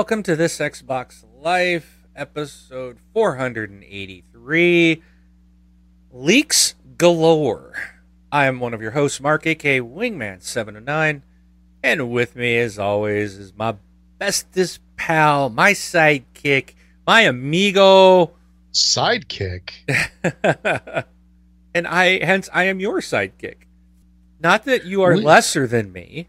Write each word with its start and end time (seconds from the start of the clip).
Hello, 0.00 0.06
everybody, 0.06 0.22
and 0.22 0.22
welcome 0.22 0.22
to 0.22 0.36
this 0.36 0.58
Xbox 0.58 1.24
Life 1.42 2.06
episode 2.16 2.98
483 3.12 5.02
Leaks 6.10 6.74
Galore. 6.96 7.74
I 8.32 8.46
am 8.46 8.60
one 8.60 8.72
of 8.72 8.80
your 8.80 8.92
hosts, 8.92 9.20
Mark, 9.20 9.46
aka 9.46 9.80
Wingman709, 9.80 11.22
and 11.82 12.10
with 12.10 12.34
me, 12.34 12.56
as 12.58 12.78
always, 12.78 13.36
is 13.36 13.52
my 13.54 13.76
bestest 14.18 14.80
pal, 14.96 15.50
my 15.50 15.72
sidekick, 15.72 16.70
my 17.06 17.20
amigo. 17.20 18.32
Sidekick? 18.72 19.70
and 21.74 21.86
I, 21.86 22.24
hence, 22.24 22.48
I 22.54 22.64
am 22.64 22.80
your 22.80 23.00
sidekick. 23.00 23.66
Not 24.40 24.64
that 24.64 24.86
you 24.86 25.02
are 25.02 25.16
we- 25.16 25.20
lesser 25.20 25.66
than 25.66 25.92
me 25.92 26.28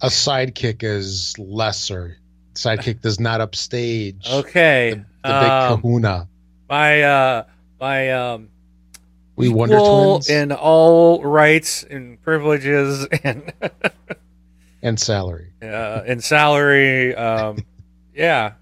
a 0.00 0.06
sidekick 0.06 0.82
is 0.82 1.38
lesser. 1.38 2.16
Sidekick 2.58 3.00
does 3.00 3.20
not 3.20 3.40
upstage. 3.40 4.28
Okay. 4.28 4.90
The, 5.22 5.28
the 5.28 5.40
big 5.40 5.50
um, 5.50 5.80
kahuna. 5.80 6.28
My 6.68 7.02
uh 7.02 7.44
my 7.80 8.10
um 8.10 8.48
we 9.36 9.48
wonder 9.48 9.78
twins 9.78 10.28
in 10.28 10.50
all 10.50 11.22
rights 11.22 11.84
and 11.84 12.20
privileges 12.20 13.06
and 13.22 13.52
and 14.82 14.98
salary. 14.98 15.52
Uh 15.62 16.02
and 16.04 16.22
salary. 16.22 17.14
Um 17.14 17.64
yeah. 18.14 18.54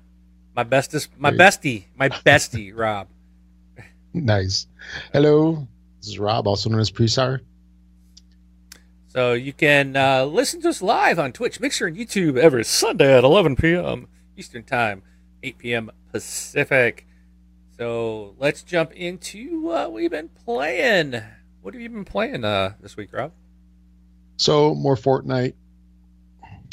My 0.55 0.63
bestest 0.63 1.09
my 1.17 1.31
bestie. 1.31 1.85
My 1.97 2.09
bestie, 2.27 2.77
Rob. 2.77 3.09
Nice. 4.13 4.67
Hello. 5.15 5.67
This 6.01 6.09
is 6.09 6.19
Rob, 6.19 6.47
also 6.47 6.69
known 6.69 6.81
as 6.81 6.91
Presar. 6.91 7.41
So 9.17 9.33
you 9.33 9.55
can 9.55 9.97
uh, 9.97 10.27
listen 10.27 10.61
to 10.61 10.69
us 10.69 10.83
live 10.83 11.19
on 11.19 11.33
Twitch, 11.33 11.59
Mixer, 11.59 11.87
and 11.87 11.97
YouTube 11.97 12.37
every 12.37 12.67
Sunday 12.67 13.17
at 13.17 13.25
11 13.25 13.57
p.m. 13.57 14.09
Eastern 14.37 14.63
Time, 14.63 15.03
8 15.43 15.57
p.m. 15.57 15.91
Pacific. 16.13 17.07
So 17.79 18.35
let's 18.37 18.63
jump 18.63 18.93
into 18.93 19.63
what 19.63 19.95
we've 19.95 20.11
been 20.11 20.29
playing. 20.45 21.15
What 21.63 21.73
have 21.73 21.81
you 21.81 21.89
been 21.89 22.05
playing 22.05 22.45
uh, 22.45 22.75
this 22.83 22.99
week, 22.99 23.11
Rob? 23.15 23.33
So 24.37 24.75
more 24.75 24.97
Fortnite. 24.97 25.55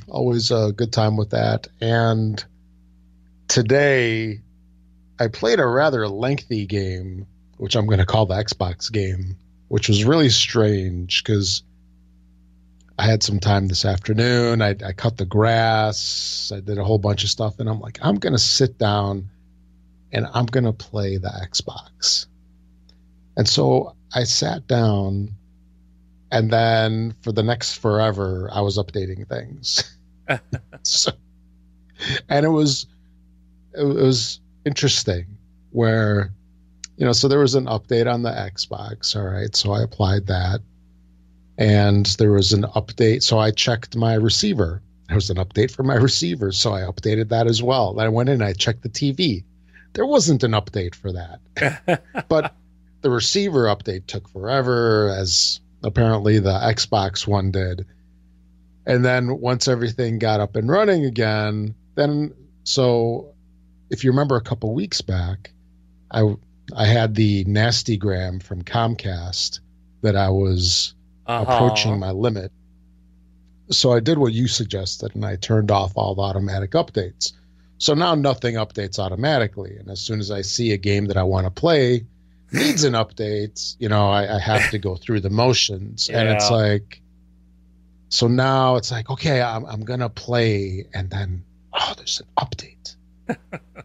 Always 0.10 0.52
a 0.52 0.74
good 0.76 0.92
time 0.92 1.16
with 1.16 1.30
that. 1.30 1.70
And 1.80 2.44
today 3.48 4.42
I 5.18 5.30
played 5.30 5.62
a 5.62 5.66
rather 5.66 6.10
lengthy 6.10 6.66
game, 6.66 7.26
which 7.56 7.78
I'm 7.78 7.86
going 7.86 8.00
to 8.00 8.06
call 8.06 8.26
the 8.26 8.36
Xbox 8.36 8.92
game, 8.92 9.38
which 9.70 9.88
was 9.88 10.04
really 10.04 10.28
strange 10.28 11.24
because 11.24 11.64
I 13.04 13.08
had 13.08 13.22
some 13.22 13.42
time 13.42 13.68
this 13.68 13.84
afternoon. 13.84 14.62
I, 14.62 14.78
I 14.82 14.94
cut 14.94 15.18
the 15.18 15.26
grass. 15.26 16.54
I 16.56 16.62
did 16.62 16.78
a 16.78 16.86
whole 16.86 17.00
bunch 17.00 17.26
of 17.26 17.30
stuff, 17.30 17.59
and 17.59 17.68
I'm 17.68 17.82
like, 17.82 18.00
I'm 18.02 18.16
gonna 18.16 18.38
sit 18.38 18.78
down 18.78 19.30
and 20.14 20.26
I'm 20.34 20.46
gonna 20.46 20.72
play 20.72 21.18
the 21.18 21.28
Xbox. 21.28 22.28
And 23.36 23.46
so 23.46 23.94
I 24.16 24.24
sat 24.24 24.68
down, 24.68 25.36
and 26.31 26.50
then 26.50 27.14
for 27.24 27.34
the 27.34 27.44
next 27.44 27.74
forever, 27.74 28.50
I 28.53 28.62
was 28.62 28.78
updating 28.78 29.28
things. 29.28 29.97
so, 30.84 31.12
and 32.30 32.46
it 32.46 32.50
was 32.52 32.85
it 33.78 33.84
was 33.84 34.40
interesting 34.66 35.25
where 35.72 36.31
you 36.96 37.06
know 37.06 37.12
so 37.12 37.28
there 37.28 37.40
was 37.40 37.56
an 37.56 37.66
update 37.66 38.09
on 38.09 38.22
the 38.22 38.30
xbox 38.30 39.16
all 39.16 39.24
right 39.24 39.56
so 39.56 39.72
i 39.72 39.81
applied 39.81 40.28
that 40.28 40.62
and 41.58 42.06
there 42.18 42.31
was 42.31 42.53
an 42.53 42.64
update. 42.75 43.24
So 43.24 43.38
I 43.38 43.52
checked 43.52 43.96
my 43.96 44.16
receiver. 44.16 44.81
There 45.08 45.16
was 45.16 45.30
an 45.30 45.38
update 45.38 45.72
for 45.72 45.84
my 45.84 45.96
receiver, 46.09 46.52
so 46.52 46.74
I 46.74 46.81
updated 46.81 47.30
that 47.30 47.47
as 47.47 47.62
well. 47.62 48.00
I 48.00 48.08
went 48.09 48.30
in 48.30 48.41
I 48.41 48.53
checked 48.53 48.84
the 48.84 48.90
TV. 48.90 49.44
There 49.94 50.06
wasn't 50.06 50.44
an 50.44 50.52
update 50.52 50.96
for 50.96 51.12
that, 51.14 52.02
but 52.30 52.56
the 53.02 53.12
receiver 53.12 53.66
update 53.66 54.08
took 54.08 54.28
forever, 54.28 55.09
as 55.09 55.59
apparently 55.84 56.40
the 56.40 56.53
Xbox 56.53 57.28
one 57.28 57.52
did. 57.52 57.85
And 58.85 59.06
then 59.06 59.40
once 59.40 59.68
everything 59.68 60.18
got 60.18 60.40
up 60.40 60.56
and 60.56 60.68
running 60.70 61.06
again, 61.06 61.75
then 61.96 62.34
so 62.64 63.34
if 63.90 64.03
you 64.03 64.09
remember 64.09 64.35
a 64.35 64.41
couple 64.41 64.74
weeks 64.74 65.02
back, 65.02 65.52
I 66.12 66.35
I 66.75 66.85
had 66.85 67.16
the 67.16 67.44
nasty 67.46 67.97
gram 67.97 68.40
from 68.40 68.64
Comcast 68.64 69.59
that 70.02 70.16
I 70.16 70.30
was 70.30 70.96
uh-huh. 71.25 71.51
approaching 71.53 72.00
my 72.00 72.11
limit. 72.11 72.51
So 73.72 73.94
I 73.94 74.00
did 74.00 74.17
what 74.17 74.34
you 74.34 74.47
suggested 74.47 75.16
and 75.16 75.25
I 75.25 75.35
turned 75.38 75.72
off 75.72 75.94
all 75.95 76.16
the 76.16 76.22
automatic 76.22 76.72
updates. 76.72 77.34
So 77.78 77.94
now 77.94 78.16
nothing 78.16 78.56
updates 78.56 79.00
automatically. 79.00 79.78
And 79.78 79.89
as 79.89 80.00
soon 80.00 80.19
as 80.19 80.31
I 80.31 80.41
see 80.41 80.72
a 80.72 80.78
game 80.78 81.06
that 81.07 81.17
I 81.17 81.23
want 81.23 81.45
to 81.45 81.51
play 81.51 82.06
needs 82.51 82.84
an 82.84 82.94
update, 82.94 83.75
you 83.79 83.89
know, 83.89 84.09
I, 84.09 84.35
I 84.35 84.39
have 84.39 84.69
to 84.72 84.78
go 84.78 84.95
through 84.95 85.22
the 85.22 85.29
motions. 85.29 86.09
Yeah. 86.09 86.22
And 86.22 86.29
it's 86.29 86.50
like, 86.50 87.01
so 88.09 88.28
now 88.28 88.75
it's 88.75 88.91
like, 88.91 89.09
okay, 89.09 89.41
I'm, 89.41 89.66
I'm 89.66 89.84
going 89.84 90.01
to 90.01 90.09
play. 90.09 90.85
And 90.94 91.09
then, 91.09 91.44
oh, 91.73 91.94
there's 91.97 92.22
an 92.22 92.28
update. 92.38 92.95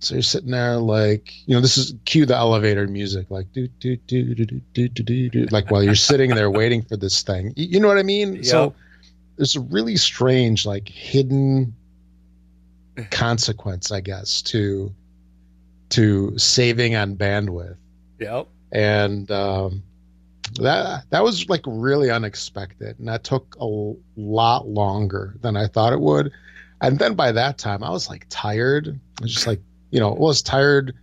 So 0.00 0.14
you're 0.14 0.22
sitting 0.22 0.50
there 0.50 0.76
like, 0.76 1.34
you 1.46 1.54
know, 1.54 1.60
this 1.60 1.76
is 1.76 1.94
cue 2.04 2.24
the 2.24 2.36
elevator 2.36 2.86
music, 2.86 3.30
like 3.30 3.52
do 3.52 3.66
do 3.80 3.96
do 3.96 4.34
do 4.34 4.44
do 4.44 4.60
do 4.88 4.88
do 4.88 5.28
do, 5.30 5.46
like 5.46 5.70
while 5.70 5.82
you're 5.82 5.94
sitting 5.96 6.34
there 6.34 6.50
waiting 6.50 6.82
for 6.82 6.96
this 6.96 7.22
thing. 7.22 7.52
You 7.56 7.80
know 7.80 7.88
what 7.88 7.98
I 7.98 8.04
mean? 8.04 8.36
Yep. 8.36 8.44
So 8.44 8.74
there's 9.36 9.56
a 9.56 9.60
really 9.60 9.96
strange, 9.96 10.64
like 10.64 10.88
hidden 10.88 11.74
consequence, 13.10 13.90
I 13.90 14.00
guess, 14.00 14.42
to 14.42 14.94
to 15.90 16.38
saving 16.38 16.94
on 16.94 17.16
bandwidth. 17.16 17.76
Yep. 18.20 18.48
And 18.70 19.30
um, 19.30 19.82
that 20.60 21.04
that 21.10 21.24
was 21.24 21.48
like 21.48 21.62
really 21.66 22.10
unexpected, 22.10 22.98
and 22.98 23.08
that 23.08 23.24
took 23.24 23.56
a 23.60 23.94
lot 24.16 24.68
longer 24.68 25.34
than 25.40 25.56
I 25.56 25.66
thought 25.66 25.92
it 25.92 26.00
would. 26.00 26.32
And 26.80 26.98
then 26.98 27.14
by 27.14 27.32
that 27.32 27.58
time, 27.58 27.82
I 27.82 27.90
was 27.90 28.08
like 28.08 28.26
tired. 28.28 29.00
I 29.18 29.22
was 29.22 29.34
just 29.34 29.46
like 29.46 29.60
you 29.90 30.00
know, 30.00 30.12
was 30.12 30.42
tired 30.42 30.94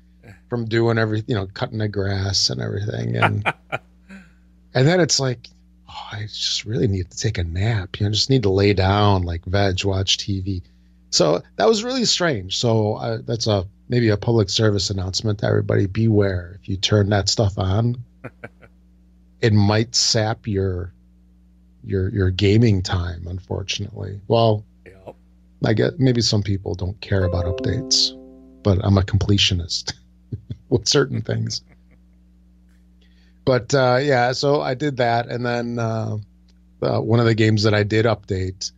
from 0.50 0.66
doing 0.66 0.98
everything, 0.98 1.26
you 1.28 1.36
know, 1.36 1.48
cutting 1.48 1.80
the 1.80 1.88
grass 1.88 2.50
and 2.50 2.62
everything. 2.62 3.16
And 3.16 3.54
and 4.74 4.88
then 4.88 5.00
it's 5.00 5.20
like, 5.20 5.50
oh, 5.90 6.08
I 6.12 6.22
just 6.24 6.66
really 6.66 6.88
need 6.88 7.10
to 7.12 7.18
take 7.18 7.38
a 7.38 7.44
nap. 7.44 8.00
You 8.00 8.06
know, 8.06 8.12
just 8.12 8.30
need 8.30 8.44
to 8.44 8.50
lay 8.50 8.74
down, 8.74 9.24
like 9.24 9.44
veg, 9.46 9.84
watch 9.84 10.18
TV. 10.18 10.62
So 11.10 11.42
that 11.56 11.68
was 11.68 11.84
really 11.84 12.06
strange. 12.06 12.58
So 12.58 12.96
uh, 12.96 13.20
that's 13.26 13.48
a 13.48 13.66
maybe 13.88 14.10
a 14.10 14.18
public 14.18 14.50
service 14.50 14.90
announcement 14.90 15.40
to 15.40 15.48
everybody: 15.48 15.88
beware 15.88 16.58
if 16.62 16.70
you 16.70 16.78
turn 16.78 17.10
that 17.10 17.30
stuff 17.30 17.58
on, 17.58 17.96
it 19.42 19.54
might 19.54 19.96
sap 19.96 20.48
your 20.48 20.94
your 21.84 22.10
your 22.10 22.30
gaming 22.32 22.82
time. 22.82 23.28
Unfortunately, 23.28 24.20
well, 24.28 24.64
yep. 24.86 25.16
I 25.64 25.74
get 25.74 26.00
maybe 26.00 26.22
some 26.22 26.44
people 26.44 26.76
don't 26.76 27.00
care 27.02 27.26
about 27.26 27.46
updates 27.46 28.14
but 28.66 28.80
I'm 28.84 28.98
a 28.98 29.04
completionist 29.04 29.94
with 30.70 30.88
certain 30.88 31.22
things. 31.22 31.62
But 33.46 33.74
uh, 33.76 34.00
yeah, 34.02 34.32
so 34.32 34.60
I 34.60 34.74
did 34.74 34.98
that, 34.98 35.28
and 35.28 35.46
then 35.46 35.78
uh, 35.78 36.18
uh, 36.82 37.00
one 37.00 37.20
of 37.20 37.28
the 37.28 37.36
games 37.36 37.62
that 37.64 37.76
I 37.76 37.84
did 37.84 38.06
update 38.06 38.72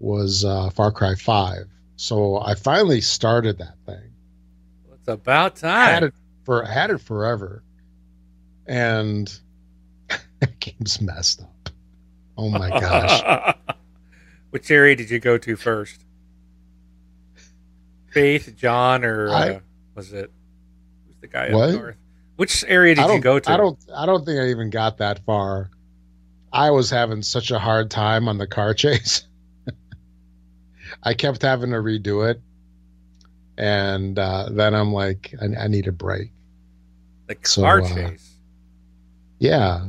was 0.00 0.42
uh, 0.42 0.70
Far 0.70 0.90
Cry 0.90 1.16
Five. 1.16 1.66
So 1.96 2.38
I 2.38 2.54
finally 2.54 3.02
started 3.02 3.58
that 3.58 3.76
thing. 3.84 4.10
It's 4.94 5.08
about 5.08 5.56
time. 5.56 5.92
Had 5.92 6.02
it 6.04 6.14
for 6.44 6.64
had 6.64 6.88
it 6.90 7.02
forever, 7.02 7.62
and 8.66 9.28
the 10.40 10.46
game's 10.60 10.98
messed 11.02 11.42
up. 11.42 11.68
Oh 12.38 12.48
my 12.48 12.70
gosh! 12.70 13.54
Which 14.50 14.70
area 14.70 14.96
did 14.96 15.10
you 15.10 15.18
go 15.18 15.36
to 15.36 15.56
first? 15.56 16.05
Faith, 18.16 18.54
John, 18.56 19.04
or 19.04 19.28
I, 19.28 19.48
uh, 19.50 19.60
was 19.94 20.10
it 20.14 20.30
who's 21.06 21.16
the 21.20 21.26
guy 21.26 21.52
what? 21.52 21.68
up 21.68 21.74
north? 21.74 21.96
Which 22.36 22.64
area 22.66 22.94
did 22.94 23.06
you 23.10 23.20
go 23.20 23.38
to? 23.38 23.50
I 23.50 23.58
don't. 23.58 23.78
I 23.94 24.06
don't 24.06 24.24
think 24.24 24.40
I 24.40 24.48
even 24.48 24.70
got 24.70 24.96
that 24.98 25.22
far. 25.26 25.68
I 26.50 26.70
was 26.70 26.88
having 26.88 27.20
such 27.20 27.50
a 27.50 27.58
hard 27.58 27.90
time 27.90 28.26
on 28.26 28.38
the 28.38 28.46
car 28.46 28.72
chase. 28.82 29.26
I 31.02 31.12
kept 31.12 31.42
having 31.42 31.72
to 31.72 31.76
redo 31.76 32.30
it, 32.30 32.40
and 33.58 34.18
uh, 34.18 34.48
then 34.50 34.74
I'm 34.74 34.94
like, 34.94 35.34
I, 35.42 35.64
I, 35.64 35.66
need 35.68 35.86
a 35.86 35.92
break. 35.92 36.30
The 37.26 37.34
car 37.34 37.84
so, 37.84 37.92
uh, 37.92 37.94
chase. 37.94 38.32
Yeah. 39.40 39.88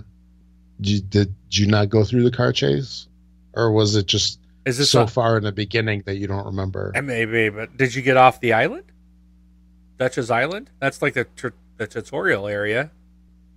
Did 0.81 0.89
you, 0.89 0.99
did 0.99 1.35
you 1.51 1.67
not 1.67 1.87
go 1.87 2.03
through 2.03 2.23
the 2.23 2.35
car 2.35 2.51
chase, 2.51 3.07
or 3.53 3.71
was 3.71 3.95
it 3.95 4.05
just 4.05 4.41
is 4.67 4.77
this 4.77 4.89
so 4.89 5.03
a, 5.03 5.07
far 5.07 5.37
in 5.37 5.43
the 5.43 5.51
beginning 5.51 6.03
that 6.05 6.17
you 6.17 6.27
don't 6.27 6.45
remember? 6.45 6.91
Maybe, 7.01 7.49
but 7.49 7.77
did 7.77 7.95
you 7.95 8.01
get 8.01 8.17
off 8.17 8.41
the 8.41 8.53
island? 8.53 8.91
Dutch's 9.97 10.29
Island? 10.29 10.69
That's 10.79 11.01
like 11.01 11.13
the 11.13 11.25
the 11.77 11.87
tutorial 11.87 12.47
area. 12.47 12.91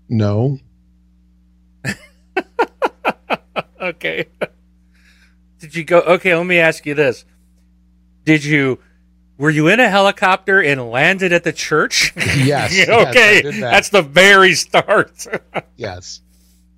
No. 0.09 0.59
okay. 3.81 4.27
Did 5.59 5.75
you 5.75 5.85
go? 5.85 6.01
Okay, 6.01 6.35
let 6.35 6.47
me 6.47 6.59
ask 6.59 6.87
you 6.87 6.95
this: 6.95 7.25
Did 8.25 8.45
you? 8.45 8.79
Were 9.37 9.51
you 9.51 9.69
in 9.69 9.81
a 9.81 9.89
helicopter 9.89 10.63
and 10.63 10.91
landed 10.91 11.33
at 11.33 11.45
the 11.45 11.53
church? 11.53 12.13
Yes. 12.37 12.77
yes, 12.77 12.89
okay, 12.89 13.43
did 13.43 13.55
that. 13.55 13.61
that's 13.73 13.89
the 13.89 14.03
very 14.03 14.55
start. 14.55 15.27
yes. 15.77 16.21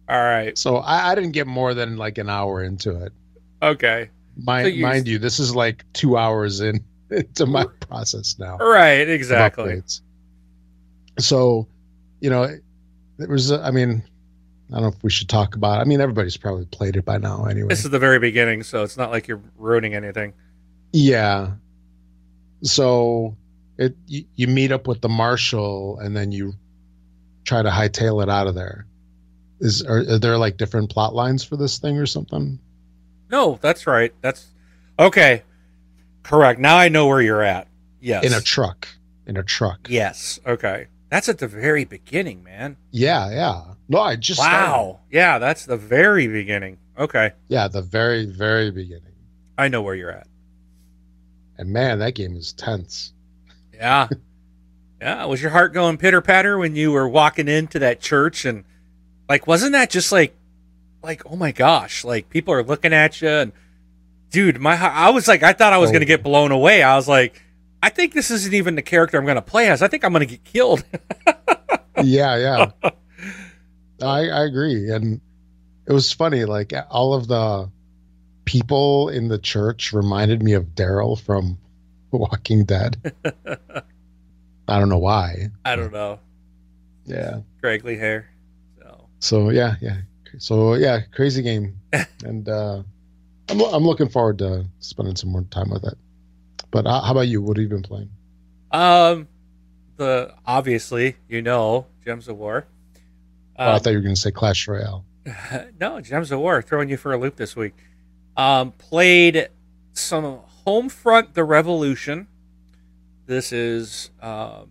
All 0.08 0.18
right. 0.18 0.56
So 0.56 0.76
I, 0.76 1.12
I 1.12 1.14
didn't 1.14 1.32
get 1.32 1.46
more 1.46 1.74
than 1.74 1.96
like 1.96 2.18
an 2.18 2.30
hour 2.30 2.62
into 2.62 3.04
it. 3.04 3.12
Okay. 3.62 4.10
Mind, 4.36 4.64
So 4.66 4.68
you- 4.68 4.82
mind 4.82 5.08
you, 5.08 5.18
this 5.18 5.38
is 5.38 5.54
like 5.54 5.84
two 5.92 6.16
hours 6.16 6.60
in 6.60 6.82
into 7.10 7.46
my 7.46 7.66
process 7.80 8.38
now. 8.38 8.56
Right. 8.58 9.08
Exactly. 9.08 9.82
So, 11.18 11.66
you 12.20 12.30
know, 12.30 12.44
it 13.18 13.28
was, 13.28 13.52
uh, 13.52 13.60
I 13.62 13.70
mean, 13.70 14.02
I 14.70 14.76
don't 14.76 14.82
know 14.82 14.88
if 14.88 15.02
we 15.02 15.10
should 15.10 15.28
talk 15.28 15.54
about. 15.54 15.80
I 15.80 15.84
mean, 15.84 16.00
everybody's 16.00 16.36
probably 16.38 16.64
played 16.66 16.96
it 16.96 17.04
by 17.04 17.18
now 17.18 17.44
anyway. 17.44 17.68
This 17.68 17.84
is 17.84 17.90
the 17.90 17.98
very 17.98 18.18
beginning, 18.18 18.62
so 18.62 18.82
it's 18.82 18.96
not 18.96 19.10
like 19.10 19.28
you're 19.28 19.42
ruining 19.58 19.94
anything. 19.94 20.32
Yeah. 20.92 21.52
So 22.62 23.36
it 23.78 23.94
you, 24.06 24.24
you 24.36 24.46
meet 24.46 24.72
up 24.72 24.86
with 24.86 25.00
the 25.00 25.08
marshal 25.08 25.98
and 25.98 26.16
then 26.16 26.32
you 26.32 26.54
try 27.44 27.60
to 27.62 27.68
hightail 27.70 28.22
it 28.22 28.28
out 28.30 28.46
of 28.46 28.54
there. 28.54 28.86
Is 29.60 29.82
are, 29.84 29.98
are 29.98 30.18
there 30.18 30.38
like 30.38 30.56
different 30.56 30.90
plot 30.90 31.14
lines 31.14 31.44
for 31.44 31.56
this 31.56 31.78
thing 31.78 31.98
or 31.98 32.06
something? 32.06 32.58
No, 33.32 33.58
that's 33.62 33.86
right. 33.86 34.12
That's 34.20 34.46
okay. 34.98 35.42
Correct. 36.22 36.60
Now 36.60 36.76
I 36.76 36.88
know 36.90 37.06
where 37.06 37.22
you're 37.22 37.42
at. 37.42 37.66
Yes. 38.00 38.24
In 38.24 38.34
a 38.34 38.40
truck. 38.42 38.86
In 39.26 39.36
a 39.38 39.42
truck. 39.42 39.88
yes. 39.88 40.38
Okay. 40.46 40.88
That's 41.08 41.28
at 41.28 41.38
the 41.38 41.48
very 41.48 41.84
beginning, 41.84 42.42
man. 42.42 42.76
Yeah, 42.90 43.30
yeah. 43.30 43.74
No, 43.88 44.00
I 44.00 44.16
just 44.16 44.40
started. 44.40 44.56
Wow. 44.56 45.00
Yeah, 45.10 45.38
that's 45.38 45.66
the 45.66 45.76
very 45.76 46.26
beginning. 46.26 46.78
Okay. 46.98 47.32
Yeah, 47.48 47.68
the 47.68 47.82
very 47.82 48.26
very 48.26 48.70
beginning. 48.70 49.14
I 49.58 49.68
know 49.68 49.82
where 49.82 49.94
you're 49.94 50.10
at. 50.10 50.26
And 51.58 51.70
man, 51.70 51.98
that 52.00 52.14
game 52.14 52.36
is 52.36 52.52
tense. 52.52 53.12
Yeah. 53.74 54.08
yeah. 55.00 55.24
Was 55.26 55.40
your 55.40 55.50
heart 55.50 55.72
going 55.72 55.98
pitter 55.98 56.20
patter 56.20 56.58
when 56.58 56.76
you 56.76 56.92
were 56.92 57.08
walking 57.08 57.48
into 57.48 57.78
that 57.78 58.00
church 58.00 58.44
and 58.44 58.64
like 59.28 59.46
wasn't 59.46 59.72
that 59.72 59.90
just 59.90 60.12
like 60.12 60.36
like 61.02 61.22
oh 61.26 61.36
my 61.36 61.52
gosh, 61.52 62.04
like 62.04 62.28
people 62.30 62.54
are 62.54 62.62
looking 62.62 62.92
at 62.92 63.20
you 63.20 63.28
and 63.28 63.52
dude, 64.30 64.60
my 64.60 64.74
I 64.76 65.10
was 65.10 65.28
like 65.28 65.42
I 65.42 65.52
thought 65.52 65.72
I 65.72 65.78
was 65.78 65.90
Oh. 65.90 65.92
going 65.92 66.00
to 66.00 66.06
get 66.06 66.22
blown 66.22 66.52
away. 66.52 66.82
I 66.82 66.96
was 66.96 67.08
like 67.08 67.42
I 67.82 67.88
think 67.88 68.14
this 68.14 68.30
isn't 68.30 68.54
even 68.54 68.76
the 68.76 68.82
character 68.82 69.18
I'm 69.18 69.24
going 69.24 69.34
to 69.36 69.42
play 69.42 69.68
as. 69.68 69.82
I 69.82 69.88
think 69.88 70.04
I'm 70.04 70.12
going 70.12 70.20
to 70.26 70.26
get 70.26 70.44
killed. 70.44 70.84
yeah, 72.02 72.36
yeah. 72.36 72.70
I 74.02 74.28
I 74.28 74.44
agree, 74.44 74.90
and 74.90 75.20
it 75.86 75.92
was 75.92 76.12
funny. 76.12 76.44
Like 76.44 76.72
all 76.90 77.14
of 77.14 77.26
the 77.28 77.70
people 78.44 79.08
in 79.08 79.28
the 79.28 79.38
church 79.38 79.92
reminded 79.92 80.42
me 80.42 80.52
of 80.54 80.74
Daryl 80.74 81.20
from 81.20 81.58
Walking 82.12 82.64
Dead. 82.64 83.12
I 84.68 84.78
don't 84.78 84.88
know 84.88 84.98
why. 84.98 85.48
I 85.64 85.76
don't 85.76 85.92
know. 85.92 86.18
Yeah. 87.04 87.40
Craigly 87.62 87.98
hair. 87.98 88.30
So 88.80 89.08
So 89.20 89.50
yeah, 89.50 89.74
yeah. 89.80 89.96
So 90.38 90.74
yeah, 90.74 91.00
crazy 91.12 91.42
game, 91.42 91.78
and 92.24 92.48
uh, 92.48 92.82
I'm 93.48 93.60
I'm 93.60 93.84
looking 93.84 94.08
forward 94.08 94.38
to 94.38 94.66
spending 94.80 95.16
some 95.16 95.30
more 95.30 95.42
time 95.50 95.70
with 95.70 95.84
it. 95.84 95.96
But 96.70 96.86
uh, 96.86 97.02
how 97.02 97.12
about 97.12 97.28
you? 97.28 97.42
What 97.42 97.56
have 97.56 97.62
you 97.62 97.68
been 97.68 97.82
playing? 97.82 98.10
Um, 98.70 99.28
the 99.96 100.34
obviously 100.46 101.16
you 101.28 101.42
know 101.42 101.86
Gems 102.04 102.28
of 102.28 102.36
War. 102.38 102.66
oh, 103.58 103.64
I 103.64 103.74
Um, 103.74 103.80
thought 103.80 103.90
you 103.90 103.96
were 103.98 104.02
going 104.02 104.14
to 104.14 104.20
say 104.20 104.30
Clash 104.30 104.66
Royale. 104.66 105.04
no, 105.80 106.00
Gems 106.00 106.32
of 106.32 106.40
War 106.40 106.62
throwing 106.62 106.88
you 106.88 106.96
for 106.96 107.12
a 107.12 107.16
loop 107.18 107.36
this 107.36 107.54
week. 107.54 107.74
Um, 108.36 108.72
played 108.72 109.48
some 109.92 110.40
Homefront: 110.66 111.34
The 111.34 111.44
Revolution. 111.44 112.26
This 113.26 113.52
is 113.52 114.10
um, 114.20 114.70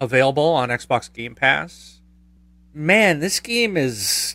available 0.00 0.44
on 0.44 0.68
Xbox 0.68 1.12
Game 1.12 1.34
Pass. 1.34 2.00
Man, 2.74 3.20
this 3.20 3.40
game 3.40 3.76
is. 3.76 4.34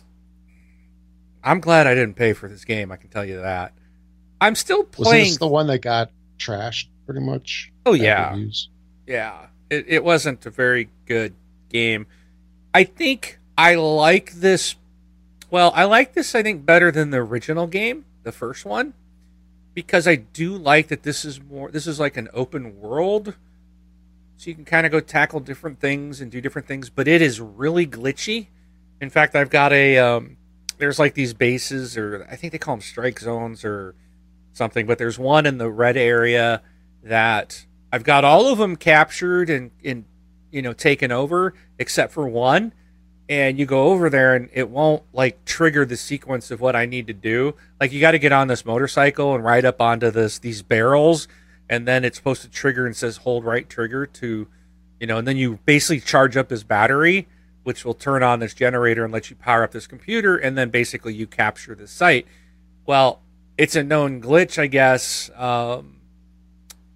I'm 1.44 1.60
glad 1.60 1.86
I 1.86 1.94
didn't 1.94 2.14
pay 2.14 2.32
for 2.32 2.48
this 2.48 2.64
game. 2.64 2.90
I 2.90 2.96
can 2.96 3.10
tell 3.10 3.24
you 3.24 3.40
that. 3.40 3.72
I'm 4.40 4.54
still 4.54 4.80
Was 4.98 5.08
playing. 5.08 5.24
this 5.26 5.36
the 5.36 5.46
one 5.46 5.66
that 5.68 5.78
got 5.80 6.10
trashed 6.38 6.86
pretty 7.06 7.20
much? 7.20 7.70
oh 7.86 7.92
yeah, 7.92 8.30
reviews? 8.30 8.68
yeah 9.06 9.46
it, 9.70 9.84
it 9.86 10.02
wasn't 10.04 10.44
a 10.46 10.50
very 10.50 10.88
good 11.04 11.34
game 11.68 12.06
i 12.72 12.82
think 12.82 13.38
i 13.58 13.74
like 13.74 14.32
this 14.32 14.74
well 15.50 15.70
i 15.74 15.84
like 15.84 16.14
this 16.14 16.34
i 16.34 16.42
think 16.42 16.64
better 16.64 16.90
than 16.90 17.10
the 17.10 17.18
original 17.18 17.66
game 17.66 18.04
the 18.22 18.32
first 18.32 18.64
one 18.64 18.94
because 19.74 20.08
i 20.08 20.16
do 20.16 20.56
like 20.56 20.88
that 20.88 21.02
this 21.02 21.24
is 21.26 21.42
more 21.42 21.70
this 21.70 21.86
is 21.86 22.00
like 22.00 22.16
an 22.16 22.28
open 22.32 22.80
world 22.80 23.34
so 24.38 24.48
you 24.48 24.54
can 24.54 24.64
kind 24.64 24.86
of 24.86 24.92
go 24.92 24.98
tackle 25.00 25.40
different 25.40 25.78
things 25.78 26.20
and 26.22 26.30
do 26.30 26.40
different 26.40 26.66
things 26.66 26.88
but 26.88 27.06
it 27.06 27.20
is 27.20 27.38
really 27.40 27.86
glitchy 27.86 28.46
in 29.00 29.10
fact 29.10 29.34
i've 29.36 29.50
got 29.50 29.72
a 29.74 29.98
um, 29.98 30.36
there's 30.78 30.98
like 30.98 31.14
these 31.14 31.34
bases 31.34 31.96
or 31.96 32.26
i 32.30 32.36
think 32.36 32.52
they 32.52 32.58
call 32.58 32.76
them 32.76 32.82
strike 32.82 33.20
zones 33.20 33.64
or 33.64 33.94
something 34.52 34.86
but 34.86 34.98
there's 34.98 35.18
one 35.18 35.46
in 35.46 35.58
the 35.58 35.70
red 35.70 35.96
area 35.96 36.62
that 37.04 37.66
I've 37.94 38.02
got 38.02 38.24
all 38.24 38.48
of 38.48 38.58
them 38.58 38.74
captured 38.74 39.48
and, 39.48 39.70
and 39.84 40.04
you 40.50 40.62
know 40.62 40.72
taken 40.72 41.12
over 41.12 41.54
except 41.78 42.12
for 42.12 42.26
one. 42.26 42.72
And 43.28 43.56
you 43.56 43.66
go 43.66 43.84
over 43.84 44.10
there 44.10 44.34
and 44.34 44.50
it 44.52 44.68
won't 44.68 45.04
like 45.12 45.44
trigger 45.44 45.86
the 45.86 45.96
sequence 45.96 46.50
of 46.50 46.60
what 46.60 46.74
I 46.74 46.86
need 46.86 47.06
to 47.06 47.12
do. 47.12 47.54
Like 47.80 47.92
you 47.92 48.00
got 48.00 48.10
to 48.10 48.18
get 48.18 48.32
on 48.32 48.48
this 48.48 48.66
motorcycle 48.66 49.32
and 49.32 49.44
ride 49.44 49.64
up 49.64 49.80
onto 49.80 50.10
this 50.10 50.40
these 50.40 50.60
barrels, 50.60 51.28
and 51.70 51.86
then 51.86 52.04
it's 52.04 52.16
supposed 52.16 52.42
to 52.42 52.48
trigger 52.48 52.84
and 52.84 52.96
says 52.96 53.18
hold 53.18 53.44
right 53.44 53.68
trigger 53.68 54.06
to, 54.06 54.48
you 54.98 55.06
know, 55.06 55.18
and 55.18 55.28
then 55.28 55.36
you 55.36 55.60
basically 55.64 56.00
charge 56.00 56.36
up 56.36 56.48
this 56.48 56.64
battery, 56.64 57.28
which 57.64 57.84
will 57.84 57.94
turn 57.94 58.22
on 58.22 58.38
this 58.38 58.54
generator 58.54 59.04
and 59.04 59.12
let 59.12 59.30
you 59.30 59.36
power 59.36 59.64
up 59.64 59.72
this 59.72 59.86
computer, 59.86 60.36
and 60.36 60.56
then 60.56 60.70
basically 60.70 61.14
you 61.14 61.26
capture 61.26 61.74
the 61.74 61.88
site. 61.88 62.26
Well, 62.86 63.20
it's 63.58 63.74
a 63.74 63.82
known 63.82 64.20
glitch, 64.20 64.58
I 64.58 64.66
guess. 64.66 65.30
Um, 65.34 66.00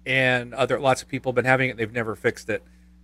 and 0.05 0.53
other 0.53 0.79
lots 0.79 1.01
of 1.01 1.07
people 1.07 1.31
have 1.31 1.35
been 1.35 1.45
having 1.45 1.69
it. 1.69 1.77
They've 1.77 1.91
never 1.91 2.15
fixed 2.15 2.49
it, 2.49 2.63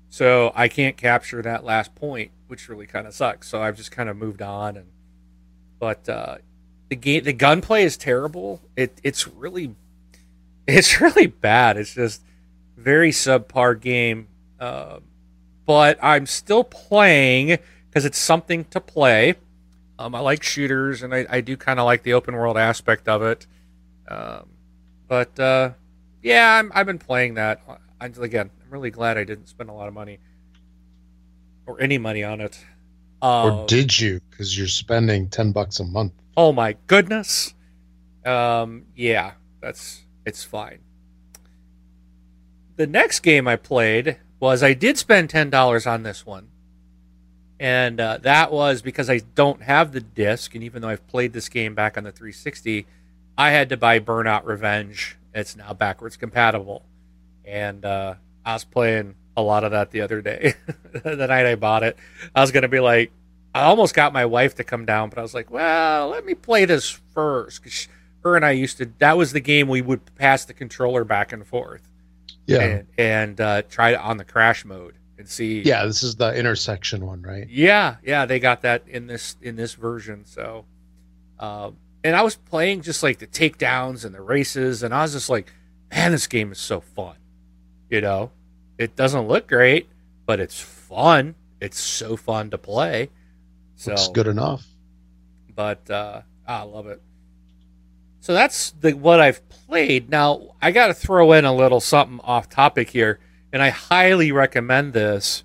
so 0.10 0.52
I 0.56 0.68
can't 0.68 0.96
capture 0.96 1.42
that 1.42 1.64
last 1.64 1.94
point, 1.96 2.32
which 2.48 2.70
really 2.70 2.88
kind 2.88 3.08
of 3.08 3.14
sucks. 3.14 3.48
So 3.48 3.62
I've 3.62 3.76
just 3.76 3.92
kind 3.92 4.10
of 4.10 4.16
moved 4.16 4.42
on. 4.42 4.78
And 4.78 4.88
but 5.80 6.08
uh, 6.08 6.38
the 6.90 6.96
game, 6.96 7.24
the 7.24 7.34
gunplay 7.34 7.84
is 7.84 7.98
terrible. 7.98 8.62
It 8.76 9.00
it's 9.04 9.28
really, 9.28 9.76
it's 10.68 11.02
really 11.02 11.28
bad. 11.28 11.78
It's 11.78 11.94
just 11.96 12.24
very 12.78 13.12
subpar 13.12 13.80
game. 13.80 14.28
Uh, 14.60 15.00
but 15.66 15.98
I'm 16.02 16.26
still 16.26 16.64
playing 16.64 17.58
because 17.90 18.06
it's 18.06 18.18
something 18.18 18.66
to 18.66 18.80
play. 18.80 19.36
Um, 19.98 20.14
I 20.14 20.20
like 20.20 20.44
shooters, 20.44 21.02
and 21.04 21.14
I, 21.14 21.26
I 21.30 21.42
do 21.42 21.56
kind 21.56 21.80
of 21.80 21.86
like 21.86 22.04
the 22.04 22.14
open 22.14 22.36
world 22.36 22.58
aspect 22.58 23.08
of 23.08 23.22
it. 23.22 23.48
Um, 24.08 24.50
but 25.08 25.40
uh, 25.40 25.72
yeah, 26.22 26.60
I'm, 26.60 26.72
I've 26.76 26.86
been 26.86 27.00
playing 27.00 27.36
that. 27.36 27.62
I, 28.00 28.06
again, 28.08 28.50
I'm 28.64 28.70
really 28.70 28.92
glad 28.92 29.18
I 29.18 29.24
didn't 29.24 29.48
spend 29.48 29.70
a 29.70 29.74
lot 29.74 29.88
of 29.88 29.94
money 29.94 30.20
or 31.66 31.82
any 31.82 31.98
money 31.98 32.24
on 32.24 32.42
it. 32.42 32.64
Or 33.22 33.52
Um, 33.52 33.66
did 33.68 33.98
you? 33.98 34.20
Because 34.30 34.58
you're 34.58 34.68
spending 34.68 35.30
ten 35.30 35.52
bucks 35.52 35.80
a 35.80 35.86
month. 35.86 36.12
Oh 36.36 36.52
my 36.52 36.76
goodness. 36.88 37.54
Um, 38.26 38.86
yeah, 38.96 39.34
that's 39.62 40.04
it's 40.26 40.44
fine. 40.44 40.80
The 42.76 42.88
next 42.88 43.22
game 43.22 43.48
I 43.48 43.56
played 43.56 44.18
was 44.40 44.64
I 44.64 44.74
did 44.74 44.98
spend 44.98 45.30
ten 45.30 45.50
dollars 45.50 45.88
on 45.88 46.04
this 46.04 46.26
one, 46.26 46.48
and 47.60 48.00
uh, 48.00 48.18
that 48.22 48.52
was 48.52 48.82
because 48.82 49.10
I 49.10 49.20
don't 49.36 49.62
have 49.64 49.92
the 49.92 50.02
disc, 50.02 50.54
and 50.56 50.64
even 50.64 50.82
though 50.82 50.90
I've 50.90 51.08
played 51.08 51.34
this 51.34 51.50
game 51.50 51.74
back 51.76 51.98
on 51.98 52.04
the 52.04 52.12
360, 52.12 52.86
I 53.38 53.52
had 53.52 53.70
to 53.70 53.78
buy 53.78 54.00
Burnout 54.00 54.46
Revenge. 54.46 55.18
It's 55.34 55.56
now 55.56 55.74
backwards 55.74 56.18
compatible, 56.18 56.84
and 57.46 57.84
uh, 57.86 58.16
I 58.46 58.54
was 58.54 58.64
playing 58.64 59.16
a 59.38 59.42
lot 59.42 59.64
of 59.64 59.72
that 59.72 59.92
the 59.92 60.02
other 60.02 60.22
day. 60.22 60.54
the 61.04 61.28
night 61.28 61.46
I 61.46 61.56
bought 61.56 61.84
it, 61.84 61.98
I 62.34 62.42
was 62.42 62.52
gonna 62.52 62.68
be 62.68 62.80
like, 62.80 63.12
I 63.54 63.62
almost 63.64 63.96
got 63.96 64.14
my 64.14 64.26
wife 64.26 64.56
to 64.56 64.64
come 64.64 64.86
down, 64.86 65.10
but 65.10 65.18
I 65.18 65.22
was 65.22 65.34
like, 65.34 65.50
well, 65.50 66.10
let 66.10 66.26
me 66.26 66.34
play 66.36 66.66
this 66.66 66.90
first. 66.90 67.64
'Cause 67.64 67.88
her 68.24 68.36
and 68.36 68.44
I 68.44 68.52
used 68.52 68.78
to, 68.80 68.90
that 68.98 69.18
was 69.18 69.34
the 69.34 69.40
game 69.40 69.68
we 69.68 69.82
would 69.82 70.16
pass 70.16 70.46
the 70.46 70.54
controller 70.54 71.04
back 71.04 71.32
and 71.32 71.46
forth 71.46 71.88
Yeah. 72.48 72.62
and, 72.62 72.88
and 72.98 73.42
uh, 73.42 73.62
try 73.64 73.92
it 73.92 74.00
on 74.00 74.18
the 74.18 74.26
crash 74.26 74.66
mode 74.66 74.96
and 75.18 75.28
see. 75.28 75.62
Yeah, 75.62 75.86
this 75.86 76.04
is 76.04 76.16
the 76.16 76.34
intersection 76.38 77.06
one, 77.06 77.22
right? 77.22 77.48
Yeah, 77.50 77.96
yeah, 78.04 78.26
they 78.26 78.40
got 78.40 78.62
that 78.62 78.88
in 78.88 79.08
this 79.08 79.36
in 79.42 79.56
this 79.56 79.74
version. 79.74 80.26
So, 80.26 80.66
um, 81.40 81.78
and 82.04 82.16
I 82.16 82.22
was 82.22 82.36
playing 82.36 82.82
just 82.82 83.02
like 83.02 83.20
the 83.20 83.28
takedowns 83.28 84.06
and 84.06 84.14
the 84.14 84.22
races, 84.22 84.84
and 84.84 84.94
I 84.94 85.02
was 85.02 85.14
just 85.14 85.30
like, 85.30 85.52
man, 85.92 86.12
this 86.12 86.28
game 86.28 86.52
is 86.52 86.60
so 86.60 86.82
fun. 86.82 87.16
You 87.90 88.02
know, 88.02 88.32
it 88.78 88.96
doesn't 88.96 89.28
look 89.28 89.48
great, 89.48 89.90
but 90.26 90.40
it's 90.40 90.60
fun. 90.60 91.36
It's 91.62 91.80
so 91.80 92.16
fun 92.16 92.52
to 92.52 92.58
play. 92.58 93.10
So 93.76 93.92
Looks 93.92 94.08
good 94.10 94.28
enough. 94.28 94.66
but 95.56 95.90
uh, 95.90 96.22
I 96.48 96.62
love 96.64 96.88
it. 96.88 97.02
So 98.26 98.34
that's 98.34 98.72
the 98.72 98.94
what 98.94 99.20
I've 99.20 99.48
played. 99.50 100.10
Now 100.10 100.56
I 100.60 100.72
got 100.72 100.88
to 100.88 100.96
throw 100.96 101.32
in 101.34 101.46
a 101.46 101.54
little 101.54 101.80
something 101.80 102.20
off 102.24 102.50
topic 102.50 102.90
here, 102.90 103.20
and 103.54 103.62
I 103.62 103.70
highly 103.70 104.32
recommend 104.32 104.94
this. 104.94 105.44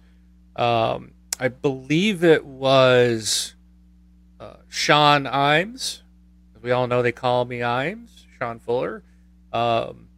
Um, 0.56 1.10
I 1.38 1.48
believe 1.48 2.24
it 2.24 2.46
was 2.46 3.54
uh, 4.40 4.54
Sean 4.70 5.24
Imes. 5.24 6.00
We 6.62 6.70
all 6.70 6.86
know 6.86 7.02
they 7.02 7.12
call 7.12 7.44
me 7.44 7.58
Imes, 7.58 8.08
Sean 8.38 8.58
Fuller. 8.60 9.02
Um, 9.52 10.08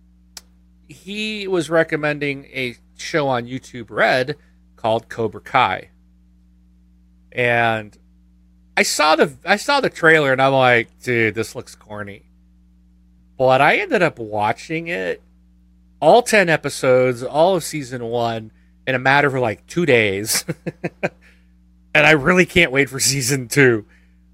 he 0.87 1.49
was 1.49 1.69
recommending 1.69 2.45
a 2.45 2.77
show 2.97 3.27
on 3.27 3.45
YouTube 3.45 3.91
Red 3.91 4.37
called 4.77 5.09
Cobra 5.09 5.41
Kai. 5.41 5.91
And 7.33 7.99
I 8.77 8.85
saw 8.85 9.17
the 9.17 9.33
I 9.45 9.57
saw 9.57 9.81
the 9.81 9.91
trailer 9.91 10.31
and 10.31 10.41
I'm 10.41 10.53
like, 10.53 11.01
dude, 11.01 11.35
this 11.35 11.57
looks 11.57 11.75
corny. 11.75 12.29
But 13.43 13.61
I 13.61 13.79
ended 13.79 14.03
up 14.03 14.21
watching 14.21 14.87
it 14.87 15.21
all 15.99 16.23
10 16.23 16.49
episodes, 16.49 17.25
all 17.25 17.57
of 17.57 17.65
season 17.65 18.05
1 18.05 18.53
in 18.87 18.95
a 18.95 19.01
matter 19.01 19.27
of 19.27 19.35
like 19.35 19.67
2 19.67 19.85
days. 19.85 20.45
and 21.93 22.07
I 22.07 22.13
really 22.13 22.47
can't 22.47 22.71
wait 22.71 22.89
for 22.89 23.01
season 23.01 23.49
2. 23.49 23.85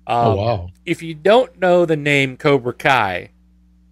Um, 0.06 0.26
oh 0.26 0.36
wow. 0.36 0.70
If 0.84 1.02
you 1.02 1.14
don't 1.14 1.58
know 1.58 1.86
the 1.86 1.96
name 1.96 2.36
Cobra 2.36 2.74
Kai, 2.74 3.30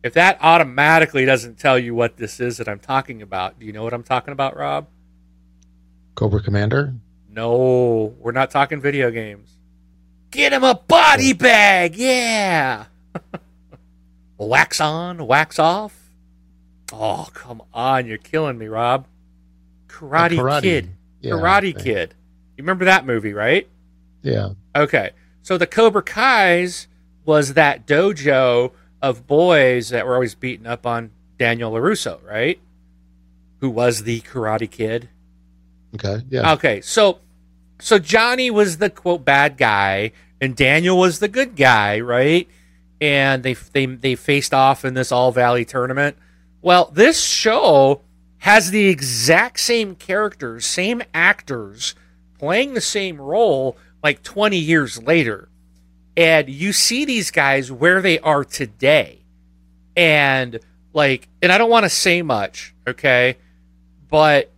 if 0.03 0.13
that 0.13 0.37
automatically 0.43 1.25
doesn't 1.25 1.59
tell 1.59 1.79
you 1.79 1.95
what 1.95 2.19
this 2.19 2.39
is 2.39 2.59
that 2.59 2.69
I'm 2.69 2.79
talking 2.79 3.23
about, 3.23 3.59
do 3.59 3.65
you 3.65 3.73
know 3.73 3.85
what 3.85 3.95
I'm 3.95 4.03
talking 4.03 4.33
about, 4.33 4.55
Rob? 4.55 4.87
Cobra 6.15 6.43
Commander? 6.43 6.93
No, 7.31 8.15
we're 8.19 8.33
not 8.33 8.51
talking 8.51 8.83
video 8.83 9.11
games. 9.11 9.57
Get 10.31 10.53
him 10.53 10.63
a 10.63 10.75
body 10.75 11.33
bag, 11.33 11.97
yeah. 11.97 12.85
wax 14.39 14.81
on, 14.81 15.27
wax 15.27 15.59
off. 15.59 16.11
Oh, 16.93 17.29
come 17.35 17.63
on, 17.75 18.07
you're 18.07 18.19
killing 18.19 18.59
me, 18.59 18.67
Rob. 18.67 19.07
Karate, 19.89 20.39
karate. 20.39 20.63
Kid. 20.63 20.91
Yeah, 21.21 21.33
karate 21.33 21.83
Kid. 21.83 22.15
You 22.57 22.63
remember 22.63 22.85
that 22.85 23.07
movie, 23.07 23.33
right? 23.33 23.69
Yeah. 24.23 24.51
Okay. 24.75 25.11
So 25.43 25.59
the 25.59 25.67
Cobra 25.67 26.03
Kai's 26.03 26.89
was 27.25 27.55
that 27.55 27.87
dojo 27.87 28.73
of 29.03 29.27
boys 29.27 29.91
that 29.91 30.07
were 30.07 30.15
always 30.15 30.35
beating 30.35 30.67
up 30.67 30.87
on 30.87 31.11
Daniel 31.39 31.73
LaRusso, 31.73 32.23
right? 32.25 32.59
Who 33.61 33.71
was 33.71 34.05
the 34.05 34.21
Karate 34.21 34.71
Kid. 34.71 35.09
Okay. 35.95 36.25
Yeah. 36.29 36.53
Okay. 36.55 36.81
So 36.81 37.21
so 37.79 37.99
Johnny 37.99 38.51
was 38.51 38.79
the 38.79 38.91
quote 38.91 39.25
bad 39.25 39.57
guy 39.57 40.13
and 40.41 40.57
Daniel 40.57 40.99
was 40.99 41.19
the 41.19 41.29
good 41.29 41.57
guy, 41.57 42.01
right? 42.01 42.49
And 43.01 43.43
they 43.43 43.55
they 43.55 43.87
they 43.87 44.15
faced 44.15 44.55
off 44.55 44.85
in 44.85 44.95
this 44.95 45.13
All 45.13 45.33
Valley 45.33 45.65
tournament. 45.65 46.17
Well, 46.63 46.91
this 46.93 47.23
show 47.23 48.01
has 48.39 48.71
the 48.71 48.89
exact 48.89 49.61
same 49.61 49.95
characters, 49.95 50.65
same 50.67 51.03
actors 51.13 51.95
playing 52.39 52.75
the 52.75 52.81
same 52.81 53.21
role 53.21 53.77
like 54.03 54.23
20 54.23 54.57
years 54.57 55.03
later. 55.03 55.49
And 56.17 56.49
you 56.49 56.73
see 56.73 57.05
these 57.05 57.31
guys 57.31 57.71
where 57.71 58.01
they 58.01 58.19
are 58.21 58.45
today. 58.45 59.25
And 59.97 60.59
like 60.93 61.29
and 61.43 61.53
I 61.53 61.59
don't 61.59 61.71
want 61.71 61.85
to 61.85 61.91
say 61.91 62.23
much, 62.23 62.75
okay? 62.87 63.37
But 64.09 64.51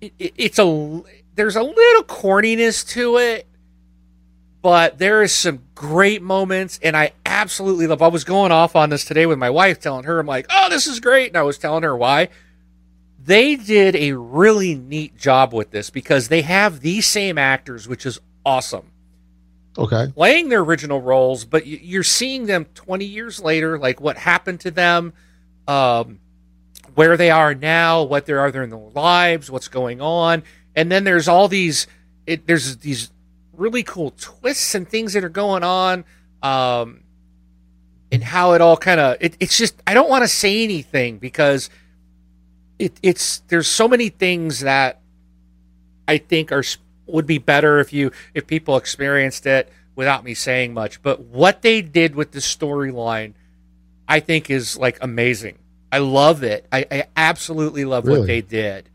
it, 0.00 0.12
it, 0.18 0.34
it's 0.36 0.58
a 0.58 1.02
there's 1.34 1.56
a 1.56 1.62
little 1.62 2.04
corniness 2.04 2.86
to 2.90 3.18
it 3.18 3.46
but 4.66 4.98
there 4.98 5.22
is 5.22 5.32
some 5.32 5.60
great 5.76 6.20
moments 6.20 6.80
and 6.82 6.96
i 6.96 7.12
absolutely 7.24 7.86
love 7.86 8.02
i 8.02 8.08
was 8.08 8.24
going 8.24 8.50
off 8.50 8.74
on 8.74 8.90
this 8.90 9.04
today 9.04 9.24
with 9.24 9.38
my 9.38 9.48
wife 9.48 9.78
telling 9.78 10.02
her 10.02 10.18
i'm 10.18 10.26
like 10.26 10.44
oh 10.50 10.68
this 10.68 10.88
is 10.88 10.98
great 10.98 11.28
and 11.28 11.36
i 11.36 11.42
was 11.42 11.56
telling 11.56 11.84
her 11.84 11.96
why. 11.96 12.28
They 13.22 13.54
did 13.54 13.94
a 13.94 14.14
really 14.14 14.74
neat 14.74 15.16
job 15.16 15.54
with 15.54 15.70
this 15.70 15.88
because 15.88 16.26
they 16.26 16.42
have 16.42 16.80
these 16.80 17.06
same 17.06 17.38
actors 17.38 17.86
which 17.86 18.04
is 18.06 18.18
awesome. 18.44 18.90
Okay. 19.78 20.08
Playing 20.12 20.48
their 20.48 20.62
original 20.62 21.00
roles 21.00 21.44
but 21.44 21.64
you're 21.64 22.02
seeing 22.02 22.46
them 22.46 22.64
20 22.74 23.04
years 23.04 23.38
later 23.38 23.78
like 23.78 24.00
what 24.00 24.16
happened 24.18 24.58
to 24.62 24.72
them 24.72 25.12
um, 25.68 26.18
where 26.96 27.16
they 27.16 27.30
are 27.30 27.54
now 27.54 28.02
what 28.02 28.26
they 28.26 28.32
are 28.32 28.48
in 28.48 28.70
their 28.70 28.78
lives 28.78 29.48
what's 29.48 29.68
going 29.68 30.00
on? 30.00 30.42
And 30.74 30.90
then 30.90 31.04
there's 31.04 31.28
all 31.28 31.46
these 31.46 31.86
it, 32.26 32.48
there's 32.48 32.78
these 32.78 33.12
really 33.56 33.82
cool 33.82 34.12
twists 34.16 34.74
and 34.74 34.88
things 34.88 35.12
that 35.14 35.24
are 35.24 35.28
going 35.28 35.62
on 35.62 36.04
um, 36.42 37.02
and 38.12 38.22
how 38.22 38.52
it 38.52 38.60
all 38.60 38.76
kind 38.76 39.00
of 39.00 39.16
it, 39.20 39.36
it's 39.40 39.56
just 39.58 39.82
i 39.86 39.94
don't 39.94 40.08
want 40.08 40.22
to 40.22 40.28
say 40.28 40.62
anything 40.62 41.18
because 41.18 41.70
it, 42.78 42.98
it's 43.02 43.40
there's 43.48 43.66
so 43.66 43.88
many 43.88 44.08
things 44.08 44.60
that 44.60 45.00
i 46.06 46.18
think 46.18 46.52
are 46.52 46.62
would 47.06 47.26
be 47.26 47.38
better 47.38 47.78
if 47.78 47.92
you 47.92 48.10
if 48.34 48.46
people 48.46 48.76
experienced 48.76 49.46
it 49.46 49.72
without 49.94 50.24
me 50.24 50.34
saying 50.34 50.74
much. 50.74 51.02
But 51.02 51.20
what 51.20 51.62
they 51.62 51.80
did 51.80 52.14
with 52.14 52.32
the 52.32 52.40
storyline 52.40 53.34
i 54.08 54.20
think 54.20 54.50
is 54.50 54.76
like 54.76 54.98
amazing. 55.00 55.58
I 55.90 55.98
love 55.98 56.42
it. 56.42 56.66
I, 56.70 56.84
I 56.90 57.04
absolutely 57.16 57.84
love 57.84 58.06
really? 58.06 58.20
what 58.20 58.26
they 58.26 58.40
did. 58.40 58.88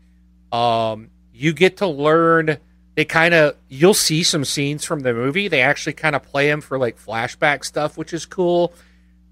Um 0.50 1.10
you 1.32 1.52
get 1.52 1.78
to 1.78 1.86
learn 1.86 2.58
they 2.94 3.04
kind 3.04 3.34
of 3.34 3.56
you'll 3.68 3.94
see 3.94 4.22
some 4.22 4.44
scenes 4.44 4.84
from 4.84 5.00
the 5.00 5.14
movie. 5.14 5.48
They 5.48 5.60
actually 5.60 5.94
kind 5.94 6.14
of 6.14 6.22
play 6.22 6.48
them 6.48 6.60
for 6.60 6.78
like 6.78 6.98
flashback 6.98 7.64
stuff 7.64 7.96
which 7.96 8.12
is 8.12 8.26
cool. 8.26 8.72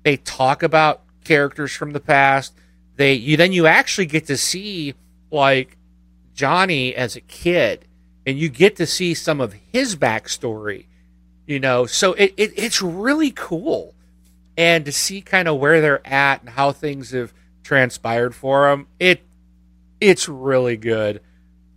They 0.03 0.17
talk 0.17 0.63
about 0.63 1.03
characters 1.25 1.73
from 1.73 1.93
the 1.93 2.01
past. 2.01 2.55
They 2.97 3.15
you 3.15 3.37
then 3.37 3.53
you 3.53 3.67
actually 3.67 4.07
get 4.07 4.27
to 4.27 4.37
see 4.37 4.95
like 5.31 5.77
johnny 6.35 6.95
as 6.95 7.17
a 7.17 7.21
kid 7.21 7.87
and 8.27 8.39
you 8.39 8.49
get 8.49 8.77
to 8.77 8.87
see 8.87 9.15
some 9.15 9.41
of 9.41 9.55
his 9.73 9.97
backstory 9.97 10.87
you 11.51 11.59
know? 11.59 11.85
So 11.85 12.13
it, 12.13 12.33
it 12.37 12.53
it's 12.57 12.81
really 12.81 13.33
cool. 13.33 13.95
And 14.57 14.85
to 14.85 14.93
see 14.93 15.21
kind 15.21 15.49
of 15.49 15.59
where 15.59 15.81
they're 15.81 16.07
at 16.07 16.43
and 16.43 16.51
how 16.51 16.71
things 16.71 17.11
have 17.11 17.35
transpired 17.63 18.35
for 18.35 18.69
them 18.69 18.87
it 18.99 19.21
it's 20.01 20.29
really 20.29 20.77
good 20.77 21.21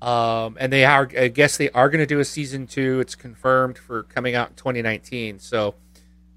um, 0.03 0.57
and 0.59 0.71
they 0.71 0.83
are, 0.83 1.09
I 1.17 1.29
guess 1.29 1.55
they 1.55 1.69
are 1.69 1.89
going 1.89 1.99
to 2.01 2.05
do 2.05 2.19
a 2.19 2.25
season 2.25 2.67
two. 2.67 2.99
It's 2.99 3.15
confirmed 3.15 3.77
for 3.77 4.03
coming 4.03 4.35
out 4.35 4.49
in 4.49 4.55
2019. 4.55 5.39
So, 5.39 5.75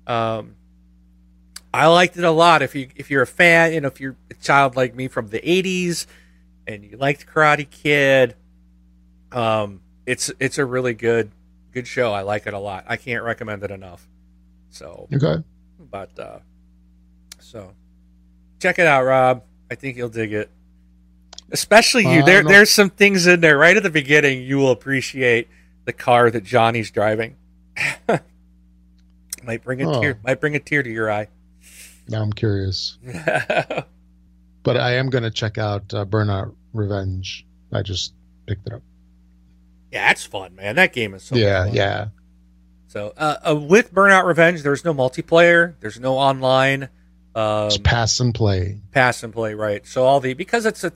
um, 0.07 0.55
I 1.75 1.89
liked 1.89 2.17
it 2.17 2.23
a 2.23 2.31
lot. 2.31 2.63
If 2.63 2.77
you 2.77 2.89
if 2.95 3.11
you're 3.11 3.23
a 3.23 3.27
fan, 3.27 3.73
you 3.73 3.81
know, 3.81 3.89
if 3.89 4.01
you're 4.01 4.17
a 4.31 4.35
child 4.35 4.77
like 4.77 4.95
me 4.95 5.09
from 5.09 5.29
the 5.29 5.41
80s 5.41 6.07
and 6.67 6.85
you 6.85 6.97
liked 6.97 7.27
Karate 7.27 7.69
Kid, 7.69 8.37
um, 9.33 9.81
it's 10.07 10.31
it's 10.39 10.59
a 10.59 10.65
really 10.65 10.95
good 10.95 11.33
good 11.73 11.89
show. 11.89 12.13
I 12.13 12.23
like 12.23 12.47
it 12.47 12.55
a 12.55 12.59
lot. 12.59 12.85
I 12.89 12.97
can't 12.97 13.25
recommend 13.25 13.65
it 13.65 13.73
enough. 13.73 14.07
So 14.71 15.09
okay, 15.13 15.43
but 15.91 16.17
uh, 16.19 16.39
so 17.41 17.73
check 18.61 18.79
it 18.79 18.87
out, 18.87 19.03
Rob. 19.03 19.43
I 19.71 19.75
think 19.75 19.97
you'll 19.97 20.09
dig 20.09 20.33
it 20.33 20.51
especially 21.51 22.13
you. 22.13 22.23
There, 22.23 22.43
there's 22.43 22.71
some 22.71 22.91
things 22.91 23.27
in 23.27 23.41
there 23.41 23.59
right 23.59 23.77
at 23.77 23.83
the 23.83 23.91
beginning. 23.91 24.43
You 24.43 24.59
will 24.59 24.71
appreciate 24.71 25.49
the 25.85 25.93
car 25.93 26.31
that 26.31 26.45
Johnny's 26.45 26.91
driving. 26.91 27.37
might 29.43 29.63
bring 29.63 29.83
a 29.83 29.89
oh. 29.89 30.01
tear. 30.01 30.19
Might 30.25 30.41
bring 30.41 30.57
a 30.57 30.61
tear 30.61 30.83
to 30.83 30.91
your 30.91 31.11
eye. 31.11 31.29
Now 32.09 32.23
I'm 32.23 32.33
curious. 32.33 32.99
but 34.63 34.77
I 34.77 34.95
am 34.95 35.11
going 35.11 35.25
to 35.25 35.31
check 35.31 35.59
out 35.59 35.93
uh, 35.93 36.05
Burnout 36.05 36.55
Revenge. 36.73 37.47
I 37.73 37.83
just 37.83 38.15
picked 38.47 38.67
it 38.67 38.73
up. 38.75 38.83
Yeah, 39.91 40.09
that's 40.09 40.25
fun, 40.25 40.55
man. 40.55 40.77
That 40.77 40.93
game 40.93 41.15
is 41.15 41.23
so 41.23 41.37
yeah, 41.37 41.65
fun. 41.65 41.75
yeah. 41.75 42.09
So 42.89 43.13
uh, 43.17 43.37
uh, 43.51 43.57
with 43.57 43.93
Burnout 43.93 44.25
Revenge, 44.25 44.63
there's 44.63 44.85
no 44.85 44.95
multiplayer. 44.95 45.75
There's 45.81 45.99
no 45.99 46.17
online. 46.17 46.89
Um, 47.35 47.67
it's 47.67 47.79
pass 47.79 48.21
and 48.21 48.35
play. 48.35 48.81
Pass 48.93 49.23
and 49.23 49.33
play, 49.33 49.55
right? 49.55 49.87
So 49.87 50.05
all 50.05 50.21
the 50.21 50.35
because 50.35 50.65
it's 50.67 50.85
a 50.85 50.93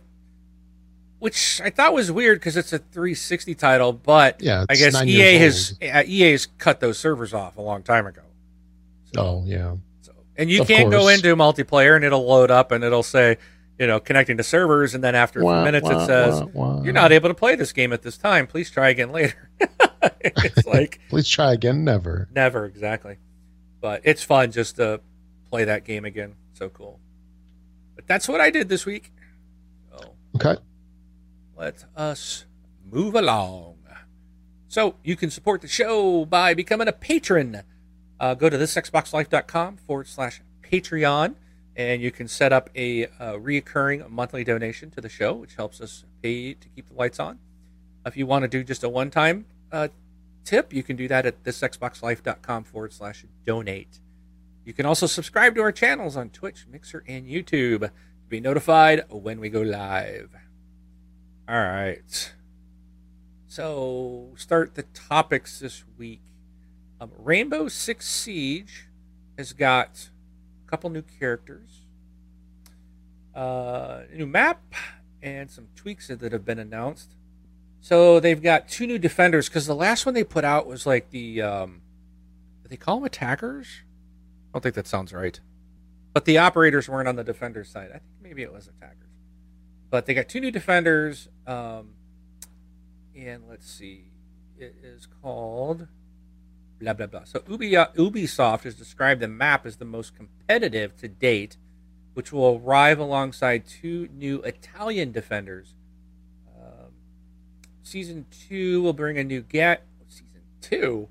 which 1.20 1.60
I 1.62 1.70
thought 1.70 1.92
was 1.92 2.10
weird 2.10 2.40
because 2.40 2.56
it's 2.56 2.72
a 2.72 2.78
360 2.78 3.54
title, 3.54 3.92
but 3.92 4.42
yeah, 4.42 4.64
I 4.68 4.74
guess 4.74 5.00
EA 5.02 5.38
has 5.38 5.78
uh, 5.80 6.02
EA 6.04 6.32
has 6.32 6.46
cut 6.58 6.80
those 6.80 6.98
servers 6.98 7.32
off 7.32 7.56
a 7.56 7.62
long 7.62 7.82
time 7.82 8.06
ago. 8.06 8.22
So, 9.14 9.20
oh 9.20 9.42
yeah. 9.46 9.76
So 10.00 10.12
and 10.36 10.50
you 10.50 10.62
of 10.62 10.68
can't 10.68 10.90
course. 10.90 11.02
go 11.02 11.08
into 11.08 11.36
multiplayer 11.36 11.94
and 11.94 12.04
it'll 12.04 12.26
load 12.26 12.50
up 12.50 12.72
and 12.72 12.82
it'll 12.82 13.02
say, 13.02 13.36
you 13.78 13.86
know, 13.86 14.00
connecting 14.00 14.38
to 14.38 14.42
servers, 14.42 14.94
and 14.94 15.04
then 15.04 15.14
after 15.14 15.40
a 15.40 15.42
few 15.42 15.64
minutes 15.64 15.84
wah, 15.84 16.02
it 16.02 16.06
says 16.06 16.42
wah, 16.54 16.82
you're 16.82 16.94
not 16.94 17.12
able 17.12 17.28
to 17.28 17.34
play 17.34 17.54
this 17.54 17.72
game 17.72 17.92
at 17.92 18.02
this 18.02 18.16
time. 18.16 18.46
Please 18.46 18.70
try 18.70 18.88
again 18.88 19.12
later. 19.12 19.50
it's 20.20 20.66
like 20.66 21.00
please 21.10 21.28
try 21.28 21.52
again. 21.52 21.84
Never. 21.84 22.28
Never 22.32 22.64
exactly. 22.64 23.18
But 23.80 24.02
it's 24.04 24.22
fun 24.22 24.52
just 24.52 24.76
to 24.76 25.00
play 25.50 25.64
that 25.64 25.84
game 25.84 26.06
again. 26.06 26.34
So 26.54 26.70
cool. 26.70 26.98
But 27.94 28.06
that's 28.06 28.26
what 28.26 28.40
I 28.40 28.50
did 28.50 28.70
this 28.70 28.86
week. 28.86 29.12
So. 29.90 30.14
Okay 30.36 30.56
let 31.60 31.84
us 31.94 32.46
move 32.90 33.14
along. 33.14 33.76
So 34.68 34.94
you 35.04 35.14
can 35.14 35.30
support 35.30 35.60
the 35.60 35.68
show 35.68 36.24
by 36.24 36.54
becoming 36.54 36.88
a 36.88 36.92
patron. 36.92 37.62
Uh, 38.18 38.34
go 38.34 38.48
to 38.48 38.56
thisxboxlife.com 38.56 39.76
forward 39.76 40.08
slash 40.08 40.40
Patreon, 40.62 41.34
and 41.76 42.00
you 42.00 42.10
can 42.10 42.28
set 42.28 42.52
up 42.52 42.70
a, 42.74 43.02
a 43.02 43.38
reoccurring 43.38 44.08
monthly 44.08 44.44
donation 44.44 44.90
to 44.92 45.00
the 45.00 45.08
show, 45.08 45.34
which 45.34 45.56
helps 45.56 45.80
us 45.80 46.04
pay 46.22 46.54
to 46.54 46.68
keep 46.68 46.88
the 46.88 46.94
lights 46.94 47.20
on. 47.20 47.38
If 48.06 48.16
you 48.16 48.26
want 48.26 48.44
to 48.44 48.48
do 48.48 48.64
just 48.64 48.82
a 48.82 48.88
one 48.88 49.10
time 49.10 49.44
uh, 49.70 49.88
tip, 50.44 50.72
you 50.72 50.82
can 50.82 50.96
do 50.96 51.08
that 51.08 51.26
at 51.26 51.44
thisxboxlife.com 51.44 52.64
forward 52.64 52.92
slash 52.94 53.26
donate. 53.44 54.00
You 54.64 54.72
can 54.72 54.86
also 54.86 55.06
subscribe 55.06 55.54
to 55.56 55.62
our 55.62 55.72
channels 55.72 56.16
on 56.16 56.30
Twitch, 56.30 56.66
Mixer, 56.70 57.04
and 57.06 57.26
YouTube 57.26 57.80
to 57.80 57.90
be 58.28 58.40
notified 58.40 59.04
when 59.10 59.40
we 59.40 59.50
go 59.50 59.60
live. 59.60 60.30
All 61.50 61.56
right. 61.56 62.32
So, 63.48 64.28
start 64.36 64.76
the 64.76 64.84
topics 64.84 65.58
this 65.58 65.82
week. 65.98 66.22
Um, 67.00 67.10
Rainbow 67.18 67.66
Six 67.66 68.06
Siege 68.08 68.86
has 69.36 69.52
got 69.52 70.10
a 70.64 70.70
couple 70.70 70.90
new 70.90 71.02
characters, 71.02 71.86
uh, 73.34 74.02
a 74.12 74.16
new 74.16 74.28
map, 74.28 74.62
and 75.24 75.50
some 75.50 75.66
tweaks 75.74 76.06
that 76.06 76.30
have 76.30 76.44
been 76.44 76.60
announced. 76.60 77.16
So 77.80 78.20
they've 78.20 78.40
got 78.40 78.68
two 78.68 78.86
new 78.86 79.00
defenders 79.00 79.48
because 79.48 79.66
the 79.66 79.74
last 79.74 80.06
one 80.06 80.14
they 80.14 80.22
put 80.22 80.44
out 80.44 80.68
was 80.68 80.86
like 80.86 81.10
the 81.10 81.42
um, 81.42 81.82
they 82.68 82.76
call 82.76 82.98
them 82.98 83.06
attackers? 83.06 83.66
I 83.80 84.52
don't 84.52 84.62
think 84.62 84.76
that 84.76 84.86
sounds 84.86 85.12
right. 85.12 85.40
But 86.14 86.26
the 86.26 86.38
operators 86.38 86.88
weren't 86.88 87.08
on 87.08 87.16
the 87.16 87.24
defender 87.24 87.64
side. 87.64 87.88
I 87.88 87.98
think 87.98 88.22
maybe 88.22 88.42
it 88.42 88.52
was 88.52 88.68
attackers. 88.68 89.09
But 89.90 90.06
they 90.06 90.14
got 90.14 90.28
two 90.28 90.40
new 90.40 90.52
defenders. 90.52 91.28
Um, 91.46 91.94
and 93.16 93.42
let's 93.48 93.68
see, 93.68 94.12
it 94.56 94.76
is 94.82 95.06
called 95.20 95.88
blah 96.80 96.94
blah 96.94 97.06
blah. 97.06 97.24
So 97.24 97.42
Ubi, 97.48 97.76
uh, 97.76 97.86
Ubisoft 97.96 98.62
has 98.62 98.74
described 98.74 99.20
the 99.20 99.28
map 99.28 99.66
as 99.66 99.76
the 99.76 99.84
most 99.84 100.16
competitive 100.16 100.96
to 100.98 101.08
date, 101.08 101.56
which 102.14 102.32
will 102.32 102.60
arrive 102.64 102.98
alongside 102.98 103.66
two 103.66 104.08
new 104.12 104.40
Italian 104.42 105.12
defenders. 105.12 105.74
Um, 106.56 106.92
season 107.82 108.26
two 108.30 108.82
will 108.82 108.94
bring 108.94 109.18
a 109.18 109.24
new 109.24 109.42
get. 109.42 109.86
Season 110.08 110.42
two, 110.60 111.08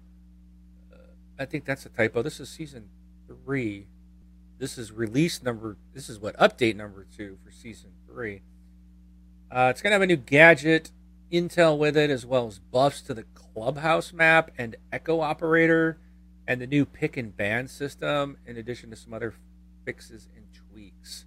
uh, 0.92 0.98
I 1.38 1.46
think 1.46 1.66
that's 1.66 1.86
a 1.86 1.90
typo. 1.90 2.22
This 2.22 2.40
is 2.40 2.50
season 2.50 2.90
three. 3.28 3.88
This 4.58 4.78
is 4.78 4.92
release 4.92 5.44
number. 5.44 5.78
This 5.94 6.10
is 6.10 6.20
what 6.20 6.36
update 6.38 6.76
number 6.76 7.06
two 7.16 7.38
for 7.44 7.52
season 7.52 7.92
three. 8.08 8.42
Uh, 9.52 9.70
it's 9.72 9.82
gonna 9.82 9.94
have 9.94 10.02
a 10.02 10.08
new 10.08 10.16
gadget 10.16 10.92
intel 11.32 11.78
with 11.78 11.98
it, 11.98 12.10
as 12.10 12.26
well 12.26 12.48
as 12.48 12.60
buffs 12.60 13.02
to 13.02 13.14
the 13.14 13.24
clubhouse 13.34 14.14
map 14.14 14.52
and 14.58 14.76
echo 14.92 15.22
operator, 15.22 15.98
and 16.48 16.62
the 16.62 16.68
new 16.68 16.86
pick 16.86 17.18
and 17.18 17.36
ban 17.36 17.68
system, 17.68 18.38
in 18.46 18.58
addition 18.58 18.90
to 18.90 18.96
some 18.96 19.14
other 19.14 19.34
fixes 19.86 20.28
and 20.36 20.46
tweaks. 20.54 21.26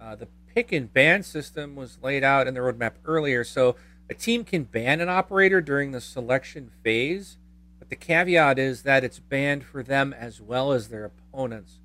Uh, 0.00 0.14
the 0.14 0.28
pick 0.54 0.72
and 0.72 0.92
ban 0.92 1.22
system 1.22 1.76
was 1.76 1.98
laid 2.02 2.24
out 2.24 2.46
in 2.46 2.54
the 2.54 2.60
roadmap 2.60 2.92
earlier, 3.04 3.44
so 3.44 3.76
a 4.08 4.14
team 4.14 4.44
can 4.44 4.64
ban 4.64 5.00
an 5.00 5.08
operator 5.08 5.60
during 5.60 5.92
the 5.92 6.00
selection 6.00 6.70
phase, 6.82 7.38
but 7.78 7.90
the 7.90 7.96
caveat 7.96 8.58
is 8.58 8.82
that 8.82 9.04
it's 9.04 9.18
banned 9.18 9.64
for 9.64 9.82
them 9.82 10.12
as 10.12 10.40
well 10.40 10.72
as 10.72 10.88
their 10.88 11.04
opponents. 11.04 11.78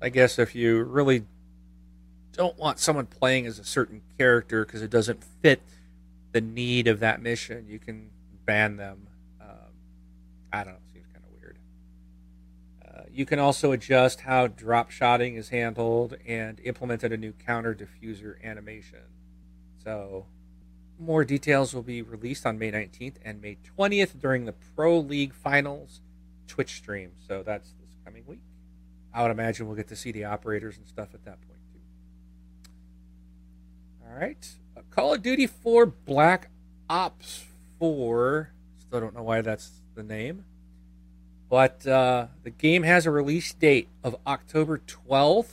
I 0.00 0.08
guess 0.08 0.38
if 0.38 0.54
you 0.54 0.82
really 0.82 1.24
don't 2.32 2.58
want 2.58 2.78
someone 2.78 3.06
playing 3.06 3.46
as 3.46 3.58
a 3.58 3.64
certain 3.64 4.02
character 4.18 4.64
because 4.64 4.82
it 4.82 4.90
doesn't 4.90 5.22
fit 5.42 5.62
the 6.32 6.40
need 6.40 6.88
of 6.88 7.00
that 7.00 7.22
mission, 7.22 7.66
you 7.68 7.78
can 7.78 8.10
ban 8.44 8.76
them. 8.76 9.06
Um, 9.40 9.48
I 10.52 10.64
don't 10.64 10.74
know. 10.74 10.78
Seems 10.92 11.06
kind 11.12 11.24
of 11.24 11.40
weird. 11.40 11.58
Uh, 12.84 13.02
you 13.12 13.26
can 13.26 13.38
also 13.38 13.72
adjust 13.72 14.22
how 14.22 14.46
drop 14.46 14.90
shotting 14.90 15.36
is 15.36 15.50
handled 15.50 16.16
and 16.26 16.58
implemented 16.64 17.12
a 17.12 17.16
new 17.16 17.32
counter 17.32 17.74
defuser 17.74 18.42
animation. 18.42 19.00
So, 19.84 20.26
more 20.98 21.24
details 21.24 21.74
will 21.74 21.82
be 21.82 22.00
released 22.00 22.46
on 22.46 22.58
May 22.58 22.70
19th 22.70 23.16
and 23.24 23.40
May 23.42 23.58
20th 23.78 24.18
during 24.20 24.44
the 24.44 24.54
Pro 24.74 24.98
League 24.98 25.34
Finals 25.34 26.00
Twitch 26.46 26.76
stream. 26.76 27.12
So, 27.26 27.42
that's 27.42 27.72
this 27.72 27.94
coming 28.04 28.24
week. 28.26 28.40
I 29.12 29.22
would 29.22 29.30
imagine 29.30 29.66
we'll 29.66 29.76
get 29.76 29.88
to 29.88 29.96
see 29.96 30.12
the 30.12 30.24
operators 30.24 30.78
and 30.78 30.86
stuff 30.86 31.08
at 31.12 31.24
that 31.24 31.40
point. 31.46 31.51
All 34.12 34.18
right. 34.18 34.46
Call 34.90 35.14
of 35.14 35.22
Duty 35.22 35.46
4 35.46 35.86
Black 35.86 36.50
Ops 36.90 37.46
4. 37.78 38.50
Still 38.78 39.00
don't 39.00 39.14
know 39.14 39.22
why 39.22 39.40
that's 39.40 39.70
the 39.94 40.02
name. 40.02 40.44
But 41.48 41.86
uh, 41.86 42.26
the 42.42 42.50
game 42.50 42.82
has 42.82 43.06
a 43.06 43.10
release 43.10 43.54
date 43.54 43.88
of 44.04 44.16
October 44.26 44.78
12th, 44.78 45.52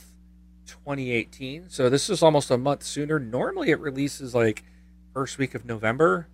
2018. 0.66 1.70
So 1.70 1.88
this 1.88 2.10
is 2.10 2.22
almost 2.22 2.50
a 2.50 2.58
month 2.58 2.82
sooner. 2.82 3.18
Normally 3.18 3.70
it 3.70 3.80
releases 3.80 4.34
like 4.34 4.64
first 5.14 5.38
week 5.38 5.54
of 5.54 5.64
November. 5.64 6.28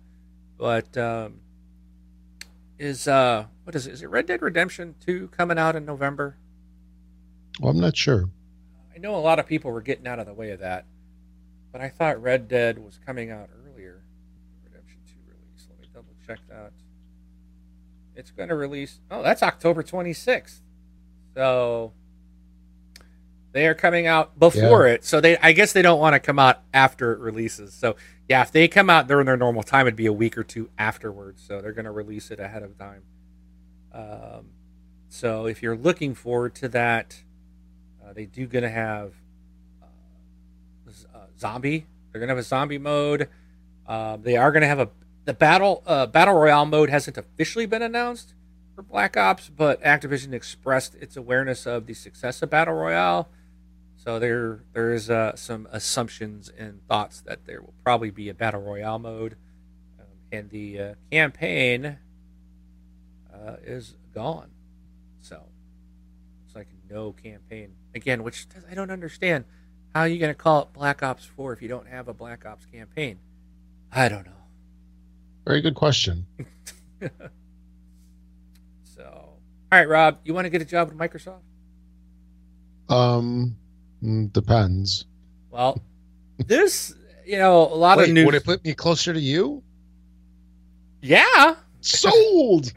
But 0.57 0.97
um, 0.97 1.41
is 2.77 3.07
uh 3.07 3.45
what 3.63 3.75
is 3.75 3.87
it? 3.87 3.93
Is 3.93 4.03
it 4.03 4.09
Red 4.09 4.25
Dead 4.25 4.41
Redemption 4.41 4.95
2 5.05 5.29
coming 5.29 5.57
out 5.57 5.75
in 5.75 5.85
November? 5.85 6.37
Well, 7.59 7.71
I'm 7.71 7.79
not 7.79 7.95
sure. 7.95 8.29
I 8.93 8.97
know 8.99 9.15
a 9.15 9.17
lot 9.17 9.39
of 9.39 9.47
people 9.47 9.71
were 9.71 9.81
getting 9.81 10.07
out 10.07 10.19
of 10.19 10.25
the 10.25 10.33
way 10.33 10.51
of 10.51 10.59
that. 10.59 10.85
But 11.71 11.81
I 11.81 11.89
thought 11.89 12.21
Red 12.21 12.47
Dead 12.47 12.79
was 12.79 12.99
coming 13.05 13.31
out 13.31 13.49
earlier. 13.65 14.03
Redemption 14.63 14.99
2 15.05 15.13
release. 15.27 15.67
Let 15.69 15.79
me 15.79 15.87
double 15.93 16.13
check 16.25 16.39
that. 16.49 16.71
It's 18.15 18.31
going 18.31 18.49
to 18.49 18.55
release. 18.55 18.99
Oh, 19.11 19.21
that's 19.21 19.43
October 19.43 19.83
26th. 19.83 20.61
So 21.35 21.93
they 23.51 23.67
are 23.67 23.75
coming 23.75 24.07
out 24.07 24.39
before 24.39 24.87
yeah. 24.87 24.93
it. 24.93 25.05
So 25.05 25.21
they 25.21 25.37
I 25.37 25.51
guess 25.51 25.73
they 25.73 25.81
don't 25.81 25.99
want 25.99 26.13
to 26.13 26.19
come 26.19 26.39
out 26.39 26.61
after 26.73 27.13
it 27.13 27.19
releases. 27.19 27.73
So 27.73 27.95
yeah, 28.27 28.41
if 28.41 28.51
they 28.51 28.67
come 28.67 28.89
out 28.89 29.07
during 29.07 29.25
their 29.25 29.37
normal 29.37 29.63
time, 29.63 29.87
it'd 29.87 29.95
be 29.95 30.05
a 30.07 30.13
week 30.13 30.37
or 30.37 30.43
two 30.43 30.69
afterwards. 30.77 31.43
So 31.47 31.61
they're 31.61 31.73
going 31.73 31.85
to 31.85 31.91
release 31.91 32.31
it 32.31 32.39
ahead 32.39 32.63
of 32.63 32.77
time. 32.77 33.03
Um, 33.93 34.49
so 35.09 35.45
if 35.45 35.63
you're 35.63 35.77
looking 35.77 36.13
forward 36.13 36.55
to 36.55 36.67
that, 36.69 37.23
uh, 38.03 38.13
they 38.13 38.25
do 38.25 38.47
going 38.47 38.63
to 38.63 38.69
have 38.69 39.13
zombie. 41.39 41.85
They're 42.11 42.19
gonna 42.19 42.31
have 42.31 42.37
a 42.37 42.43
zombie 42.43 42.77
mode. 42.77 43.29
Uh, 43.85 44.17
they 44.17 44.37
are 44.37 44.51
gonna 44.51 44.67
have 44.67 44.79
a 44.79 44.89
the 45.25 45.33
battle 45.33 45.83
uh, 45.85 46.05
battle 46.07 46.35
royale 46.35 46.65
mode 46.65 46.89
hasn't 46.89 47.17
officially 47.17 47.65
been 47.65 47.81
announced 47.81 48.33
for 48.75 48.81
Black 48.81 49.17
Ops, 49.17 49.49
but 49.49 49.81
Activision 49.81 50.33
expressed 50.33 50.95
its 50.95 51.17
awareness 51.17 51.65
of 51.65 51.85
the 51.85 51.93
success 51.93 52.41
of 52.41 52.49
battle 52.49 52.75
royale. 52.75 53.27
So 53.97 54.19
there 54.19 54.63
there 54.73 54.93
is 54.93 55.09
uh, 55.09 55.35
some 55.35 55.67
assumptions 55.71 56.49
and 56.57 56.79
thoughts 56.87 57.21
that 57.21 57.45
there 57.45 57.61
will 57.61 57.73
probably 57.83 58.09
be 58.09 58.29
a 58.29 58.33
battle 58.33 58.61
royale 58.61 58.99
mode, 58.99 59.35
um, 59.99 60.05
and 60.31 60.49
the 60.49 60.79
uh, 60.79 60.93
campaign 61.11 61.97
uh, 63.33 63.55
is 63.63 63.95
gone. 64.13 64.51
So 65.19 65.43
it's 66.45 66.55
like 66.55 66.69
no 66.89 67.11
campaign 67.11 67.73
again, 67.93 68.23
which 68.23 68.47
I 68.69 68.75
don't 68.75 68.91
understand. 68.91 69.43
How 69.97 70.03
are 70.03 70.07
you 70.07 70.19
going 70.19 70.29
to 70.31 70.37
call 70.37 70.61
it 70.61 70.73
Black 70.73 71.01
Ops 71.01 71.25
4 71.25 71.53
if 71.53 71.61
you 71.63 71.67
don't 71.67 71.87
have 71.87 72.07
a 72.07 72.13
Black 72.13 72.45
Ops 72.45 72.67
campaign? 72.67 73.17
I 73.91 74.07
don't 74.07 74.27
know. 74.27 74.31
Very 75.43 75.59
good 75.59 75.73
question. 75.73 76.27
so, 78.83 79.01
all 79.01 79.39
right, 79.71 79.89
Rob, 79.89 80.19
you 80.23 80.35
want 80.35 80.45
to 80.45 80.51
get 80.51 80.61
a 80.61 80.65
job 80.65 80.89
with 80.89 80.99
Microsoft? 80.99 81.39
Um, 82.89 83.55
mm, 84.03 84.31
depends. 84.33 85.05
Well, 85.49 85.81
this, 86.45 86.93
you 87.25 87.39
know, 87.39 87.63
a 87.63 87.73
lot 87.73 87.97
Wait, 87.97 88.09
of 88.09 88.13
news. 88.13 88.27
Would 88.27 88.35
it 88.35 88.45
put 88.45 88.63
me 88.63 88.75
closer 88.75 89.13
to 89.13 89.19
you? 89.19 89.63
Yeah. 91.01 91.55
Sold. 91.81 92.71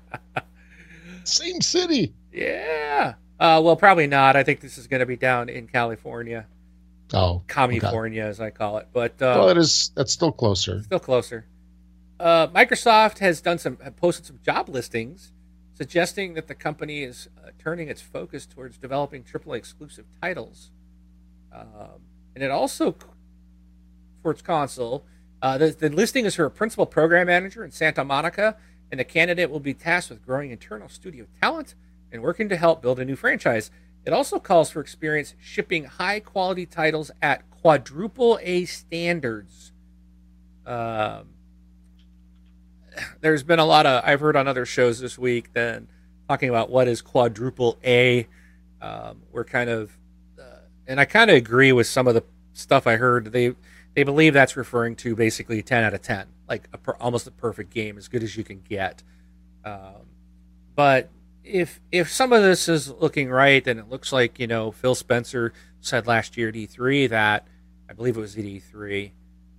Same 1.24 1.60
city. 1.60 2.14
Yeah. 2.32 3.16
Uh, 3.40 3.58
well, 3.64 3.74
probably 3.74 4.06
not. 4.06 4.36
I 4.36 4.42
think 4.42 4.60
this 4.60 4.76
is 4.76 4.86
going 4.86 5.00
to 5.00 5.06
be 5.06 5.16
down 5.16 5.48
in 5.48 5.66
California. 5.66 6.46
Oh, 7.14 7.42
California, 7.48 8.22
okay. 8.22 8.28
as 8.28 8.38
I 8.38 8.50
call 8.50 8.76
it. 8.78 8.88
But 8.92 9.12
uh, 9.12 9.34
well, 9.38 9.48
it 9.48 9.56
is. 9.56 9.90
That's 9.96 10.12
still 10.12 10.30
closer. 10.30 10.82
Still 10.82 11.00
closer. 11.00 11.46
Uh, 12.20 12.48
Microsoft 12.48 13.18
has 13.18 13.40
done 13.40 13.58
some, 13.58 13.76
posted 13.96 14.26
some 14.26 14.38
job 14.44 14.68
listings, 14.68 15.32
suggesting 15.74 16.34
that 16.34 16.48
the 16.48 16.54
company 16.54 17.02
is 17.02 17.30
uh, 17.42 17.48
turning 17.58 17.88
its 17.88 18.02
focus 18.02 18.44
towards 18.44 18.76
developing 18.76 19.24
AAA 19.24 19.56
exclusive 19.56 20.04
titles, 20.20 20.70
um, 21.50 22.02
and 22.34 22.44
it 22.44 22.50
also 22.50 22.94
for 24.22 24.32
its 24.32 24.42
console. 24.42 25.06
Uh, 25.40 25.56
the, 25.56 25.70
the 25.70 25.88
listing 25.88 26.26
is 26.26 26.34
for 26.34 26.44
a 26.44 26.50
principal 26.50 26.84
program 26.84 27.28
manager 27.28 27.64
in 27.64 27.70
Santa 27.70 28.04
Monica, 28.04 28.58
and 28.90 29.00
the 29.00 29.04
candidate 29.04 29.50
will 29.50 29.60
be 29.60 29.72
tasked 29.72 30.10
with 30.10 30.24
growing 30.24 30.50
internal 30.50 30.90
studio 30.90 31.24
talent 31.40 31.74
and 32.12 32.22
working 32.22 32.48
to 32.48 32.56
help 32.56 32.82
build 32.82 32.98
a 32.98 33.04
new 33.04 33.16
franchise. 33.16 33.70
It 34.04 34.12
also 34.12 34.38
calls 34.38 34.70
for 34.70 34.80
experience 34.80 35.34
shipping 35.40 35.84
high 35.84 36.20
quality 36.20 36.66
titles 36.66 37.10
at 37.20 37.48
quadruple 37.50 38.38
A 38.42 38.64
standards. 38.64 39.72
Um, 40.66 41.30
there's 43.20 43.42
been 43.42 43.58
a 43.58 43.64
lot 43.64 43.86
of 43.86 44.02
I've 44.04 44.20
heard 44.20 44.36
on 44.36 44.48
other 44.48 44.66
shows 44.66 45.00
this 45.00 45.18
week 45.18 45.52
then 45.52 45.88
talking 46.28 46.48
about 46.48 46.70
what 46.70 46.88
is 46.88 47.02
quadruple 47.02 47.78
A. 47.84 48.26
um, 48.80 49.22
we're 49.32 49.44
kind 49.44 49.68
of, 49.68 49.98
uh, 50.38 50.60
and 50.86 51.00
I 51.00 51.04
kind 51.04 51.30
of 51.30 51.36
agree 51.36 51.72
with 51.72 51.86
some 51.86 52.06
of 52.06 52.14
the 52.14 52.24
stuff 52.52 52.86
I 52.86 52.96
heard. 52.96 53.32
They 53.32 53.54
they 53.94 54.04
believe 54.04 54.34
that's 54.34 54.56
referring 54.56 54.94
to 54.96 55.16
basically 55.16 55.62
10 55.62 55.82
out 55.82 55.94
of 55.94 56.02
10, 56.02 56.26
like 56.48 56.68
a 56.72 56.78
per, 56.78 56.92
almost 57.00 57.26
a 57.26 57.32
perfect 57.32 57.70
game, 57.70 57.98
as 57.98 58.06
good 58.06 58.22
as 58.22 58.36
you 58.36 58.44
can 58.44 58.60
get. 58.60 59.02
Um, 59.64 60.06
but 60.76 61.10
if 61.44 61.80
if 61.90 62.10
some 62.10 62.32
of 62.32 62.42
this 62.42 62.68
is 62.68 62.90
looking 62.90 63.30
right, 63.30 63.64
then 63.64 63.78
it 63.78 63.88
looks 63.88 64.12
like 64.12 64.38
you 64.38 64.46
know 64.46 64.70
Phil 64.70 64.94
Spencer 64.94 65.52
said 65.80 66.06
last 66.06 66.36
year 66.36 66.48
at 66.48 66.54
E3 66.54 67.08
that 67.10 67.46
I 67.88 67.92
believe 67.92 68.16
it 68.16 68.20
was 68.20 68.36
at 68.36 68.44
E3, 68.44 69.10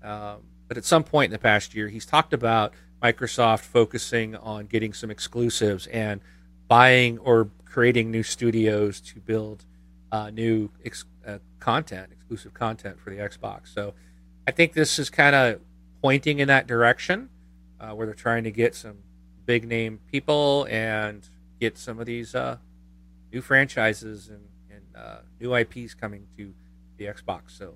um, 0.04 0.38
but 0.68 0.78
at 0.78 0.86
some 0.86 1.04
point 1.04 1.30
in 1.30 1.32
the 1.32 1.40
past 1.40 1.76
year, 1.76 1.90
he's 1.90 2.06
talked 2.06 2.34
about 2.34 2.74
Microsoft 3.02 3.62
focusing 3.62 4.36
on 4.36 4.68
getting 4.68 4.94
some 4.94 5.10
exclusives 5.10 5.88
and 5.88 6.22
buying 6.68 7.18
or 7.20 7.50
creating 7.66 8.12
new 8.12 8.24
studios 8.24 9.02
to 9.02 9.20
build 9.20 9.66
uh, 10.12 10.30
new 10.30 10.70
ex- 10.86 11.06
uh, 11.26 11.40
content, 11.60 12.12
exclusive 12.12 12.54
content 12.54 13.00
for 13.00 13.10
the 13.10 13.18
Xbox. 13.18 13.74
So 13.74 13.94
I 14.48 14.52
think 14.52 14.74
this 14.74 15.00
is 15.00 15.10
kind 15.10 15.36
of 15.36 15.62
pointing 16.02 16.40
in 16.40 16.48
that 16.48 16.68
direction 16.68 17.30
uh, 17.80 17.92
where 17.92 18.06
they're 18.06 18.16
trying 18.16 18.44
to 18.44 18.52
get 18.52 18.76
some 18.76 18.98
big 19.46 19.68
name 19.68 20.00
people 20.12 20.68
and 20.70 21.28
get 21.62 21.78
some 21.78 22.00
of 22.00 22.08
these 22.08 22.34
uh, 22.34 22.58
new 23.32 23.40
franchises 23.40 24.30
and, 24.30 24.42
and 24.70 24.82
uh, 24.96 25.20
new 25.40 25.54
IPs 25.56 25.94
coming 25.94 26.26
to 26.36 26.54
the 26.98 27.06
Xbox. 27.06 27.52
So 27.58 27.76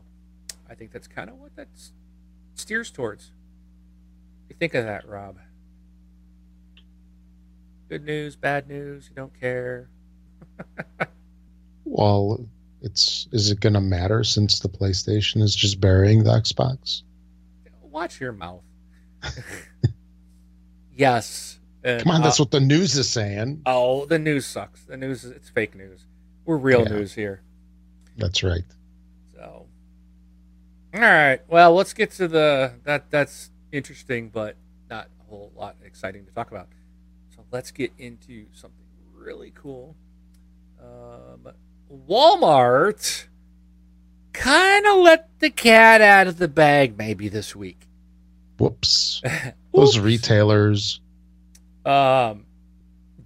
I 0.70 0.74
think 0.74 0.92
that's 0.92 1.08
kind 1.08 1.30
of 1.30 1.38
what 1.38 1.56
that 1.56 1.68
steers 2.56 2.90
towards. 2.90 3.28
What 3.28 4.50
do 4.50 4.56
you 4.56 4.58
think 4.60 4.74
of 4.74 4.86
that, 4.86 5.08
Rob? 5.08 5.38
Good 7.88 8.04
news, 8.04 8.36
bad 8.36 8.68
news, 8.68 9.08
you 9.08 9.16
don't 9.16 9.40
care. 9.40 9.88
well, 11.86 12.44
it's 12.82 13.28
is 13.32 13.52
it 13.52 13.60
going 13.60 13.74
to 13.74 13.82
matter 13.82 14.24
since 14.24 14.60
the 14.60 14.70
PlayStation 14.70 15.44
is 15.44 15.56
just 15.56 15.80
burying 15.80 16.24
the 16.24 16.32
Xbox? 16.32 17.04
Watch 17.84 18.20
your 18.20 18.32
mouth. 18.32 18.64
yes. 20.96 21.60
And, 21.86 22.02
Come 22.02 22.14
on, 22.14 22.22
that's 22.24 22.40
uh, 22.40 22.44
what 22.44 22.52
the 22.52 22.60
news 22.60 22.98
is 22.98 23.08
saying. 23.08 23.62
Oh, 23.68 24.08
the 24.08 24.18
news 24.18 24.48
sucks. 24.48 24.84
The 24.86 24.98
news 24.98 25.24
is 25.24 25.32
it's 25.32 25.50
fake 25.50 25.76
news. 25.76 26.08
We're 26.44 26.58
real 26.58 26.82
yeah. 26.82 26.90
news 26.90 27.14
here. 27.14 27.44
That's 28.18 28.42
right. 28.42 28.64
So, 29.36 29.68
all 30.96 31.00
right. 31.00 31.42
Well, 31.48 31.76
let's 31.76 31.94
get 31.94 32.10
to 32.14 32.28
the 32.28 32.74
that 32.86 33.12
that's 33.12 33.52
interesting, 33.72 34.30
but 34.30 34.56
not 34.90 35.10
a 35.22 35.30
whole 35.30 35.52
lot 35.56 35.76
exciting 35.84 36.26
to 36.26 36.32
talk 36.32 36.50
about. 36.50 36.70
So 37.36 37.46
let's 37.52 37.70
get 37.70 37.92
into 38.00 38.48
something 38.52 38.88
really 39.14 39.54
cool. 39.54 39.96
Um, 40.82 41.54
Walmart 42.10 43.28
kind 44.34 44.88
of 44.88 44.98
let 44.98 45.30
the 45.40 45.52
cat 45.52 46.02
out 46.02 46.26
of 46.26 46.40
the 46.40 46.48
bag 46.48 46.98
maybe 46.98 47.30
this 47.30 47.56
week. 47.56 47.88
Whoops. 48.58 49.22
Those 49.72 50.00
retailers. 50.00 51.00
Um, 51.86 52.46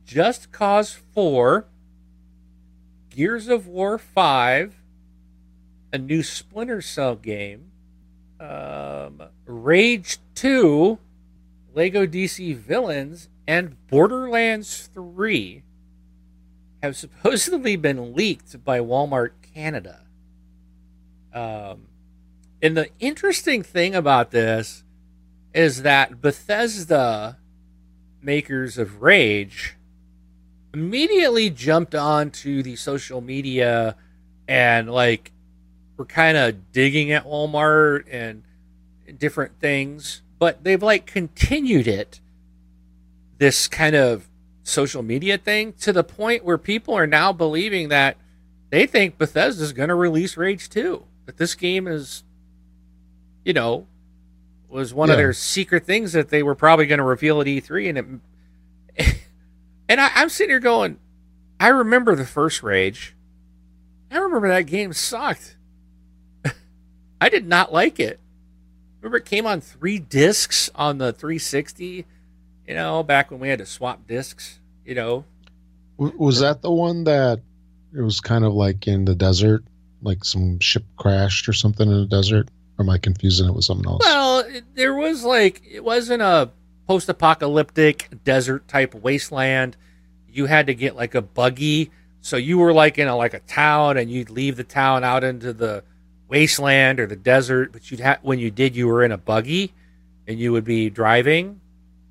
Just 0.06 0.52
Cause 0.52 0.92
4, 1.14 1.66
Gears 3.10 3.48
of 3.48 3.68
War 3.68 3.98
5, 3.98 4.76
a 5.94 5.98
new 5.98 6.22
Splinter 6.24 6.82
Cell 6.82 7.16
game, 7.16 7.72
um, 8.40 9.24
Rage 9.46 10.18
2, 10.36 11.00
Lego 11.74 12.06
DC 12.06 12.56
Villains, 12.56 13.30
and 13.48 13.76
Borderlands 13.88 14.90
3 14.94 15.64
have 16.82 16.96
supposedly 16.98 17.76
been 17.76 18.14
leaked 18.14 18.64
by 18.64 18.80
Walmart 18.80 19.32
Canada. 19.54 20.02
Um, 21.34 21.88
and 22.62 22.76
the 22.76 22.90
interesting 23.00 23.64
thing 23.64 23.96
about 23.96 24.32
this 24.32 24.84
is 25.54 25.84
that 25.84 26.22
Bethesda, 26.22 27.38
makers 28.22 28.78
of 28.78 29.02
Rage, 29.02 29.76
immediately 30.74 31.50
jumped 31.50 31.96
onto 31.96 32.62
the 32.62 32.76
social 32.76 33.22
media 33.22 33.96
and 34.48 34.90
like 34.92 35.32
were 35.98 36.06
kind 36.06 36.38
of 36.38 36.72
digging 36.72 37.12
at 37.12 37.26
Walmart 37.26 38.06
and 38.10 38.44
different 39.18 39.60
things, 39.60 40.22
but 40.38 40.64
they've 40.64 40.82
like 40.82 41.06
continued 41.06 41.88
it. 41.88 42.20
This 43.38 43.68
kind 43.68 43.96
of 43.96 44.28
social 44.64 45.02
media 45.02 45.38
thing 45.38 45.74
to 45.74 45.92
the 45.92 46.04
point 46.04 46.44
where 46.44 46.58
people 46.58 46.94
are 46.94 47.08
now 47.08 47.32
believing 47.34 47.90
that 47.90 48.18
they 48.70 48.86
think 48.86 49.18
Bethesda 49.18 49.64
is 49.64 49.74
going 49.74 49.90
to 49.90 49.96
release 49.96 50.38
Rage 50.38 50.70
2. 50.70 51.04
That 51.26 51.38
this 51.38 51.56
game 51.56 51.88
is, 51.88 52.24
you 53.44 53.54
know, 53.54 53.88
was 54.70 54.94
one 54.94 55.10
yeah. 55.10 55.14
of 55.14 55.18
their 55.18 55.34
secret 55.34 55.86
things 55.86 56.14
that 56.14 56.30
they 56.30 56.44
were 56.44 56.56
probably 56.56 56.86
going 56.86 57.00
to 57.00 57.04
reveal 57.04 57.42
at 57.42 57.48
E3. 57.48 57.90
And 57.90 58.22
it, 58.96 59.16
and 59.90 60.02
I, 60.02 60.12
I'm 60.16 60.30
sitting 60.30 60.52
here 60.52 60.60
going, 60.60 61.00
I 61.60 61.70
remember 61.70 62.16
the 62.16 62.26
first 62.26 62.64
Rage. 62.64 63.16
I 64.12 64.18
remember 64.18 64.48
that 64.48 64.62
game 64.64 64.94
sucked. 64.94 65.58
I 67.22 67.30
did 67.30 67.48
not 67.48 67.74
like 67.74 68.00
it. 68.00 68.20
Remember, 69.02 69.18
it 69.18 69.26
came 69.26 69.46
on 69.46 69.62
three 69.62 70.00
discs 70.00 70.70
on 70.76 70.98
the 70.98 71.14
360 71.14 72.06
you 72.70 72.76
know, 72.76 73.02
back 73.02 73.32
when 73.32 73.40
we 73.40 73.50
had 73.50 73.58
to 73.58 73.66
swap 73.66 74.06
discs, 74.08 74.60
you 74.86 74.94
know. 74.94 75.26
Was 75.98 76.40
that 76.40 76.62
the 76.62 76.72
one 76.72 77.04
that 77.06 77.42
it 77.94 78.02
was 78.02 78.22
kind 78.22 78.46
of 78.46 78.54
like 78.54 78.88
in 78.88 79.06
the 79.06 79.16
desert, 79.16 79.64
like 80.04 80.24
some 80.24 80.60
ship 80.60 80.84
crashed 80.96 81.50
or 81.50 81.54
something 81.54 81.90
in 81.90 82.02
the 82.02 82.06
desert? 82.06 82.48
Or 82.80 82.84
am 82.84 82.90
I 82.90 82.98
confusing 82.98 83.48
it 83.48 83.54
with 83.54 83.66
something 83.66 83.86
else? 83.86 84.04
Well, 84.06 84.40
it, 84.40 84.64
there 84.74 84.96
was 84.96 85.26
like 85.26 85.62
it 85.70 85.84
wasn't 85.84 86.22
a 86.22 86.50
post-apocalyptic 86.88 88.24
desert 88.24 88.68
type 88.68 88.96
wasteland. 88.96 89.76
You 90.32 90.46
had 90.46 90.68
to 90.68 90.74
get 90.74 90.96
like 90.96 91.14
a 91.14 91.22
buggy, 91.22 91.92
so 92.22 92.38
you 92.38 92.58
were 92.58 92.72
like 92.72 92.98
in 92.98 93.10
a 93.10 93.16
like 93.16 93.34
a 93.34 93.40
town, 93.40 93.98
and 93.98 94.10
you'd 94.10 94.30
leave 94.30 94.56
the 94.56 94.64
town 94.64 95.04
out 95.04 95.26
into 95.26 95.52
the 95.52 95.84
wasteland 96.30 97.02
or 97.02 97.06
the 97.06 97.18
desert. 97.18 97.74
But 97.74 97.92
you'd 97.92 98.00
have 98.00 98.20
when 98.22 98.40
you 98.40 98.50
did, 98.50 98.78
you 98.78 98.88
were 98.88 99.04
in 99.04 99.12
a 99.12 99.18
buggy, 99.18 99.74
and 100.26 100.40
you 100.40 100.54
would 100.54 100.64
be 100.64 100.90
driving 100.90 101.60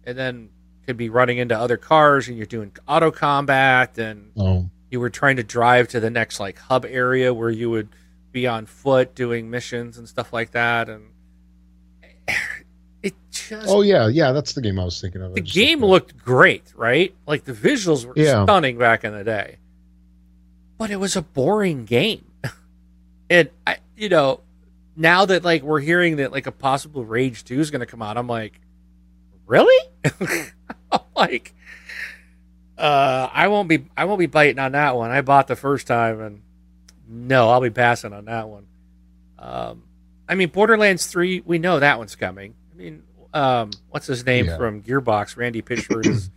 and 0.04 0.18
then 0.18 0.48
could 0.86 0.96
be 0.96 1.10
running 1.10 1.36
into 1.38 1.56
other 1.56 1.76
cars 1.76 2.28
and 2.28 2.36
you're 2.36 2.46
doing 2.46 2.72
auto 2.88 3.10
combat 3.10 3.98
and 3.98 4.32
oh. 4.38 4.68
you 4.90 4.98
were 4.98 5.10
trying 5.10 5.36
to 5.36 5.42
drive 5.42 5.86
to 5.86 6.00
the 6.00 6.08
next 6.08 6.40
like 6.40 6.58
hub 6.58 6.86
area 6.86 7.32
where 7.32 7.50
you 7.50 7.68
would 7.68 7.90
be 8.32 8.46
on 8.46 8.66
foot 8.66 9.14
doing 9.14 9.50
missions 9.50 9.98
and 9.98 10.08
stuff 10.08 10.32
like 10.32 10.52
that 10.52 10.88
and 10.88 11.10
it 13.02 13.14
just 13.30 13.68
oh 13.68 13.80
yeah 13.82 14.08
yeah 14.08 14.32
that's 14.32 14.52
the 14.52 14.60
game 14.60 14.78
i 14.78 14.84
was 14.84 15.00
thinking 15.00 15.22
of 15.22 15.34
the 15.34 15.40
game 15.40 15.84
looked 15.84 16.16
great 16.16 16.72
right 16.76 17.14
like 17.26 17.44
the 17.44 17.52
visuals 17.52 18.04
were 18.04 18.12
yeah. 18.16 18.44
stunning 18.44 18.76
back 18.76 19.04
in 19.04 19.12
the 19.12 19.24
day 19.24 19.56
but 20.76 20.90
it 20.90 20.96
was 20.96 21.16
a 21.16 21.22
boring 21.22 21.84
game 21.84 22.24
and 23.30 23.48
i 23.66 23.76
you 23.96 24.08
know 24.08 24.40
now 24.96 25.24
that 25.24 25.44
like 25.44 25.62
we're 25.62 25.80
hearing 25.80 26.16
that 26.16 26.32
like 26.32 26.46
a 26.46 26.52
possible 26.52 27.04
rage 27.04 27.44
2 27.44 27.60
is 27.60 27.70
going 27.70 27.80
to 27.80 27.86
come 27.86 28.02
out 28.02 28.18
i'm 28.18 28.26
like 28.26 28.60
really? 29.48 29.90
like, 31.16 31.54
uh, 32.76 33.28
I 33.32 33.48
won't 33.48 33.68
be 33.68 33.86
I 33.96 34.04
won't 34.04 34.20
be 34.20 34.26
biting 34.26 34.60
on 34.60 34.72
that 34.72 34.94
one. 34.94 35.10
I 35.10 35.22
bought 35.22 35.48
the 35.48 35.56
first 35.56 35.88
time, 35.88 36.20
and 36.20 36.42
no, 37.08 37.48
I'll 37.50 37.60
be 37.60 37.70
passing 37.70 38.12
on 38.12 38.26
that 38.26 38.48
one. 38.48 38.66
Um, 39.38 39.84
I 40.28 40.34
mean, 40.34 40.50
Borderlands 40.50 41.06
Three, 41.06 41.42
we 41.44 41.58
know 41.58 41.80
that 41.80 41.98
one's 41.98 42.16
coming. 42.16 42.54
I 42.72 42.76
mean, 42.76 43.02
um, 43.32 43.70
what's 43.88 44.06
his 44.06 44.24
name 44.26 44.46
yeah. 44.46 44.56
from 44.56 44.82
Gearbox? 44.82 45.36
Randy 45.36 45.62
Pitchford 45.62 46.06
is 46.06 46.30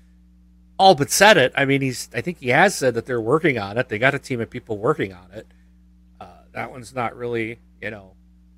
all 0.77 0.95
but 0.95 1.11
said 1.11 1.37
it. 1.37 1.53
I 1.55 1.65
mean, 1.65 1.81
he's 1.81 2.09
I 2.13 2.21
think 2.21 2.39
he 2.39 2.49
has 2.49 2.73
said 2.73 2.93
that 2.95 3.05
they're 3.05 3.21
working 3.21 3.59
on 3.59 3.77
it. 3.77 3.89
They 3.89 3.99
got 3.99 4.15
a 4.15 4.19
team 4.19 4.41
of 4.41 4.49
people 4.49 4.77
working 4.77 5.13
on 5.13 5.31
it. 5.33 5.47
Uh, 6.19 6.27
that 6.53 6.71
one's 6.71 6.95
not 6.95 7.15
really, 7.15 7.59
you 7.81 7.91
know, 7.91 8.13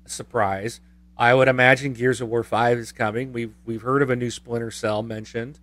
a 0.06 0.08
surprise. 0.08 0.80
I 1.16 1.34
would 1.34 1.48
imagine 1.48 1.92
Gears 1.92 2.20
of 2.20 2.28
War 2.28 2.42
Five 2.42 2.78
is 2.78 2.92
coming. 2.92 3.32
We've 3.32 3.54
we've 3.64 3.82
heard 3.82 4.02
of 4.02 4.10
a 4.10 4.16
new 4.16 4.30
Splinter 4.30 4.70
Cell 4.70 5.02
mentioned. 5.02 5.58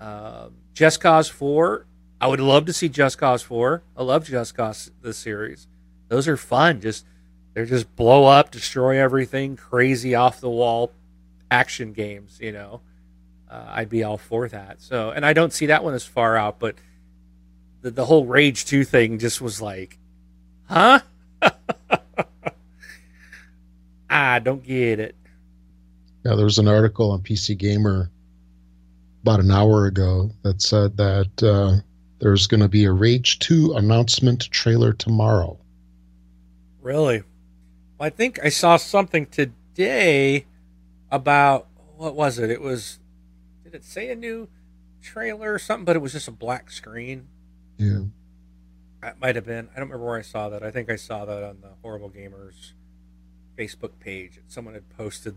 Uh, 0.00 0.48
Just 0.72 1.00
Cause 1.00 1.28
Four. 1.28 1.86
I 2.20 2.26
would 2.26 2.40
love 2.40 2.66
to 2.66 2.72
see 2.72 2.88
Just 2.88 3.18
Cause 3.18 3.42
Four. 3.42 3.82
I 3.96 4.02
love 4.02 4.26
Just 4.26 4.54
Cause 4.54 4.90
the 5.02 5.12
series. 5.12 5.66
Those 6.08 6.28
are 6.28 6.36
fun. 6.36 6.80
Just 6.80 7.04
they're 7.52 7.66
just 7.66 7.94
blow 7.96 8.26
up, 8.26 8.50
destroy 8.50 8.98
everything, 9.00 9.56
crazy 9.56 10.14
off 10.14 10.40
the 10.40 10.50
wall 10.50 10.92
action 11.50 11.92
games. 11.92 12.38
You 12.40 12.52
know, 12.52 12.80
uh, 13.50 13.66
I'd 13.68 13.88
be 13.88 14.02
all 14.02 14.18
for 14.18 14.48
that. 14.48 14.80
So, 14.80 15.10
and 15.10 15.24
I 15.24 15.32
don't 15.32 15.52
see 15.52 15.66
that 15.66 15.84
one 15.84 15.94
as 15.94 16.04
far 16.04 16.36
out, 16.36 16.58
but 16.58 16.76
the 17.82 17.90
the 17.90 18.04
whole 18.06 18.26
Rage 18.26 18.64
Two 18.64 18.84
thing 18.84 19.18
just 19.18 19.40
was 19.40 19.60
like, 19.60 19.98
huh? 20.68 21.00
I 24.10 24.38
don't 24.42 24.62
get 24.62 25.00
it. 25.00 25.14
Yeah, 26.24 26.36
there 26.36 26.44
was 26.44 26.58
an 26.58 26.68
article 26.68 27.10
on 27.10 27.20
PC 27.20 27.56
Gamer 27.58 28.10
about 29.22 29.40
an 29.40 29.50
hour 29.50 29.86
ago 29.86 30.30
that 30.42 30.62
said 30.62 30.96
that 30.96 31.42
uh, 31.42 31.80
there's 32.24 32.46
going 32.46 32.60
to 32.60 32.68
be 32.68 32.86
a 32.86 32.90
Rage 32.90 33.38
2 33.40 33.74
announcement 33.74 34.50
trailer 34.50 34.94
tomorrow. 34.94 35.58
Really? 36.80 37.18
Well, 37.98 38.06
I 38.06 38.08
think 38.08 38.42
I 38.42 38.48
saw 38.48 38.78
something 38.78 39.26
today 39.26 40.46
about 41.10 41.68
what 41.98 42.14
was 42.14 42.38
it? 42.38 42.50
It 42.50 42.62
was 42.62 42.98
did 43.62 43.74
it 43.74 43.84
say 43.84 44.10
a 44.10 44.16
new 44.16 44.48
trailer 45.02 45.52
or 45.52 45.58
something? 45.58 45.84
But 45.84 45.96
it 45.96 45.98
was 45.98 46.12
just 46.12 46.26
a 46.26 46.32
black 46.32 46.70
screen. 46.70 47.28
Yeah. 47.76 48.04
That 49.02 49.20
might 49.20 49.36
have 49.36 49.44
been. 49.44 49.68
I 49.74 49.80
don't 49.80 49.88
remember 49.90 50.06
where 50.06 50.18
I 50.18 50.22
saw 50.22 50.48
that. 50.48 50.62
I 50.62 50.70
think 50.70 50.90
I 50.90 50.96
saw 50.96 51.26
that 51.26 51.42
on 51.42 51.58
the 51.60 51.72
Horrible 51.82 52.08
Gamers 52.08 52.72
Facebook 53.58 53.98
page. 54.00 54.40
Someone 54.48 54.72
had 54.72 54.88
posted 54.96 55.36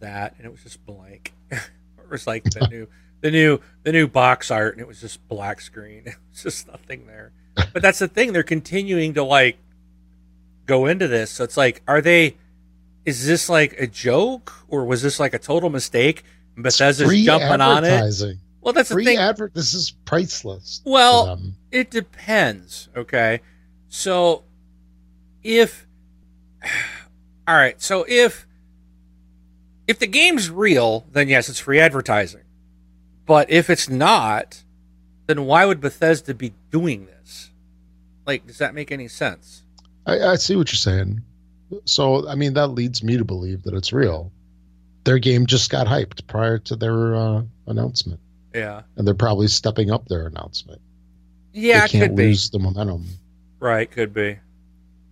that, 0.00 0.34
and 0.36 0.44
it 0.44 0.50
was 0.50 0.64
just 0.64 0.84
blank. 0.84 1.32
it 1.50 1.70
was 2.10 2.26
like 2.26 2.44
the 2.44 2.68
new, 2.70 2.88
the 3.20 3.30
new, 3.30 3.60
the 3.82 3.92
new 3.92 4.06
box 4.06 4.50
art, 4.50 4.74
and 4.74 4.80
it 4.80 4.88
was 4.88 5.00
just 5.00 5.26
black 5.28 5.60
screen. 5.60 6.04
It 6.06 6.16
was 6.30 6.42
just 6.42 6.68
nothing 6.68 7.06
there. 7.06 7.32
But 7.72 7.82
that's 7.82 7.98
the 7.98 8.08
thing; 8.08 8.32
they're 8.32 8.42
continuing 8.42 9.14
to 9.14 9.24
like 9.24 9.58
go 10.66 10.86
into 10.86 11.08
this. 11.08 11.30
So 11.30 11.44
it's 11.44 11.56
like, 11.56 11.82
are 11.88 12.00
they? 12.00 12.36
Is 13.04 13.26
this 13.26 13.48
like 13.48 13.80
a 13.80 13.86
joke, 13.86 14.52
or 14.68 14.84
was 14.84 15.02
this 15.02 15.18
like 15.18 15.34
a 15.34 15.38
total 15.38 15.70
mistake? 15.70 16.22
Bethesda's 16.56 17.08
jumping 17.24 17.60
on 17.60 17.84
it. 17.84 17.88
Well, 18.60 18.72
that's 18.74 18.90
free 18.90 19.04
the 19.04 19.10
thing. 19.12 19.18
Adver- 19.18 19.50
this 19.54 19.72
is 19.74 19.92
priceless. 20.04 20.82
Well, 20.84 21.40
it 21.70 21.90
depends. 21.90 22.88
Okay, 22.96 23.40
so 23.88 24.44
if 25.42 25.86
all 27.48 27.54
right, 27.54 27.80
so 27.80 28.04
if 28.08 28.46
if 29.86 29.98
the 29.98 30.06
game's 30.06 30.50
real, 30.50 31.06
then 31.10 31.28
yes, 31.28 31.48
it's 31.48 31.60
free 31.60 31.80
advertising. 31.80 32.42
But 33.28 33.50
if 33.50 33.70
it's 33.70 33.88
not, 33.88 34.64
then 35.26 35.44
why 35.44 35.64
would 35.66 35.80
Bethesda 35.80 36.34
be 36.34 36.54
doing 36.72 37.06
this? 37.06 37.50
Like, 38.26 38.46
does 38.46 38.58
that 38.58 38.74
make 38.74 38.90
any 38.90 39.06
sense? 39.06 39.62
I, 40.06 40.18
I 40.18 40.34
see 40.36 40.56
what 40.56 40.72
you're 40.72 40.76
saying. 40.78 41.22
So, 41.84 42.26
I 42.26 42.34
mean, 42.34 42.54
that 42.54 42.68
leads 42.68 43.04
me 43.04 43.18
to 43.18 43.24
believe 43.24 43.62
that 43.64 43.74
it's 43.74 43.92
real. 43.92 44.32
Their 45.04 45.18
game 45.18 45.44
just 45.46 45.70
got 45.70 45.86
hyped 45.86 46.26
prior 46.26 46.58
to 46.60 46.74
their 46.76 47.14
uh, 47.14 47.42
announcement. 47.66 48.18
Yeah, 48.54 48.82
and 48.96 49.06
they're 49.06 49.14
probably 49.14 49.46
stepping 49.48 49.90
up 49.90 50.08
their 50.08 50.26
announcement. 50.26 50.80
Yeah, 51.52 51.82
they 51.82 51.88
can't 51.88 52.10
could 52.10 52.16
lose 52.18 52.48
be. 52.48 52.56
the 52.58 52.64
momentum. 52.64 53.06
Right, 53.60 53.90
could 53.90 54.14
be. 54.14 54.38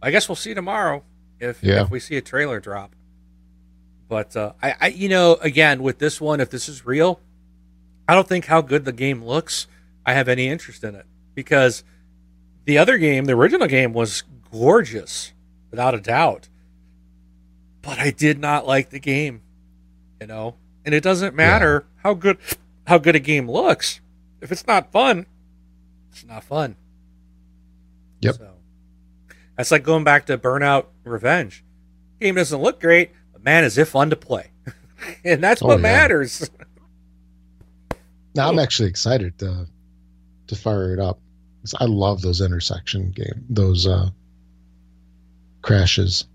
I 0.02 0.10
guess 0.10 0.26
we'll 0.28 0.36
see 0.36 0.54
tomorrow 0.54 1.04
if 1.38 1.62
Yeah. 1.62 1.82
if 1.82 1.90
we 1.90 2.00
see 2.00 2.16
a 2.16 2.22
trailer 2.22 2.60
drop. 2.60 2.94
But 4.08 4.34
uh, 4.36 4.52
I, 4.62 4.74
I, 4.80 4.86
you 4.88 5.08
know, 5.10 5.34
again 5.42 5.82
with 5.82 5.98
this 5.98 6.18
one, 6.20 6.40
if 6.40 6.48
this 6.48 6.68
is 6.68 6.86
real, 6.86 7.20
I 8.08 8.14
don't 8.14 8.28
think 8.28 8.46
how 8.46 8.60
good 8.60 8.84
the 8.84 8.92
game 8.92 9.24
looks. 9.24 9.66
I 10.04 10.12
have 10.14 10.28
any 10.28 10.46
interest 10.48 10.84
in 10.84 10.94
it 10.94 11.06
because 11.34 11.82
the 12.64 12.78
other 12.78 12.98
game, 12.98 13.24
the 13.24 13.32
original 13.34 13.66
game, 13.66 13.92
was 13.92 14.22
gorgeous 14.52 15.32
without 15.70 15.94
a 15.94 16.00
doubt. 16.00 16.48
But 17.82 17.98
I 17.98 18.10
did 18.10 18.38
not 18.38 18.66
like 18.66 18.90
the 18.90 18.98
game, 19.00 19.42
you 20.20 20.26
know, 20.26 20.56
and 20.84 20.94
it 20.94 21.02
doesn't 21.02 21.34
matter 21.34 21.86
how 22.02 22.14
good 22.14 22.38
how 22.86 22.98
good 22.98 23.16
a 23.16 23.20
game 23.20 23.50
looks 23.50 24.00
if 24.40 24.50
it's 24.52 24.66
not 24.66 24.92
fun. 24.92 25.26
It's 26.12 26.24
not 26.24 26.44
fun. 26.44 26.76
Yep. 28.20 28.34
So 28.36 28.50
that's 29.56 29.70
like 29.70 29.82
going 29.84 30.04
back 30.04 30.26
to 30.26 30.38
Burnout 30.38 30.86
Revenge. 31.04 31.64
Game 32.20 32.36
doesn't 32.36 32.60
look 32.62 32.80
great, 32.80 33.10
but 33.32 33.44
man, 33.44 33.64
is 33.64 33.76
it 33.78 33.86
fun 33.88 34.10
to 34.10 34.16
play. 34.16 34.50
and 35.24 35.42
that's 35.42 35.62
Oh, 35.62 35.66
what 35.66 35.78
yeah. 35.78 35.82
matters. 35.82 36.48
Now 38.36 38.48
I'm 38.48 38.58
actually 38.58 38.88
excited 38.88 39.38
to 39.38 39.66
to 40.46 40.56
fire 40.56 40.92
it 40.92 41.00
up. 41.00 41.18
I 41.80 41.86
love 41.86 42.22
those 42.22 42.40
intersection 42.40 43.10
game, 43.10 43.44
those 43.48 43.86
uh, 43.86 44.10
crashes. 45.62 46.26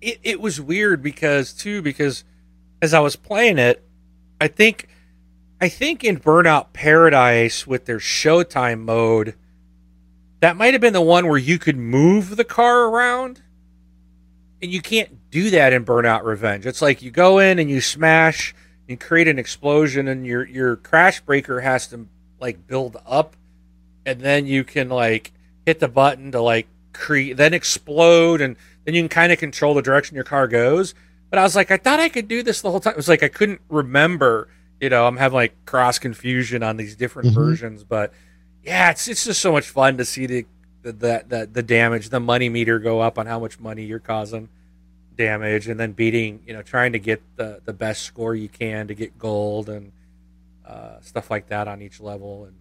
It 0.00 0.18
it 0.22 0.40
was 0.40 0.60
weird 0.60 1.02
because 1.02 1.52
too, 1.52 1.80
because 1.80 2.24
as 2.82 2.92
I 2.92 3.00
was 3.00 3.16
playing 3.16 3.58
it, 3.58 3.82
I 4.40 4.48
think 4.48 4.88
I 5.60 5.68
think 5.68 6.02
in 6.02 6.18
Burnout 6.18 6.72
Paradise 6.72 7.66
with 7.66 7.84
their 7.84 7.98
Showtime 7.98 8.80
mode, 8.80 9.34
that 10.40 10.56
might 10.56 10.74
have 10.74 10.80
been 10.80 10.94
the 10.94 11.00
one 11.00 11.28
where 11.28 11.38
you 11.38 11.58
could 11.58 11.76
move 11.76 12.36
the 12.36 12.44
car 12.44 12.84
around. 12.84 13.42
And 14.62 14.70
you 14.70 14.82
can't 14.82 15.30
do 15.30 15.48
that 15.50 15.72
in 15.72 15.86
Burnout 15.86 16.22
Revenge. 16.22 16.66
It's 16.66 16.82
like 16.82 17.00
you 17.00 17.10
go 17.10 17.38
in 17.38 17.58
and 17.58 17.70
you 17.70 17.80
smash 17.80 18.54
and 18.90 19.00
create 19.00 19.28
an 19.28 19.38
explosion 19.38 20.08
and 20.08 20.26
your 20.26 20.46
your 20.46 20.76
crash 20.76 21.20
breaker 21.20 21.60
has 21.60 21.86
to 21.88 22.06
like 22.40 22.66
build 22.66 22.96
up 23.06 23.36
and 24.04 24.20
then 24.20 24.46
you 24.46 24.64
can 24.64 24.88
like 24.88 25.32
hit 25.64 25.78
the 25.80 25.88
button 25.88 26.32
to 26.32 26.40
like 26.40 26.66
create 26.92 27.36
then 27.36 27.54
explode 27.54 28.40
and 28.40 28.56
then 28.84 28.94
you 28.94 29.02
can 29.02 29.08
kind 29.08 29.32
of 29.32 29.38
control 29.38 29.74
the 29.74 29.82
direction 29.82 30.14
your 30.16 30.24
car 30.24 30.48
goes. 30.48 30.94
But 31.30 31.38
I 31.38 31.42
was 31.44 31.54
like, 31.54 31.70
I 31.70 31.76
thought 31.76 32.00
I 32.00 32.08
could 32.08 32.26
do 32.26 32.42
this 32.42 32.60
the 32.60 32.70
whole 32.72 32.80
time. 32.80 32.94
It 32.94 32.96
was 32.96 33.08
like 33.08 33.22
I 33.22 33.28
couldn't 33.28 33.60
remember. 33.68 34.48
You 34.80 34.88
know, 34.88 35.06
I'm 35.06 35.16
having 35.18 35.36
like 35.36 35.54
cross 35.66 35.98
confusion 36.00 36.62
on 36.64 36.76
these 36.76 36.96
different 36.96 37.28
Mhm. 37.30 37.34
versions. 37.34 37.84
But 37.84 38.12
yeah, 38.64 38.90
it's 38.90 39.06
it's 39.06 39.24
just 39.24 39.40
so 39.40 39.52
much 39.52 39.68
fun 39.68 39.96
to 39.98 40.04
see 40.04 40.26
the 40.26 40.46
the, 40.82 40.92
the 40.92 41.24
the 41.28 41.48
the 41.52 41.62
damage, 41.62 42.08
the 42.08 42.18
money 42.18 42.48
meter 42.48 42.80
go 42.80 43.00
up 43.00 43.18
on 43.18 43.26
how 43.26 43.38
much 43.38 43.60
money 43.60 43.84
you're 43.84 43.98
causing 44.00 44.48
damage, 45.16 45.68
and 45.68 45.78
then 45.78 45.92
beating. 45.92 46.42
You 46.46 46.54
know, 46.54 46.62
trying 46.62 46.92
to 46.92 46.98
get 46.98 47.22
the 47.36 47.60
the 47.64 47.72
best 47.72 48.02
score 48.02 48.34
you 48.34 48.48
can 48.48 48.88
to 48.88 48.94
get 48.94 49.18
gold 49.18 49.68
and 49.68 49.92
uh, 50.64 51.00
stuff 51.00 51.30
like 51.30 51.48
that 51.48 51.68
on 51.68 51.82
each 51.82 52.00
level. 52.00 52.44
And 52.44 52.54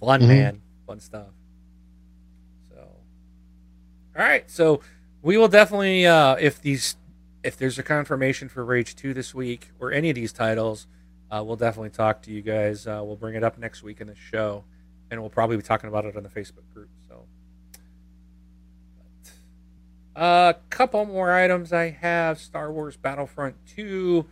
fun, 0.00 0.20
Mhm. 0.22 0.28
man, 0.28 0.62
fun 0.86 1.00
stuff. 1.00 1.28
So, 2.70 2.76
all 2.78 4.22
right, 4.22 4.48
so 4.50 4.80
we 5.22 5.36
will 5.36 5.48
definitely 5.48 6.06
uh, 6.06 6.36
if 6.36 6.60
these 6.60 6.96
if 7.42 7.56
there's 7.56 7.78
a 7.78 7.82
confirmation 7.82 8.48
for 8.48 8.64
Rage 8.64 8.94
Two 8.96 9.14
this 9.14 9.34
week 9.34 9.70
or 9.80 9.92
any 9.92 10.10
of 10.10 10.14
these 10.14 10.32
titles, 10.32 10.86
uh, 11.30 11.42
we'll 11.44 11.56
definitely 11.56 11.90
talk 11.90 12.22
to 12.22 12.30
you 12.32 12.42
guys. 12.42 12.86
Uh, 12.86 13.00
we'll 13.04 13.16
bring 13.16 13.34
it 13.34 13.42
up 13.44 13.58
next 13.58 13.82
week 13.82 14.00
in 14.00 14.06
the 14.08 14.14
show, 14.14 14.64
and 15.10 15.20
we'll 15.20 15.30
probably 15.30 15.56
be 15.56 15.62
talking 15.62 15.88
about 15.88 16.04
it 16.04 16.16
on 16.16 16.22
the 16.22 16.28
Facebook 16.28 16.68
group. 16.74 16.88
So, 17.08 17.24
a 20.18 20.20
uh, 20.20 20.52
couple 20.68 21.04
more 21.04 21.32
items 21.32 21.72
I 21.72 21.90
have: 21.90 22.40
Star 22.40 22.72
Wars 22.72 22.96
Battlefront 22.96 23.54
Two. 23.66 24.26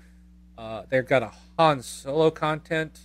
Uh, 0.59 0.83
they've 0.89 1.07
got 1.07 1.23
a 1.23 1.31
Han 1.59 1.81
Solo 1.83 2.31
content. 2.31 2.99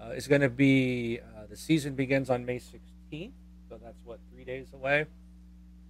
Uh, 0.00 0.12
is 0.12 0.26
going 0.26 0.40
to 0.40 0.48
be 0.48 1.20
uh, 1.36 1.46
the 1.50 1.56
season 1.56 1.94
begins 1.94 2.30
on 2.30 2.46
May 2.46 2.56
16th, 2.56 3.32
so 3.68 3.78
that's 3.82 4.02
what 4.02 4.18
three 4.32 4.44
days 4.44 4.68
away. 4.72 5.04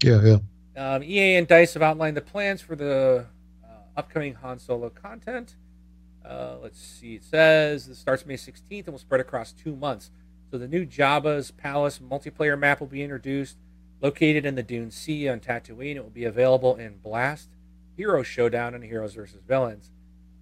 Yeah, 0.03 0.21
yeah. 0.21 0.39
Um, 0.77 1.05
EA 1.05 1.37
and 1.37 1.47
Dice 1.47 1.75
have 1.75 1.83
outlined 1.83 2.17
the 2.17 2.23
plans 2.23 2.61
for 2.61 2.75
the 2.75 3.27
uh, 3.65 3.69
upcoming 3.97 4.35
Han 4.35 4.59
Solo 4.59 4.91
content. 4.91 5.55
Uh, 6.25 6.57
let's 6.61 6.81
see. 6.81 7.15
It 7.15 7.25
says 7.25 7.87
it 7.87 7.95
starts 7.95 8.27
May 8.27 8.35
16th 8.35 8.87
and 8.87 8.89
will 8.89 8.99
spread 8.99 9.21
across 9.21 9.53
two 9.53 9.77
months. 9.77 10.11
So 10.51 10.59
the 10.59 10.67
new 10.67 10.85
Jabba's 10.85 11.53
Palace 11.53 12.01
multiplayer 12.01 12.59
map 12.59 12.81
will 12.81 12.89
be 12.89 13.05
introduced, 13.05 13.59
located 14.01 14.47
in 14.47 14.55
the 14.55 14.63
Dune 14.63 14.91
Sea 14.91 15.29
on 15.29 15.41
Tatooine. 15.41 15.97
It 15.97 16.03
will 16.03 16.11
be 16.11 16.25
available 16.25 16.77
in 16.77 16.99
Blast, 16.99 17.51
Hero 17.97 18.23
Showdown, 18.23 18.75
and 18.75 18.85
Heroes 18.85 19.15
vs. 19.15 19.41
Villains. 19.47 19.91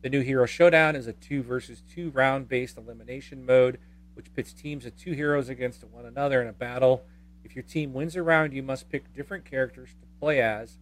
The 0.03 0.11
new 0.11 0.21
Hero 0.21 0.47
Showdown 0.47 0.95
is 0.95 1.07
a 1.07 1.13
two 1.13 1.43
versus 1.43 1.83
two 1.93 2.11
round 2.11 2.49
based 2.49 2.77
elimination 2.77 3.45
mode, 3.45 3.79
which 4.15 4.33
pits 4.35 4.53
teams 4.53 4.87
of 4.87 4.97
two 4.97 5.13
heroes 5.13 5.49
against 5.49 5.85
one 5.85 6.07
another 6.07 6.41
in 6.41 6.49
a 6.49 6.53
battle. 6.53 7.05
If 7.45 7.57
your 7.57 7.65
team 7.65 7.93
wins 7.93 8.15
a 8.15 8.23
round, 8.23 8.53
you 8.53 8.63
must 8.63 8.91
pick 8.91 9.13
different 9.15 9.45
characters 9.45 9.91
to 9.91 10.07
play 10.21 10.41
as. 10.41 10.79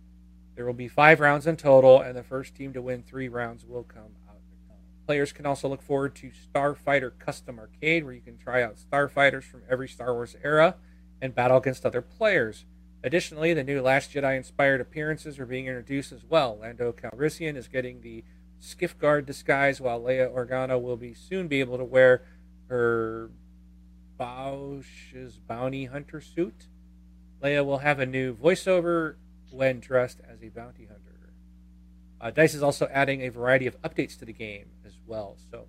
There 0.55 0.67
will 0.67 0.75
be 0.75 0.89
five 0.89 1.21
rounds 1.21 1.47
in 1.47 1.57
total, 1.57 2.01
and 2.01 2.17
the 2.17 2.23
first 2.23 2.55
team 2.55 2.73
to 2.73 2.83
win 2.83 3.03
three 3.03 3.29
rounds 3.29 3.65
will 3.65 3.85
come 3.85 4.17
out. 4.29 4.37
Players 5.07 5.33
can 5.33 5.47
also 5.47 5.69
look 5.69 5.83
forward 5.83 6.15
to 6.17 6.31
Starfighter 6.31 7.13
Custom 7.19 7.59
Arcade, 7.59 8.05
where 8.05 8.15
you 8.15 8.21
can 8.21 8.37
try 8.37 8.63
out 8.63 8.77
starfighters 8.77 9.45
from 9.45 9.63
every 9.71 9.89
Star 9.89 10.13
Wars 10.13 10.35
era 10.43 10.77
and 11.21 11.35
battle 11.35 11.59
against 11.59 11.87
other 11.87 12.03
players. 12.03 12.65
Additionally, 13.03 13.55
the 13.55 13.65
new 13.65 13.81
Last 13.81 14.13
Jedi 14.13 14.37
inspired 14.37 14.81
appearances 14.81 15.39
are 15.39 15.47
being 15.47 15.67
introduced 15.67 16.13
as 16.13 16.25
well. 16.25 16.59
Lando 16.61 16.93
Calrissian 16.93 17.57
is 17.57 17.69
getting 17.69 18.01
the 18.01 18.25
Skiff 18.59 18.99
Guard 18.99 19.27
disguise, 19.27 19.81
while 19.81 20.01
Leia 20.01 20.29
Organa 20.29 20.81
will 20.81 20.97
be 20.97 21.15
soon 21.15 21.47
be 21.47 21.61
able 21.61 21.79
to 21.79 21.85
wear 21.85 22.23
her 22.69 23.31
Boushh's 24.19 25.39
bounty 25.39 25.85
hunter 25.85 26.21
suit. 26.21 26.67
Leia 27.43 27.65
will 27.65 27.79
have 27.79 28.01
a 28.01 28.07
new 28.07 28.35
voiceover 28.35 29.17
when 29.51 29.79
dressed 29.79 30.21
as 30.29 30.43
a 30.43 30.49
bounty 30.49 30.87
hunter. 30.87 31.33
Uh, 32.21 32.31
Dice 32.31 32.55
is 32.55 32.63
also 32.63 32.89
adding 32.91 33.21
a 33.23 33.29
variety 33.29 33.67
of 33.67 33.81
updates 33.83 34.19
to 34.19 34.25
the 34.25 34.33
game 34.33 34.71
as 34.87 34.99
well, 35.07 35.37
so 35.51 35.67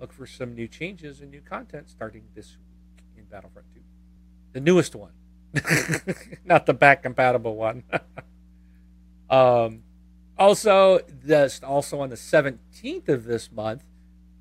look 0.00 0.12
for 0.12 0.26
some 0.26 0.54
new 0.54 0.68
changes 0.68 1.20
and 1.20 1.30
new 1.30 1.40
content 1.40 1.90
starting 1.90 2.24
this 2.34 2.56
week 2.56 3.04
in 3.16 3.24
Battlefront 3.24 3.66
2. 3.74 3.80
The 4.58 4.64
newest 4.64 4.96
one, 4.96 5.12
not 6.44 6.66
the 6.66 6.74
back 6.74 7.04
compatible 7.04 7.54
one. 7.54 7.84
um, 9.30 9.84
also, 10.36 10.98
this 11.08 11.60
also 11.62 12.00
on 12.00 12.10
the 12.10 12.16
17th 12.16 13.08
of 13.08 13.22
this 13.22 13.52
month, 13.52 13.84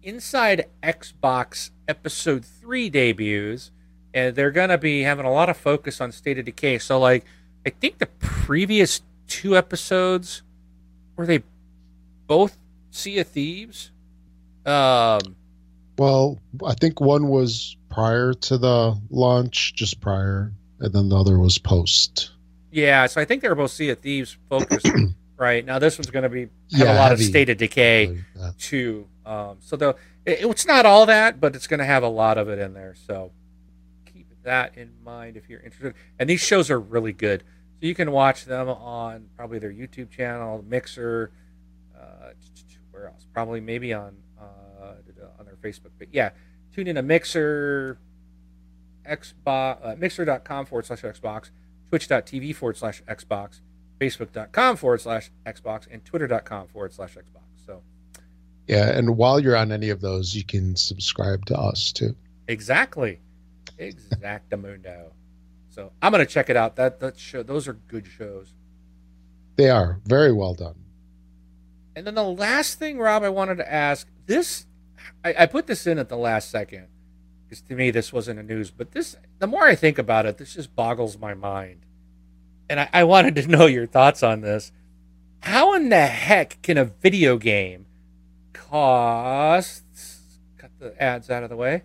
inside 0.02 0.66
Xbox 0.82 1.70
episode 1.88 2.44
three 2.44 2.90
debuts, 2.90 3.70
and 4.12 4.36
they're 4.36 4.50
going 4.50 4.70
to 4.70 4.80
be 4.80 5.04
having 5.04 5.28
a 5.28 5.32
lot 5.32 5.50
of 5.50 5.58
focus 5.58 6.02
on 6.02 6.12
State 6.12 6.40
of 6.40 6.46
Decay. 6.46 6.80
So, 6.80 7.00
like, 7.00 7.24
I 7.64 7.70
think 7.70 8.00
the 8.00 8.08
previous 8.08 9.02
two 9.28 9.56
episodes 9.56 10.42
were 11.16 11.28
they 11.28 11.44
both 12.26 12.58
Sea 12.90 13.20
of 13.20 13.28
Thieves. 13.28 13.92
Um, 14.66 15.36
well, 16.00 16.40
I 16.66 16.74
think 16.74 17.00
one 17.00 17.28
was 17.28 17.78
prior 17.98 18.32
to 18.32 18.60
the 18.60 18.96
launch, 19.10 19.74
just 19.74 20.00
prior, 20.00 20.52
and 20.80 20.94
then 20.94 21.10
the 21.10 21.18
other 21.18 21.40
was 21.40 21.58
post. 21.58 22.30
Yeah, 22.70 23.08
so 23.08 23.20
I 23.20 23.26
think 23.26 23.42
they 23.42 23.50
were 23.50 23.56
both 23.56 23.72
Sea 23.72 23.90
of 23.90 23.98
Thieves 23.98 24.38
focused. 24.48 24.88
right 25.38 25.66
now, 25.66 25.80
this 25.80 25.98
one's 25.98 26.12
going 26.12 26.22
to 26.22 26.30
be 26.30 26.42
have 26.42 26.50
yeah, 26.70 26.94
a 26.94 26.96
lot 26.96 27.10
heavy. 27.10 27.24
of 27.24 27.30
State 27.30 27.50
of 27.50 27.58
Decay 27.58 28.24
yeah. 28.36 28.52
too. 28.60 29.08
Um, 29.26 29.58
so 29.62 29.76
the 29.78 29.96
it, 30.26 30.46
it's 30.46 30.68
not 30.68 30.86
all 30.86 31.08
that, 31.08 31.40
but 31.40 31.56
it's 31.56 31.66
going 31.66 31.80
to 31.80 31.86
have 31.86 32.04
a 32.04 32.08
lot 32.08 32.38
of 32.38 32.50
it 32.50 32.60
in 32.60 32.76
there. 32.76 32.94
So 33.08 33.32
keep 34.06 34.28
that 34.44 34.78
in 34.78 34.92
mind 35.04 35.36
if 35.36 35.50
you're 35.50 35.62
interested. 35.62 35.96
And 36.20 36.30
these 36.30 36.42
shows 36.42 36.70
are 36.70 36.80
really 36.80 37.14
good, 37.14 37.42
so 37.82 37.88
you 37.88 37.96
can 37.96 38.12
watch 38.12 38.46
them 38.46 38.70
on 38.70 39.26
probably 39.36 39.58
their 39.58 39.74
YouTube 39.74 40.12
channel, 40.12 40.64
Mixer. 40.68 41.32
Uh, 42.00 42.30
where 42.92 43.08
else? 43.08 43.26
Probably 43.34 43.60
maybe 43.60 43.92
on 43.92 44.18
uh, 44.40 44.94
on 45.40 45.46
their 45.46 45.56
Facebook. 45.56 45.92
But 45.98 46.10
yeah, 46.12 46.30
tune 46.78 46.88
in 46.88 46.98
a 46.98 47.02
Mixer, 47.02 47.98
Xbox, 49.10 49.78
uh, 49.84 49.96
Mixer.com 49.98 50.66
forward 50.66 50.86
slash 50.86 51.02
Xbox, 51.02 51.50
Twitch.tv 51.90 52.56
forward 52.56 52.78
slash 52.78 53.02
Xbox, 53.04 53.62
Facebook.com 54.00 54.78
forward 54.78 55.02
slash 55.02 55.32
Xbox, 55.46 55.88
and 55.92 56.06
Twitter.com 56.06 56.68
forward 56.68 56.94
slash 56.94 57.16
Xbox. 57.16 57.66
So 57.66 57.82
yeah, 58.68 58.96
and 58.96 59.18
while 59.18 59.40
you're 59.40 59.56
on 59.58 59.72
any 59.72 59.90
of 59.90 60.02
those, 60.02 60.36
you 60.36 60.44
can 60.46 60.76
subscribe 60.76 61.46
to 61.46 61.58
us 61.58 61.92
too. 61.92 62.16
Exactly, 62.48 63.20
exactamundo. 63.80 65.12
so 65.70 65.92
I'm 66.02 66.12
gonna 66.12 66.26
check 66.26 66.50
it 66.50 66.56
out. 66.58 66.76
That 66.76 67.00
that 67.00 67.18
show, 67.18 67.42
those 67.42 67.68
are 67.68 67.74
good 67.74 68.06
shows. 68.06 68.54
They 69.56 69.70
are 69.72 70.00
very 70.06 70.32
well 70.32 70.54
done. 70.54 70.76
And 71.96 72.06
then 72.06 72.14
the 72.14 72.24
last 72.24 72.78
thing, 72.78 73.00
Rob, 73.00 73.24
I 73.24 73.30
wanted 73.30 73.56
to 73.56 73.74
ask 73.74 74.08
this. 74.28 74.68
I, 75.24 75.36
I 75.40 75.46
put 75.46 75.68
this 75.68 75.88
in 75.88 75.98
at 75.98 76.10
the 76.10 76.18
last 76.18 76.50
second 76.50 76.88
because 77.44 77.62
to 77.62 77.76
me 77.76 77.92
this 77.92 78.12
wasn't 78.12 78.40
a 78.40 78.44
news, 78.44 78.72
but 78.72 78.92
this. 78.92 79.16
The 79.40 79.48
more 79.48 79.64
I 79.64 79.76
think 79.76 79.98
about 79.98 80.26
it, 80.26 80.38
this 80.38 80.54
just 80.56 80.76
boggles 80.76 81.18
my 81.18 81.34
mind. 81.34 81.82
And 82.70 82.80
I, 82.80 82.90
I 82.92 83.04
wanted 83.04 83.36
to 83.36 83.48
know 83.48 83.66
your 83.66 83.86
thoughts 83.86 84.24
on 84.24 84.42
this. 84.42 84.72
How 85.42 85.74
in 85.74 85.90
the 85.90 86.08
heck 86.08 86.62
can 86.62 86.78
a 86.78 86.86
video 86.86 87.38
game 87.38 87.86
costs, 88.54 90.40
cut 90.58 90.72
the 90.80 91.02
ads 91.02 91.30
out 91.30 91.44
of 91.44 91.50
the 91.50 91.56
way, 91.56 91.84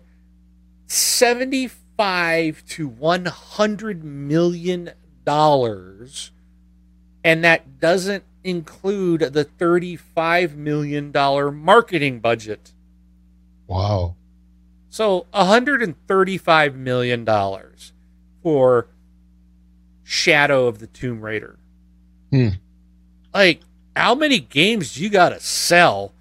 75 0.87 2.65
to 2.65 2.87
100 2.87 4.03
million 4.03 4.91
dollars 5.23 6.31
and 7.23 7.43
that 7.43 7.79
doesn't 7.79 8.23
include 8.43 9.21
the 9.33 9.43
35 9.43 10.57
million 10.57 11.11
dollar 11.11 11.51
marketing 11.51 12.19
budget. 12.19 12.73
Wow. 13.67 14.15
So 14.89 15.25
135 15.31 16.75
million 16.75 17.25
dollars 17.25 17.93
for 18.41 18.87
Shadow 20.03 20.67
of 20.67 20.79
the 20.79 20.87
Tomb 20.87 21.21
Raider. 21.21 21.57
Hmm. 22.29 22.49
Like 23.33 23.61
how 23.95 24.15
many 24.15 24.39
games 24.39 24.95
do 24.95 25.03
you 25.03 25.09
got 25.09 25.29
to 25.29 25.39
sell 25.39 26.13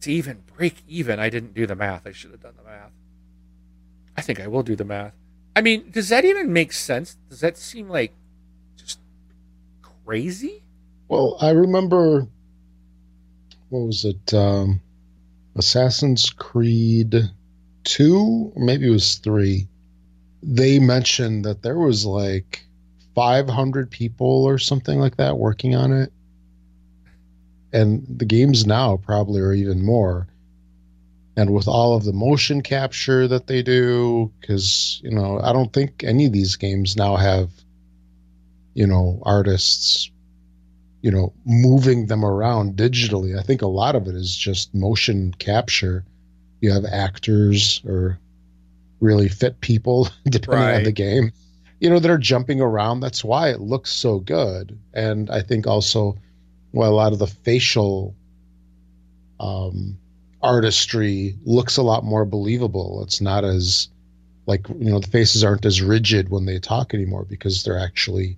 to 0.00 0.12
even 0.12 0.42
break 0.56 0.82
even, 0.88 1.18
I 1.18 1.28
didn't 1.28 1.54
do 1.54 1.66
the 1.66 1.74
math. 1.74 2.06
I 2.06 2.12
should 2.12 2.30
have 2.30 2.40
done 2.40 2.54
the 2.56 2.68
math. 2.68 2.92
I 4.16 4.22
think 4.22 4.40
I 4.40 4.46
will 4.46 4.62
do 4.62 4.76
the 4.76 4.84
math. 4.84 5.12
I 5.54 5.60
mean, 5.60 5.90
does 5.90 6.08
that 6.08 6.24
even 6.24 6.52
make 6.52 6.72
sense? 6.72 7.16
Does 7.28 7.40
that 7.40 7.56
seem 7.56 7.88
like 7.88 8.12
just 8.76 8.98
crazy? 9.82 10.62
Well, 11.08 11.36
I 11.40 11.50
remember 11.50 12.26
what 13.68 13.80
was 13.80 14.04
it? 14.04 14.34
Um, 14.34 14.80
Assassin's 15.56 16.30
Creed 16.30 17.30
2, 17.84 18.52
maybe 18.56 18.86
it 18.86 18.90
was 18.90 19.16
3. 19.16 19.66
They 20.42 20.78
mentioned 20.78 21.44
that 21.44 21.62
there 21.62 21.78
was 21.78 22.04
like 22.04 22.66
500 23.14 23.90
people 23.90 24.44
or 24.44 24.58
something 24.58 25.00
like 25.00 25.16
that 25.16 25.38
working 25.38 25.74
on 25.74 25.92
it 25.92 26.12
and 27.72 28.06
the 28.08 28.24
games 28.24 28.66
now 28.66 28.96
probably 28.96 29.40
are 29.40 29.52
even 29.52 29.84
more 29.84 30.28
and 31.36 31.52
with 31.52 31.68
all 31.68 31.94
of 31.94 32.04
the 32.04 32.12
motion 32.12 32.62
capture 32.62 33.28
that 33.28 33.46
they 33.46 33.62
do 33.62 34.32
because 34.40 35.00
you 35.02 35.10
know 35.10 35.40
i 35.42 35.52
don't 35.52 35.72
think 35.72 36.02
any 36.04 36.26
of 36.26 36.32
these 36.32 36.56
games 36.56 36.96
now 36.96 37.16
have 37.16 37.50
you 38.74 38.86
know 38.86 39.20
artists 39.24 40.10
you 41.06 41.12
know 41.12 41.32
moving 41.44 42.06
them 42.06 42.24
around 42.24 42.74
digitally 42.74 43.38
i 43.38 43.42
think 43.42 43.62
a 43.62 43.66
lot 43.66 43.94
of 43.94 44.08
it 44.08 44.16
is 44.16 44.34
just 44.34 44.74
motion 44.74 45.32
capture 45.38 46.04
you 46.60 46.72
have 46.72 46.84
actors 46.84 47.80
or 47.86 48.18
really 49.00 49.28
fit 49.28 49.60
people 49.60 50.08
depending 50.24 50.66
right. 50.66 50.74
on 50.74 50.82
the 50.82 50.92
game 50.92 51.32
you 51.78 51.88
know 51.88 52.00
that 52.00 52.10
are 52.10 52.18
jumping 52.18 52.60
around 52.60 52.98
that's 52.98 53.22
why 53.22 53.48
it 53.50 53.60
looks 53.60 53.92
so 53.92 54.18
good 54.18 54.76
and 54.94 55.30
i 55.30 55.40
think 55.40 55.66
also 55.66 56.16
well, 56.76 56.92
a 56.92 56.94
lot 56.94 57.14
of 57.14 57.18
the 57.18 57.26
facial 57.26 58.14
um, 59.40 59.96
artistry 60.42 61.34
looks 61.44 61.78
a 61.78 61.82
lot 61.82 62.04
more 62.04 62.26
believable. 62.26 63.02
It's 63.02 63.22
not 63.22 63.44
as 63.44 63.88
like 64.46 64.68
you 64.68 64.90
know 64.90 65.00
the 65.00 65.08
faces 65.08 65.42
aren't 65.42 65.64
as 65.64 65.80
rigid 65.80 66.28
when 66.28 66.44
they 66.44 66.58
talk 66.58 66.92
anymore 66.92 67.24
because 67.24 67.64
they're 67.64 67.78
actually 67.78 68.36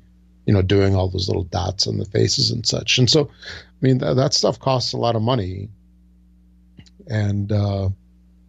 you 0.48 0.54
know 0.54 0.62
doing 0.62 0.96
all 0.96 1.10
those 1.10 1.28
little 1.28 1.44
dots 1.44 1.86
on 1.86 1.98
the 1.98 2.06
faces 2.06 2.50
and 2.50 2.66
such. 2.66 2.96
And 2.96 3.08
so, 3.10 3.30
I 3.30 3.82
mean 3.82 3.98
th- 3.98 4.16
that 4.16 4.32
stuff 4.32 4.58
costs 4.58 4.94
a 4.94 4.96
lot 4.96 5.14
of 5.14 5.20
money, 5.20 5.68
and 7.06 7.52
uh, 7.52 7.90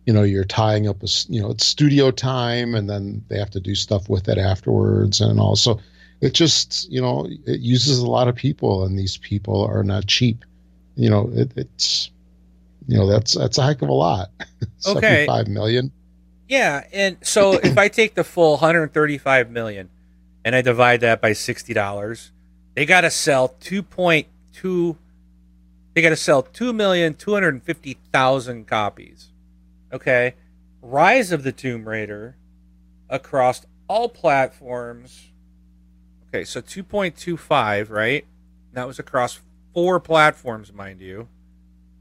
you 0.05 0.13
know 0.13 0.23
you're 0.23 0.45
tying 0.45 0.87
up 0.87 1.03
a 1.03 1.07
you 1.27 1.41
know 1.41 1.51
it's 1.51 1.65
studio 1.65 2.09
time, 2.09 2.73
and 2.73 2.89
then 2.89 3.21
they 3.27 3.37
have 3.37 3.49
to 3.51 3.59
do 3.59 3.75
stuff 3.75 4.07
with 4.07 4.29
it 4.29 4.37
afterwards, 4.37 5.19
and 5.19 5.41
also 5.41 5.77
it 6.21 6.33
just 6.33 6.89
you 6.89 7.01
know 7.01 7.27
it 7.45 7.59
uses 7.59 7.99
a 7.99 8.07
lot 8.07 8.29
of 8.29 8.35
people 8.35 8.85
and 8.85 8.97
these 8.97 9.17
people 9.17 9.65
are 9.65 9.83
not 9.83 10.07
cheap. 10.07 10.45
You 10.95 11.09
know 11.09 11.29
it, 11.33 11.51
it's 11.57 12.09
you 12.87 12.97
know 12.97 13.07
that's 13.07 13.33
that's 13.33 13.57
a 13.57 13.63
heck 13.65 13.81
of 13.81 13.89
a 13.89 13.93
lot. 13.93 14.31
Okay. 14.87 15.25
5 15.25 15.47
million. 15.49 15.91
Yeah 16.47 16.85
and 16.93 17.17
so 17.21 17.53
if 17.53 17.77
i 17.77 17.89
take 17.89 18.15
the 18.15 18.23
full 18.23 18.51
135 18.51 19.51
million 19.51 19.89
and 20.49 20.55
i 20.55 20.63
divide 20.63 21.01
that 21.01 21.21
by 21.21 21.29
$60 21.29 22.31
they 22.73 22.87
got 22.87 23.01
to 23.01 23.11
sell 23.11 23.49
2.2 23.61 24.95
they 25.93 26.01
got 26.01 26.09
to 26.09 26.15
sell 26.15 26.41
2,250,000 26.43 28.65
copies. 28.65 29.27
Okay? 29.91 30.35
Rise 30.81 31.33
of 31.33 31.43
the 31.43 31.51
tomb 31.51 31.89
raider 31.89 32.37
across 33.09 33.65
all 33.89 34.07
platforms. 34.07 35.31
Okay, 36.27 36.45
so 36.45 36.61
2.25, 36.61 37.89
right? 37.89 38.25
That 38.71 38.87
was 38.87 38.97
across 38.97 39.41
four 39.73 39.99
platforms, 39.99 40.71
mind 40.71 41.01
you, 41.01 41.27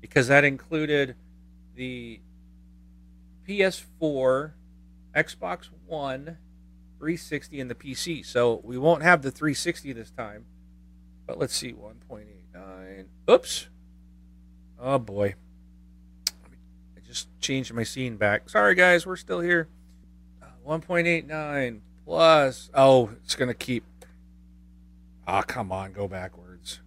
because 0.00 0.28
that 0.28 0.44
included 0.44 1.16
the 1.74 2.20
PS4, 3.48 4.52
Xbox 5.12 5.70
One, 5.86 6.38
360, 6.98 7.60
and 7.60 7.70
the 7.70 7.74
PC. 7.74 8.24
So 8.24 8.60
we 8.64 8.78
won't 8.78 9.02
have 9.02 9.22
the 9.22 9.30
360 9.30 9.92
this 9.92 10.10
time. 10.10 10.44
But 11.26 11.38
let's 11.38 11.54
see, 11.54 11.72
1.89. 11.72 13.04
Oops. 13.30 13.68
Oh 14.80 14.98
boy. 14.98 15.34
I 16.28 17.00
just 17.06 17.28
changed 17.40 17.72
my 17.72 17.82
scene 17.82 18.16
back. 18.16 18.48
Sorry, 18.48 18.74
guys, 18.74 19.06
we're 19.06 19.16
still 19.16 19.40
here. 19.40 19.68
Uh, 20.42 20.46
1.89 20.66 21.80
plus. 22.04 22.70
Oh, 22.74 23.10
it's 23.22 23.34
going 23.34 23.48
to 23.48 23.54
keep 23.54 23.84
Ah, 25.28 25.40
oh, 25.40 25.42
come 25.42 25.70
on, 25.70 25.92
go 25.92 26.08
backwards. 26.08 26.80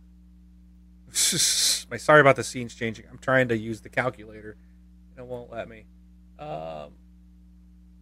Sorry 1.12 2.22
about 2.22 2.36
the 2.36 2.44
scenes 2.44 2.74
changing. 2.74 3.06
I'm 3.12 3.20
trying 3.20 3.50
to 3.50 3.58
use 3.58 3.82
the 3.82 3.90
calculator, 3.90 4.58
and 5.12 5.24
it 5.24 5.30
won't 5.30 5.52
let 5.52 5.70
me. 5.70 5.86
Um, 6.40 6.90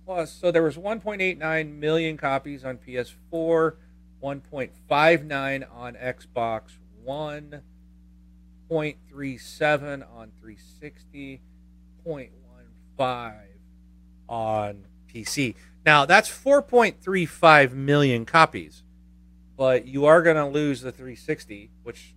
plus, 0.10 0.32
so 0.32 0.49
there 0.49 0.64
was 0.64 0.76
1.89 0.76 1.78
million 1.78 2.18
copies 2.18 2.66
on 2.66 2.80
PS4, 2.80 3.76
1.59 4.24 5.68
on 5.72 5.93
Xbox 5.93 6.62
One, 7.03 7.62
0.37 8.72 9.93
on 10.12 10.32
360, 10.39 11.41
0.15 12.07 13.34
on 14.28 14.86
PC. 15.14 15.53
Now 15.86 16.07
that's 16.07 16.28
4.35 16.28 17.74
million 17.74 18.26
copies 18.26 18.82
but 19.60 19.86
you 19.86 20.05
are 20.05 20.22
going 20.22 20.38
to 20.38 20.45
lose 20.45 20.80
the 20.80 20.91
360, 20.91 21.70
which 21.84 22.16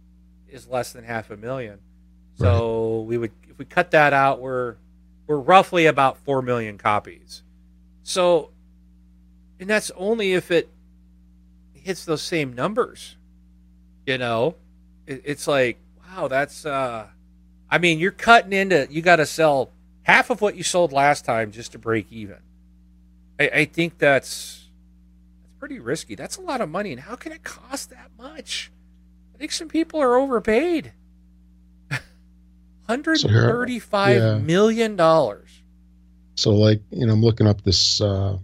is 0.49 0.69
less 0.69 0.93
than 0.93 1.03
half 1.03 1.29
a 1.29 1.37
million. 1.37 1.81
So 2.39 3.01
right. 3.01 3.07
we 3.09 3.19
would, 3.19 3.33
if 3.51 3.59
we 3.59 3.65
cut 3.65 3.91
that 3.91 4.13
out, 4.13 4.41
we're 4.41 4.77
we're 5.27 5.37
were 5.37 5.43
roughly 5.43 5.87
about 5.87 6.19
4 6.19 6.41
million 6.41 6.79
copies. 6.79 7.43
So, 8.03 8.51
and 9.61 9.69
that's 9.69 9.91
only 9.97 10.33
if 10.33 10.51
it 10.51 10.69
hits 11.75 12.05
those 12.05 12.23
same 12.23 12.53
numbers. 12.53 13.17
You 14.07 14.19
know, 14.19 14.57
it, 15.07 15.23
it's 15.25 15.47
like, 15.47 15.79
wow, 16.01 16.29
that's, 16.29 16.67
uh, 16.67 17.07
I 17.71 17.79
mean, 17.79 17.99
you're 17.99 18.11
cutting 18.11 18.53
into, 18.53 18.87
you 18.91 19.03
got 19.03 19.17
to 19.17 19.27
sell 19.27 19.71
half 20.03 20.31
of 20.31 20.41
what 20.41 20.57
you 20.57 20.63
sold 20.63 20.93
last 20.93 21.25
time 21.25 21.53
just 21.53 21.73
to 21.73 21.79
break 21.79 22.11
even. 22.11 22.39
I, 23.39 23.49
I 23.49 23.65
think 23.65 23.99
that's, 23.99 24.69
that's 25.43 25.55
pretty 25.59 25.79
risky. 25.79 26.15
That's 26.15 26.37
a 26.37 26.41
lot 26.41 26.61
of 26.61 26.69
money. 26.69 26.93
And 26.93 27.01
how 27.01 27.17
can 27.17 27.33
it 27.33 27.45
cost 27.45 27.91
that 27.91 28.11
much? 28.19 28.71
I 29.35 29.39
think 29.39 29.53
some 29.53 29.69
people 29.69 30.01
are 30.01 30.17
overpaid. 30.17 30.93
Hundred 32.89 33.21
thirty-five 33.21 34.21
so 34.21 34.33
yeah. 34.35 34.39
million 34.39 34.97
dollars. 34.97 35.42
So, 36.35 36.51
like, 36.51 36.81
you 36.91 37.07
know, 37.07 37.13
I'm 37.13 37.23
looking 37.23 37.47
up 37.47 37.63
this 37.63 38.01
uh, 38.01 38.39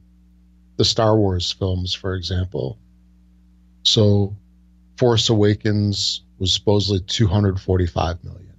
the 0.76 0.84
Star 0.84 1.16
Wars 1.16 1.50
films, 1.50 1.94
for 1.94 2.14
example. 2.14 2.78
So, 3.82 4.36
Force 4.96 5.28
Awakens 5.28 6.22
was 6.38 6.52
supposedly 6.52 7.00
245 7.00 8.24
million. 8.24 8.54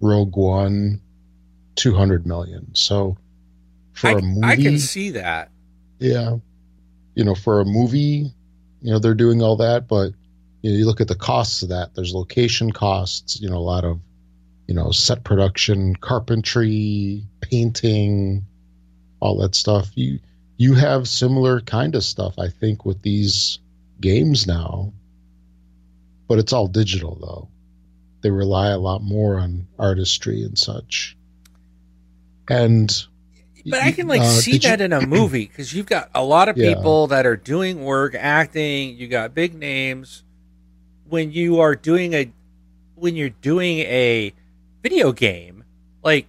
Rogue 0.00 0.36
One, 0.36 1.00
200 1.76 2.26
million. 2.26 2.74
So, 2.74 3.16
for 3.92 4.08
I, 4.08 4.12
a 4.12 4.20
movie, 4.20 4.46
I 4.46 4.56
can 4.56 4.78
see 4.78 5.10
that. 5.10 5.50
Yeah, 5.98 6.36
you 7.14 7.24
know, 7.24 7.34
for 7.34 7.60
a 7.60 7.64
movie, 7.64 8.32
you 8.82 8.92
know, 8.92 8.98
they're 8.98 9.14
doing 9.14 9.42
all 9.42 9.56
that, 9.56 9.88
but 9.88 10.12
you 10.62 10.70
know, 10.70 10.76
you 10.76 10.86
look 10.86 11.00
at 11.00 11.08
the 11.08 11.14
costs 11.14 11.62
of 11.62 11.68
that. 11.70 11.94
There's 11.94 12.14
location 12.14 12.72
costs. 12.72 13.40
You 13.40 13.50
know, 13.50 13.56
a 13.56 13.58
lot 13.58 13.84
of 13.84 14.00
you 14.66 14.74
know, 14.74 14.90
set 14.90 15.24
production, 15.24 15.96
carpentry, 15.96 17.24
painting, 17.40 18.44
all 19.20 19.38
that 19.38 19.54
stuff. 19.54 19.90
You 19.94 20.20
you 20.56 20.74
have 20.74 21.08
similar 21.08 21.60
kind 21.60 21.94
of 21.94 22.04
stuff, 22.04 22.38
I 22.38 22.48
think, 22.48 22.84
with 22.84 23.02
these 23.02 23.58
games 24.00 24.46
now. 24.46 24.92
But 26.28 26.38
it's 26.38 26.52
all 26.52 26.68
digital 26.68 27.18
though. 27.20 27.48
They 28.22 28.30
rely 28.30 28.70
a 28.70 28.78
lot 28.78 29.02
more 29.02 29.38
on 29.38 29.66
artistry 29.78 30.42
and 30.44 30.56
such. 30.56 31.16
And 32.48 33.06
but 33.66 33.80
I 33.80 33.92
can 33.92 34.08
like 34.08 34.22
uh, 34.22 34.28
see 34.28 34.58
that 34.58 34.78
you, 34.78 34.84
in 34.84 34.92
a 34.92 35.06
movie 35.06 35.46
because 35.46 35.72
you've 35.72 35.86
got 35.86 36.10
a 36.14 36.24
lot 36.24 36.48
of 36.48 36.56
people 36.56 37.06
yeah. 37.08 37.16
that 37.16 37.26
are 37.26 37.36
doing 37.36 37.84
work, 37.84 38.14
acting. 38.14 38.96
You 38.96 39.08
got 39.08 39.34
big 39.34 39.54
names. 39.54 40.24
When 41.08 41.32
you 41.32 41.60
are 41.60 41.74
doing 41.74 42.14
a, 42.14 42.32
when 42.94 43.16
you're 43.16 43.28
doing 43.28 43.80
a 43.80 44.32
video 44.82 45.12
game, 45.12 45.64
like, 46.02 46.26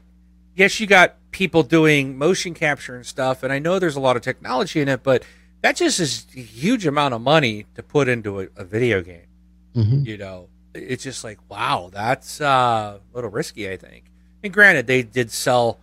yes, 0.55 0.79
you 0.79 0.87
got 0.87 1.15
people 1.31 1.63
doing 1.63 2.17
motion 2.17 2.53
capture 2.53 2.95
and 2.95 3.05
stuff, 3.05 3.43
and 3.43 3.51
I 3.51 3.59
know 3.59 3.79
there's 3.79 3.95
a 3.95 3.99
lot 3.99 4.15
of 4.15 4.21
technology 4.21 4.79
in 4.79 4.87
it, 4.87 5.03
but 5.03 5.23
that 5.61 5.75
just 5.75 5.99
is 5.99 6.27
a 6.35 6.39
huge 6.39 6.85
amount 6.85 7.13
of 7.13 7.21
money 7.21 7.65
to 7.75 7.83
put 7.83 8.07
into 8.07 8.41
a, 8.41 8.47
a 8.55 8.63
video 8.63 9.01
game. 9.01 9.27
Mm-hmm. 9.75 10.05
You 10.05 10.17
know, 10.17 10.49
it's 10.73 11.03
just 11.03 11.23
like, 11.23 11.39
wow, 11.49 11.89
that's 11.91 12.39
uh, 12.39 12.99
a 12.99 13.15
little 13.15 13.29
risky, 13.29 13.69
I 13.69 13.77
think. 13.77 14.05
And 14.43 14.53
granted, 14.53 14.87
they 14.87 15.03
did 15.03 15.31
sell. 15.31 15.79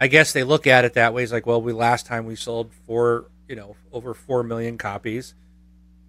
I 0.00 0.06
guess 0.06 0.32
they 0.32 0.44
look 0.44 0.66
at 0.66 0.84
it 0.84 0.94
that 0.94 1.12
way. 1.12 1.22
It's 1.22 1.32
like, 1.32 1.46
well, 1.46 1.60
we 1.60 1.72
last 1.72 2.06
time 2.06 2.24
we 2.24 2.36
sold 2.36 2.72
four, 2.86 3.26
you 3.48 3.56
know, 3.56 3.76
over 3.92 4.14
four 4.14 4.42
million 4.42 4.78
copies. 4.78 5.34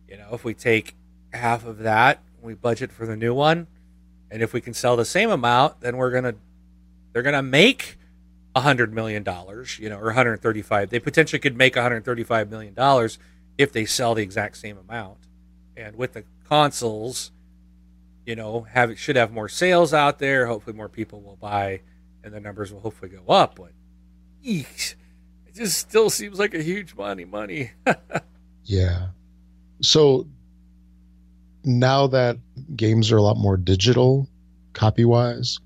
You 0.07 0.17
know, 0.17 0.29
if 0.31 0.43
we 0.43 0.53
take 0.53 0.95
half 1.33 1.65
of 1.65 1.79
that, 1.79 2.21
we 2.41 2.53
budget 2.53 2.91
for 2.91 3.05
the 3.05 3.17
new 3.17 3.33
one 3.33 3.67
and 4.31 4.41
if 4.41 4.53
we 4.53 4.61
can 4.61 4.73
sell 4.73 4.95
the 4.95 5.05
same 5.05 5.29
amount, 5.29 5.81
then 5.81 5.97
we're 5.97 6.11
gonna 6.11 6.35
they're 7.13 7.21
gonna 7.21 7.43
make 7.43 7.97
hundred 8.55 8.93
million 8.93 9.23
dollars, 9.23 9.77
you 9.79 9.89
know, 9.89 9.97
or 9.97 10.05
135. 10.05 10.89
They 10.89 10.99
potentially 10.99 11.39
could 11.39 11.57
make 11.57 11.75
135 11.75 12.49
million 12.49 12.73
dollars 12.73 13.19
if 13.57 13.71
they 13.71 13.85
sell 13.85 14.15
the 14.15 14.23
exact 14.23 14.57
same 14.57 14.77
amount. 14.77 15.17
And 15.77 15.95
with 15.95 16.13
the 16.13 16.23
consoles, 16.47 17.31
you 18.25 18.35
know, 18.35 18.61
have 18.61 18.89
it 18.89 18.97
should 18.97 19.15
have 19.15 19.31
more 19.31 19.49
sales 19.49 19.93
out 19.93 20.19
there. 20.19 20.47
Hopefully, 20.47 20.75
more 20.75 20.89
people 20.89 21.21
will 21.21 21.37
buy, 21.37 21.81
and 22.23 22.33
the 22.33 22.39
numbers 22.39 22.71
will 22.71 22.81
hopefully 22.81 23.11
go 23.11 23.31
up. 23.33 23.55
But 23.55 23.71
eesh, 24.45 24.95
it 25.47 25.55
just 25.55 25.77
still 25.77 26.09
seems 26.09 26.39
like 26.39 26.53
a 26.53 26.63
huge 26.63 26.95
money, 26.95 27.25
money. 27.25 27.71
yeah. 28.63 29.07
So 29.81 30.27
now 31.63 32.07
that 32.07 32.37
games 32.75 33.11
are 33.11 33.17
a 33.17 33.21
lot 33.21 33.37
more 33.37 33.57
digital 33.57 34.27
copy 34.73 35.05
wise, 35.05 35.59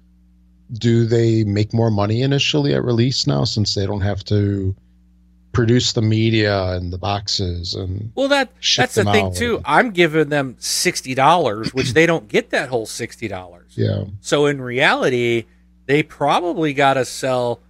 do 0.74 1.06
they 1.06 1.44
make 1.44 1.74
more 1.74 1.92
money 1.92 2.22
initially 2.22 2.74
at 2.74 2.84
release 2.84 3.28
now 3.28 3.44
since 3.44 3.76
they 3.76 3.86
don't 3.86 4.02
have 4.02 4.24
to 4.26 4.76
produce 5.52 5.94
the 5.94 6.02
media 6.02 6.72
and 6.72 6.92
the 6.92 6.98
boxes 6.98 7.76
and 7.76 8.12
well 8.14 8.28
that 8.28 8.50
that's 8.76 8.96
the 8.96 9.06
thing 9.06 9.34
too. 9.34 9.62
I'm 9.64 9.92
giving 9.92 10.28
them 10.28 10.56
$60 10.60 11.74
which 11.74 11.94
they 11.94 12.06
don't 12.06 12.28
get 12.28 12.50
that 12.50 12.68
whole 12.68 12.86
$60 12.86 13.64
yeah. 13.70 14.04
So 14.20 14.48
in 14.48 14.62
reality 14.62 15.46
they 15.86 16.04
probably 16.04 16.74
got 16.74 16.96
to 16.96 17.06
sell 17.06 17.62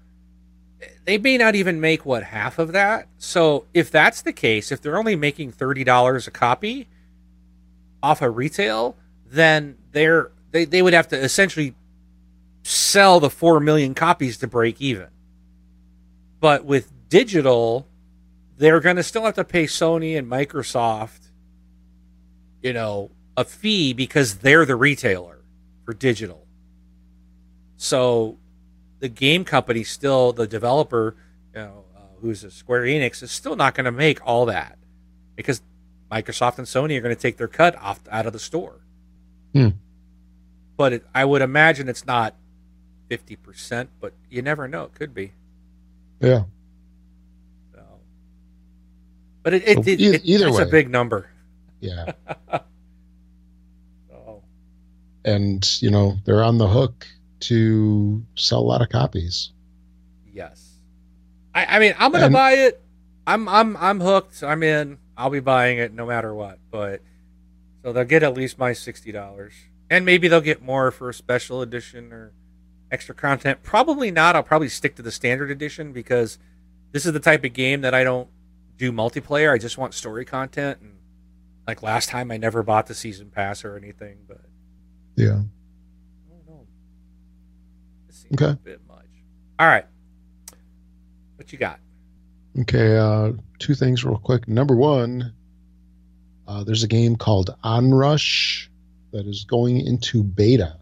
they 1.04 1.20
may 1.20 1.38
not 1.38 1.54
even 1.54 1.80
make 1.80 2.08
what 2.08 2.24
half 2.24 2.58
of 2.58 2.72
that? 2.72 3.08
So 3.20 3.66
if 3.72 3.92
that's 3.92 4.24
the 4.24 4.34
case 4.34 4.72
if 4.72 4.82
they're 4.82 4.98
only 4.98 5.16
making 5.16 5.52
$30 5.52 6.28
a 6.28 6.32
copy 6.32 6.88
off 8.02 8.24
of 8.24 8.36
retail, 8.36 8.96
then 9.26 9.78
they're 9.92 10.32
they, 10.52 10.66
they 10.66 10.82
would 10.82 10.94
have 10.94 11.08
to 11.10 11.18
essentially 11.18 11.76
sell 12.64 13.20
the 13.20 13.30
four 13.30 13.60
million 13.60 13.94
copies 13.94 14.38
to 14.38 14.48
break 14.48 14.82
even. 14.82 15.08
But 16.40 16.66
with 16.66 16.92
digital, 17.10 17.88
they're 18.58 18.80
going 18.80 18.96
to 18.96 19.04
still 19.04 19.26
have 19.26 19.36
to 19.36 19.44
pay 19.44 19.66
Sony 19.66 20.18
and 20.18 20.30
Microsoft, 20.30 21.30
you 22.62 22.74
know, 22.74 23.12
a 23.38 23.44
fee 23.44 23.94
because 23.94 24.38
they're 24.38 24.66
the 24.66 24.76
retailer 24.76 25.44
for 25.84 25.94
digital. 25.94 26.46
So 27.78 28.38
the 29.00 29.10
game 29.10 29.44
company 29.44 29.84
still, 29.84 30.32
the 30.34 30.48
developer, 30.48 31.16
you 31.54 31.62
know, 31.62 31.86
uh, 31.96 32.00
who's 32.22 32.44
a 32.44 32.52
Square 32.52 32.84
Enix, 32.84 33.22
is 33.22 33.32
still 33.32 33.56
not 33.56 33.76
going 33.76 33.86
to 33.86 33.92
make 33.92 34.26
all 34.26 34.46
that 34.46 34.78
because 35.36 35.62
Microsoft 36.12 36.58
and 36.58 36.68
Sony 36.68 36.98
are 36.98 37.02
going 37.02 37.16
to 37.16 37.22
take 37.22 37.38
their 37.38 37.48
cut 37.48 37.76
off 37.76 38.00
out 38.10 38.26
of 38.26 38.34
the 38.34 38.40
store. 38.40 38.85
Hmm. 39.56 39.70
But 40.76 40.92
it, 40.92 41.06
I 41.16 41.24
would 41.24 41.42
imagine 41.42 41.88
it's 41.88 42.06
not 42.06 42.36
fifty 43.08 43.38
percent, 43.38 43.90
but 44.02 44.12
you 44.30 44.42
never 44.42 44.68
know; 44.68 44.84
it 44.84 44.96
could 44.96 45.14
be. 45.14 45.32
Yeah. 46.20 46.44
So, 47.74 47.82
but 49.44 49.54
it, 49.54 49.64
it, 49.66 49.88
it, 49.88 50.02
it 50.02 50.22
either 50.26 50.50
it's 50.50 50.58
way. 50.58 50.64
a 50.64 50.68
big 50.68 50.90
number. 50.90 51.30
Yeah. 51.80 52.12
so. 54.10 54.44
And 55.24 55.82
you 55.82 55.90
know 55.90 56.18
they're 56.26 56.44
on 56.44 56.58
the 56.58 56.68
hook 56.68 57.08
to 57.42 58.22
sell 58.36 58.60
a 58.60 58.68
lot 58.68 58.82
of 58.82 58.90
copies. 58.90 59.52
Yes. 60.34 60.74
I, 61.54 61.78
I 61.78 61.80
mean, 61.80 61.96
I'm 61.98 62.12
gonna 62.12 62.30
buy 62.30 62.52
it. 62.52 62.82
I'm 63.26 63.48
I'm 63.48 63.78
I'm 63.78 64.02
hooked. 64.02 64.44
I'm 64.44 64.64
in. 64.64 64.98
I'll 65.16 65.30
be 65.30 65.40
buying 65.40 65.78
it 65.78 65.94
no 65.94 66.06
matter 66.06 66.34
what. 66.34 66.60
But 66.72 67.02
so 67.86 67.94
they'll 67.94 68.04
get 68.04 68.24
at 68.24 68.34
least 68.34 68.58
my 68.58 68.74
sixty 68.74 69.12
dollars, 69.12 69.54
and 69.92 70.04
maybe 70.06 70.28
they'll 70.28 70.42
get 70.42 70.60
more 70.60 70.90
for 70.90 71.08
a 71.08 71.14
special 71.14 71.62
edition 71.62 72.12
or 72.12 72.34
extra 72.90 73.14
content. 73.14 73.62
Probably 73.62 74.10
not. 74.10 74.36
I'll 74.36 74.42
probably 74.42 74.70
stick 74.70 74.96
to 74.96 75.04
the 75.04 75.12
standard 75.12 75.52
edition 75.52 75.94
because 75.94 76.40
this 76.94 77.06
is 77.06 77.14
the 77.14 77.20
type 77.20 77.44
of 77.44 77.54
game 77.54 77.82
that 77.82 77.94
I 77.94 78.04
don't 78.04 78.28
do 78.76 78.92
multiplayer. 78.92 79.54
I 79.54 79.60
just 79.60 79.78
want 79.78 79.94
story 79.94 80.26
content. 80.26 80.80
And 80.82 80.98
like 81.68 81.84
last 81.84 82.10
time, 82.10 82.32
I 82.32 82.38
never 82.38 82.64
bought 82.64 82.88
the 82.88 82.96
season 82.96 83.30
pass 83.30 83.64
or 83.64 83.78
anything. 83.78 84.18
But 84.28 84.42
yeah, 85.16 85.44
okay. 88.34 88.46
a 88.46 88.56
bit 88.56 88.82
much. 88.88 89.06
All 89.60 89.68
right, 89.68 89.86
what 91.36 91.54
you 91.54 91.60
got? 91.60 91.80
Okay, 92.62 92.98
uh, 92.98 93.34
two 93.60 93.76
things 93.76 94.04
real 94.04 94.18
quick. 94.18 94.48
Number 94.48 94.76
one, 94.76 95.35
uh, 96.48 96.64
there's 96.64 96.84
a 96.84 96.88
game 96.88 97.16
called 97.16 97.56
Onrush 97.64 98.68
that 99.12 99.26
is 99.26 99.44
going 99.46 99.80
into 99.80 100.24
beta 100.24 100.78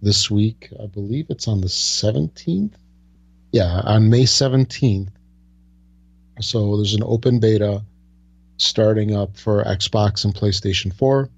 this 0.00 0.30
week. 0.30 0.68
I 0.82 0.86
believe 0.86 1.26
it's 1.28 1.48
on 1.48 1.60
the 1.60 1.66
17th. 1.66 2.74
Yeah, 3.52 3.80
on 3.84 4.10
May 4.10 4.24
17th. 4.24 5.08
So 6.40 6.76
there's 6.76 6.94
an 6.94 7.02
open 7.04 7.40
beta 7.40 7.82
starting 8.58 9.14
up 9.14 9.36
for 9.36 9.64
Xbox 9.64 10.24
and 10.24 10.34
PlayStation 10.34 10.92
4. 10.92 11.28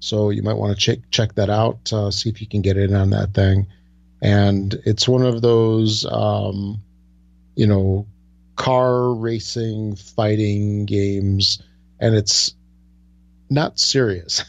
So 0.00 0.30
you 0.30 0.42
might 0.42 0.56
want 0.56 0.76
to 0.76 0.80
check 0.80 0.98
check 1.10 1.34
that 1.34 1.50
out, 1.50 1.92
uh, 1.92 2.10
see 2.10 2.28
if 2.28 2.40
you 2.40 2.46
can 2.46 2.62
get 2.62 2.76
in 2.76 2.94
on 2.94 3.10
that 3.10 3.34
thing. 3.34 3.66
And 4.22 4.74
it's 4.84 5.08
one 5.08 5.22
of 5.22 5.42
those, 5.42 6.06
um, 6.10 6.80
you 7.54 7.66
know, 7.66 8.06
car 8.56 9.14
racing 9.14 9.96
fighting 9.96 10.86
games, 10.86 11.62
and 12.00 12.14
it's 12.14 12.54
not 13.50 13.78
serious. 13.78 14.44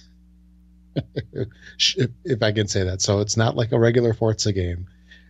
if, 1.34 2.10
if 2.24 2.43
I 2.43 2.52
can 2.52 2.68
say 2.68 2.84
that. 2.84 3.02
So 3.02 3.20
it's 3.20 3.38
not 3.38 3.56
like 3.56 3.72
a 3.72 3.80
regular 3.80 4.14
Forza 4.14 4.54
game. 4.54 4.88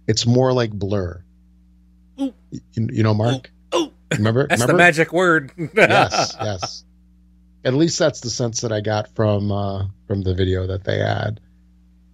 It's 0.07 0.25
more 0.25 0.53
like 0.53 0.71
Blur. 0.71 1.23
Ooh. 2.19 2.33
You, 2.51 2.61
you 2.91 3.03
know, 3.03 3.13
Mark. 3.13 3.51
Ooh. 3.75 3.91
Remember? 4.11 4.47
That's 4.47 4.61
Remember? 4.61 4.73
the 4.73 4.77
magic 4.77 5.13
word. 5.13 5.51
yes, 5.75 6.35
yes. 6.39 6.83
At 7.65 7.73
least 7.73 7.99
that's 7.99 8.21
the 8.21 8.29
sense 8.29 8.61
that 8.61 8.71
I 8.71 8.79
got 8.79 9.13
from 9.15 9.51
uh, 9.51 9.87
from 10.07 10.21
the 10.21 10.33
video 10.33 10.67
that 10.67 10.85
they 10.85 10.99
had. 10.99 11.41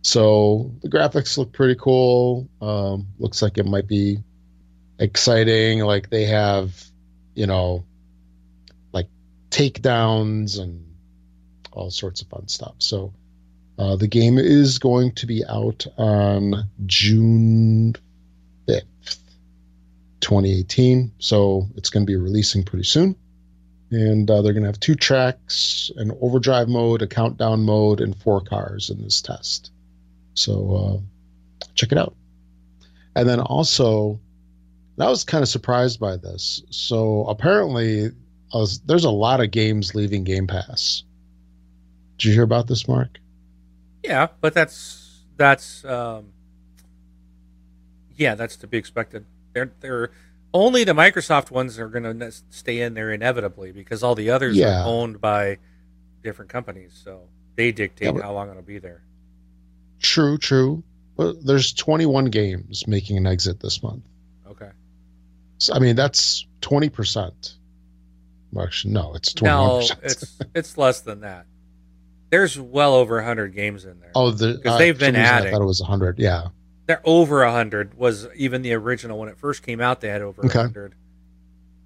So 0.01 0.71
the 0.81 0.89
graphics 0.89 1.37
look 1.37 1.53
pretty 1.53 1.75
cool. 1.79 2.49
Um, 2.61 3.07
looks 3.19 3.41
like 3.41 3.57
it 3.57 3.65
might 3.65 3.87
be 3.87 4.17
exciting. 4.99 5.79
Like 5.79 6.09
they 6.09 6.25
have, 6.25 6.73
you 7.35 7.45
know, 7.45 7.85
like 7.85 7.92
takedowns 9.53 10.59
and 10.59 10.83
all 11.71 11.91
sorts 11.91 12.21
of 12.21 12.27
fun 12.27 12.47
stuff. 12.47 12.75
So 12.79 13.13
uh, 13.77 13.95
the 13.95 14.07
game 14.07 14.37
is 14.37 14.79
going 14.79 15.13
to 15.13 15.25
be 15.25 15.43
out 15.47 15.85
on 15.97 16.69
June 16.85 17.93
5th, 18.67 19.17
2018. 20.21 21.11
So 21.19 21.67
it's 21.75 21.89
going 21.89 22.05
to 22.05 22.11
be 22.11 22.17
releasing 22.17 22.63
pretty 22.63 22.83
soon. 22.83 23.15
And 23.91 24.29
uh, 24.29 24.41
they're 24.41 24.53
going 24.53 24.63
to 24.63 24.69
have 24.69 24.79
two 24.79 24.95
tracks, 24.95 25.91
an 25.97 26.11
overdrive 26.19 26.67
mode, 26.67 27.03
a 27.03 27.07
countdown 27.07 27.63
mode, 27.63 28.01
and 28.01 28.17
four 28.17 28.41
cars 28.41 28.89
in 28.89 29.03
this 29.03 29.21
test. 29.21 29.71
So 30.33 31.03
uh, 31.61 31.65
check 31.75 31.91
it 31.91 31.99
out. 31.99 32.15
And 33.15 33.29
then 33.29 33.39
also, 33.39 34.19
I 34.99 35.09
was 35.09 35.23
kind 35.23 35.43
of 35.43 35.47
surprised 35.47 35.99
by 35.99 36.17
this. 36.17 36.63
So 36.71 37.25
apparently, 37.25 38.09
was, 38.57 38.79
there's 38.81 39.05
a 39.05 39.09
lot 39.11 39.41
of 39.41 39.51
games 39.51 39.95
leaving 39.95 40.23
Game 40.23 40.47
Pass. 40.47 41.03
Did 42.17 42.25
you 42.27 42.33
hear 42.33 42.43
about 42.43 42.67
this, 42.67 42.87
Mark? 42.87 43.19
Yeah, 44.03 44.27
but 44.41 44.53
that's 44.53 45.23
that's 45.37 45.83
um, 45.85 46.27
yeah, 48.15 48.35
that's 48.35 48.55
to 48.57 48.67
be 48.67 48.77
expected. 48.77 49.25
They're 49.53 49.71
they're 49.79 50.11
only 50.53 50.83
the 50.83 50.93
Microsoft 50.93 51.51
ones 51.51 51.79
are 51.79 51.87
going 51.87 52.19
to 52.19 52.31
stay 52.49 52.81
in 52.81 52.93
there 52.93 53.11
inevitably 53.11 53.71
because 53.71 54.03
all 54.03 54.13
the 54.15 54.29
others 54.29 54.55
Yeah. 54.55 54.83
are 54.83 54.87
owned 54.87 55.19
by 55.19 55.57
different 56.21 56.51
companies, 56.51 56.99
so 57.03 57.21
they 57.55 57.71
dictate 57.71 58.05
Yeah, 58.07 58.11
but- 58.11 58.21
how 58.23 58.33
long 58.33 58.49
it'll 58.49 58.61
be 58.61 58.79
there. 58.79 59.01
True, 59.99 60.37
true. 60.37 60.83
But 61.15 61.45
there's 61.45 61.73
21 61.73 62.25
games 62.25 62.87
making 62.87 63.17
an 63.17 63.25
exit 63.27 63.59
this 63.59 63.81
month. 63.81 64.03
Okay. 64.47 64.69
So, 65.59 65.73
I 65.73 65.79
mean, 65.79 65.95
that's 65.95 66.45
20%. 66.61 67.53
Well, 68.53 68.65
actually, 68.65 68.93
no, 68.93 69.13
it's 69.15 69.33
21%. 69.33 69.43
No, 69.43 69.79
it's 70.03 70.39
it's 70.55 70.77
less 70.77 71.01
than 71.01 71.21
that. 71.21 71.45
There's 72.29 72.59
well 72.59 72.95
over 72.95 73.21
hundred 73.21 73.53
games 73.53 73.85
in 73.85 73.99
there. 73.99 74.11
oh, 74.15 74.31
the, 74.31 74.59
'cause 74.63 74.73
uh, 74.73 74.77
they've 74.77 74.97
been 74.97 75.15
adding. 75.15 75.49
I 75.49 75.51
thought 75.51 75.61
it 75.61 75.65
was 75.65 75.81
100. 75.81 76.17
Yeah. 76.19 76.47
They're 76.87 77.01
over 77.05 77.47
hundred. 77.47 77.93
Was 77.95 78.27
even 78.35 78.61
the 78.61 78.73
original 78.73 79.19
when 79.19 79.29
it 79.29 79.37
first 79.37 79.63
came 79.63 79.79
out? 79.81 80.01
They 80.01 80.09
had 80.09 80.21
over 80.21 80.45
Okay. 80.45 80.59
hundred. 80.59 80.95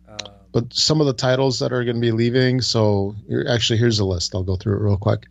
Um, 0.07 0.17
but 0.53 0.73
some 0.73 1.01
of 1.01 1.07
the 1.07 1.13
titles 1.13 1.59
that 1.59 1.71
are 1.73 1.83
going 1.83 1.97
to 1.97 2.01
be 2.01 2.11
leaving. 2.11 2.61
So 2.61 3.13
actually, 3.49 3.77
here's 3.79 3.99
a 3.99 4.05
list. 4.05 4.33
I'll 4.33 4.43
go 4.43 4.55
through 4.55 4.77
it 4.77 4.81
real 4.81 4.97
quick. 4.97 5.27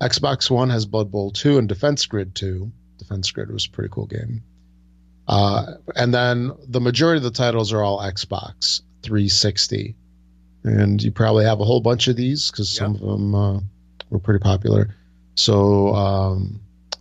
Xbox 0.00 0.50
One 0.50 0.70
has 0.70 0.86
Blood 0.86 1.12
Bowl 1.12 1.30
2 1.30 1.58
and 1.58 1.68
Defense 1.68 2.04
Grid 2.06 2.34
2. 2.34 2.70
Defense 2.98 3.30
Grid 3.30 3.50
was 3.52 3.66
a 3.66 3.70
pretty 3.70 3.90
cool 3.92 4.06
game. 4.06 4.42
Uh, 5.28 5.74
and 5.94 6.12
then 6.12 6.50
the 6.68 6.80
majority 6.80 7.18
of 7.18 7.22
the 7.22 7.30
titles 7.30 7.72
are 7.72 7.82
all 7.82 8.00
Xbox 8.00 8.80
360. 9.02 9.94
And 10.64 11.02
you 11.02 11.10
probably 11.12 11.44
have 11.44 11.60
a 11.60 11.64
whole 11.64 11.80
bunch 11.80 12.08
of 12.08 12.16
these 12.16 12.50
because 12.50 12.70
some 12.74 12.94
of 12.94 13.00
them 13.00 13.34
uh, 13.34 13.60
were 14.10 14.18
pretty 14.18 14.42
popular. 14.42 14.94
So 15.34 15.94
um, 15.94 16.60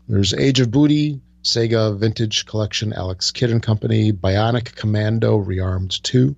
there's 0.09 0.33
Age 0.33 0.59
of 0.59 0.69
Booty, 0.69 1.21
Sega 1.43 1.97
Vintage 1.97 2.45
Collection, 2.45 2.93
Alex 2.93 3.31
Kidd 3.31 3.51
and 3.51 3.63
Company, 3.63 4.11
Bionic 4.11 4.75
Commando 4.75 5.37
Rearmed 5.37 6.01
2, 6.01 6.35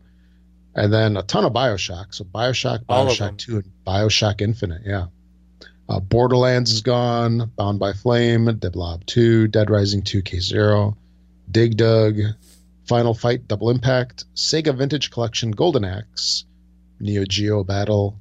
and 0.76 0.94
then 0.94 1.18
a 1.18 1.24
ton 1.24 1.46
of 1.46 1.54
Bioshock. 1.54 2.14
So 2.14 2.26
Bioshock, 2.26 2.84
All 2.90 3.10
of 3.10 3.18
them. 3.18 3.36
Bioshock 3.36 3.38
2, 3.38 3.56
and 3.56 3.72
Bioshock 3.86 4.42
Infinite. 4.42 4.82
Yeah. 4.86 5.08
Uh, 5.88 6.00
Borderlands 6.00 6.72
is 6.72 6.82
gone. 6.82 7.52
Bound 7.56 7.80
by 7.80 7.94
Flame, 7.94 8.46
de 8.58 8.70
Blob 8.70 9.06
2, 9.06 9.48
Dead 9.48 9.70
Rising 9.70 10.02
2 10.02 10.22
Case 10.22 10.46
Zero, 10.48 10.98
Dig 11.50 11.78
Dug, 11.78 12.18
Final 12.88 13.14
Fight 13.14 13.48
Double 13.48 13.70
Impact, 13.70 14.26
Sega 14.36 14.76
Vintage 14.76 15.12
Collection 15.12 15.52
Golden 15.52 15.86
Axe, 15.86 16.46
Neo 17.00 17.26
Geo 17.26 17.64
Battle, 17.64 18.18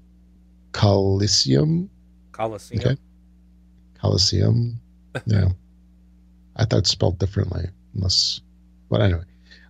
Coliseum. 0.73 1.89
Coliseum. 2.33 2.81
Okay. 2.81 2.97
Coliseum. 4.01 4.81
Yeah. 5.27 5.51
I 6.57 6.65
thought 6.65 6.81
it 6.81 6.87
spelled 6.89 7.21
differently, 7.21 7.69
unless. 7.95 8.41
But 8.91 9.01
anyway. 9.01 9.23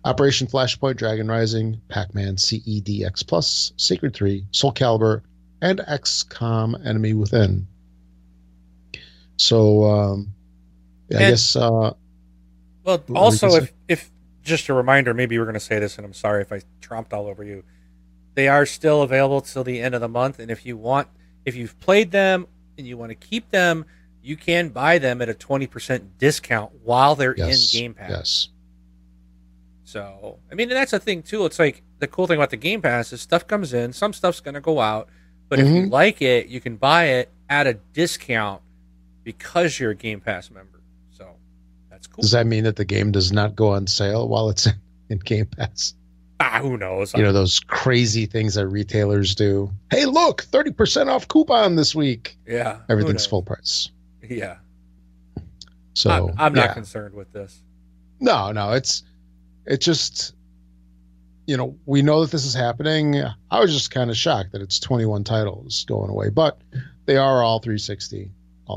Operation 0.03 0.47
Flashpoint, 0.47 0.97
Dragon 0.97 1.27
Rising, 1.27 1.79
Pac 1.87 2.13
Man 2.15 2.35
CEDX 2.35 3.27
Plus, 3.27 3.73
Sacred 3.77 4.15
3, 4.15 4.45
Soul 4.51 4.73
Calibur, 4.73 5.21
and 5.61 5.79
XCOM 5.79 6.83
Enemy 6.85 7.13
Within. 7.13 7.67
So, 9.37 9.83
um, 9.83 10.33
yeah, 11.09 11.17
I 11.17 11.19
guess. 11.31 11.55
Uh, 11.55 11.93
Well, 12.83 13.03
also, 13.15 13.49
if, 13.55 13.73
if 13.87 14.11
just 14.43 14.69
a 14.69 14.73
reminder, 14.73 15.13
maybe 15.13 15.35
you 15.35 15.39
were 15.41 15.45
going 15.45 15.55
to 15.55 15.59
say 15.59 15.79
this, 15.79 15.97
and 15.97 16.05
I'm 16.05 16.13
sorry 16.13 16.41
if 16.41 16.51
I 16.51 16.61
tromped 16.81 17.13
all 17.13 17.27
over 17.27 17.43
you. 17.43 17.63
They 18.35 18.47
are 18.47 18.65
still 18.65 19.01
available 19.01 19.41
till 19.41 19.63
the 19.63 19.81
end 19.81 19.95
of 19.95 20.01
the 20.01 20.07
month, 20.09 20.39
and 20.39 20.51
if 20.51 20.65
you 20.65 20.77
want, 20.77 21.07
if 21.45 21.55
you've 21.55 21.79
played 21.79 22.11
them 22.11 22.47
and 22.77 22.85
you 22.85 22.97
want 22.97 23.09
to 23.09 23.15
keep 23.15 23.49
them, 23.49 23.85
you 24.21 24.35
can 24.35 24.69
buy 24.69 24.97
them 24.97 25.21
at 25.21 25.29
a 25.29 25.33
20% 25.33 26.01
discount 26.17 26.71
while 26.83 27.15
they're 27.15 27.35
yes. 27.37 27.73
in 27.73 27.79
Game 27.79 27.93
Pass. 27.93 28.09
Yes. 28.09 28.47
So, 29.83 30.39
I 30.51 30.55
mean, 30.55 30.69
that's 30.69 30.93
a 30.93 30.99
thing 30.99 31.21
too. 31.23 31.45
It's 31.45 31.59
like 31.59 31.83
the 31.99 32.07
cool 32.07 32.27
thing 32.27 32.37
about 32.37 32.49
the 32.49 32.57
Game 32.57 32.81
Pass 32.81 33.13
is 33.13 33.21
stuff 33.21 33.47
comes 33.47 33.73
in, 33.73 33.93
some 33.93 34.13
stuff's 34.13 34.39
going 34.39 34.55
to 34.55 34.61
go 34.61 34.79
out, 34.79 35.09
but 35.47 35.59
if 35.59 35.67
you 35.67 35.83
Mhm. 35.83 35.91
like 35.91 36.21
it, 36.21 36.47
you 36.47 36.59
can 36.59 36.75
buy 36.75 37.05
it 37.05 37.29
at 37.49 37.67
a 37.67 37.75
discount 37.93 38.61
because 39.23 39.79
you're 39.79 39.91
a 39.91 39.95
Game 39.95 40.19
Pass 40.21 40.49
member. 40.49 40.81
So, 41.11 41.35
that's 41.89 42.07
cool. 42.07 42.23
Does 42.23 42.31
that 42.31 42.47
mean 42.47 42.63
that 42.63 42.75
the 42.75 42.85
game 42.85 43.11
does 43.11 43.31
not 43.31 43.55
go 43.55 43.69
on 43.69 43.85
sale 43.87 44.27
while 44.27 44.49
it's 44.49 44.67
in 45.09 45.19
Game 45.19 45.45
Pass? 45.45 45.93
Ah, 46.39 46.59
who 46.61 46.77
knows? 46.77 47.13
You 47.13 47.23
know, 47.23 47.31
those 47.33 47.59
crazy 47.59 48.25
things 48.25 48.55
that 48.55 48.67
retailers 48.67 49.35
do. 49.35 49.71
Hey, 49.91 50.05
look, 50.05 50.43
30% 50.43 51.07
off 51.07 51.27
coupon 51.27 51.75
this 51.75 51.95
week. 51.95 52.37
yeah, 52.47 52.79
Everything's 52.89 53.25
full 53.25 53.41
price. 53.41 53.89
Yeah, 54.27 54.57
So 55.93 56.09
I'm, 56.09 56.35
I'm 56.37 56.53
not 56.53 56.73
concerned 56.73 57.13
with 57.13 57.31
this. 57.31 57.61
No, 58.19 58.51
no, 58.51 58.71
it's 58.71 59.03
it's 59.65 59.85
just 59.85 60.33
you 61.47 61.57
know, 61.57 61.77
we 61.85 62.01
know 62.01 62.21
that 62.21 62.31
this 62.31 62.45
is 62.45 62.53
happening. 62.53 63.21
I 63.51 63.59
was 63.59 63.71
just 63.73 63.91
kind 63.91 64.09
of 64.09 64.17
shocked 64.17 64.51
that 64.53 64.61
it's 64.61 64.79
21 64.79 65.23
titles 65.23 65.85
going 65.85 66.09
away, 66.09 66.29
but 66.29 66.59
they 67.05 67.17
are 67.17 67.43
all 67.43 67.59
360 67.59 68.31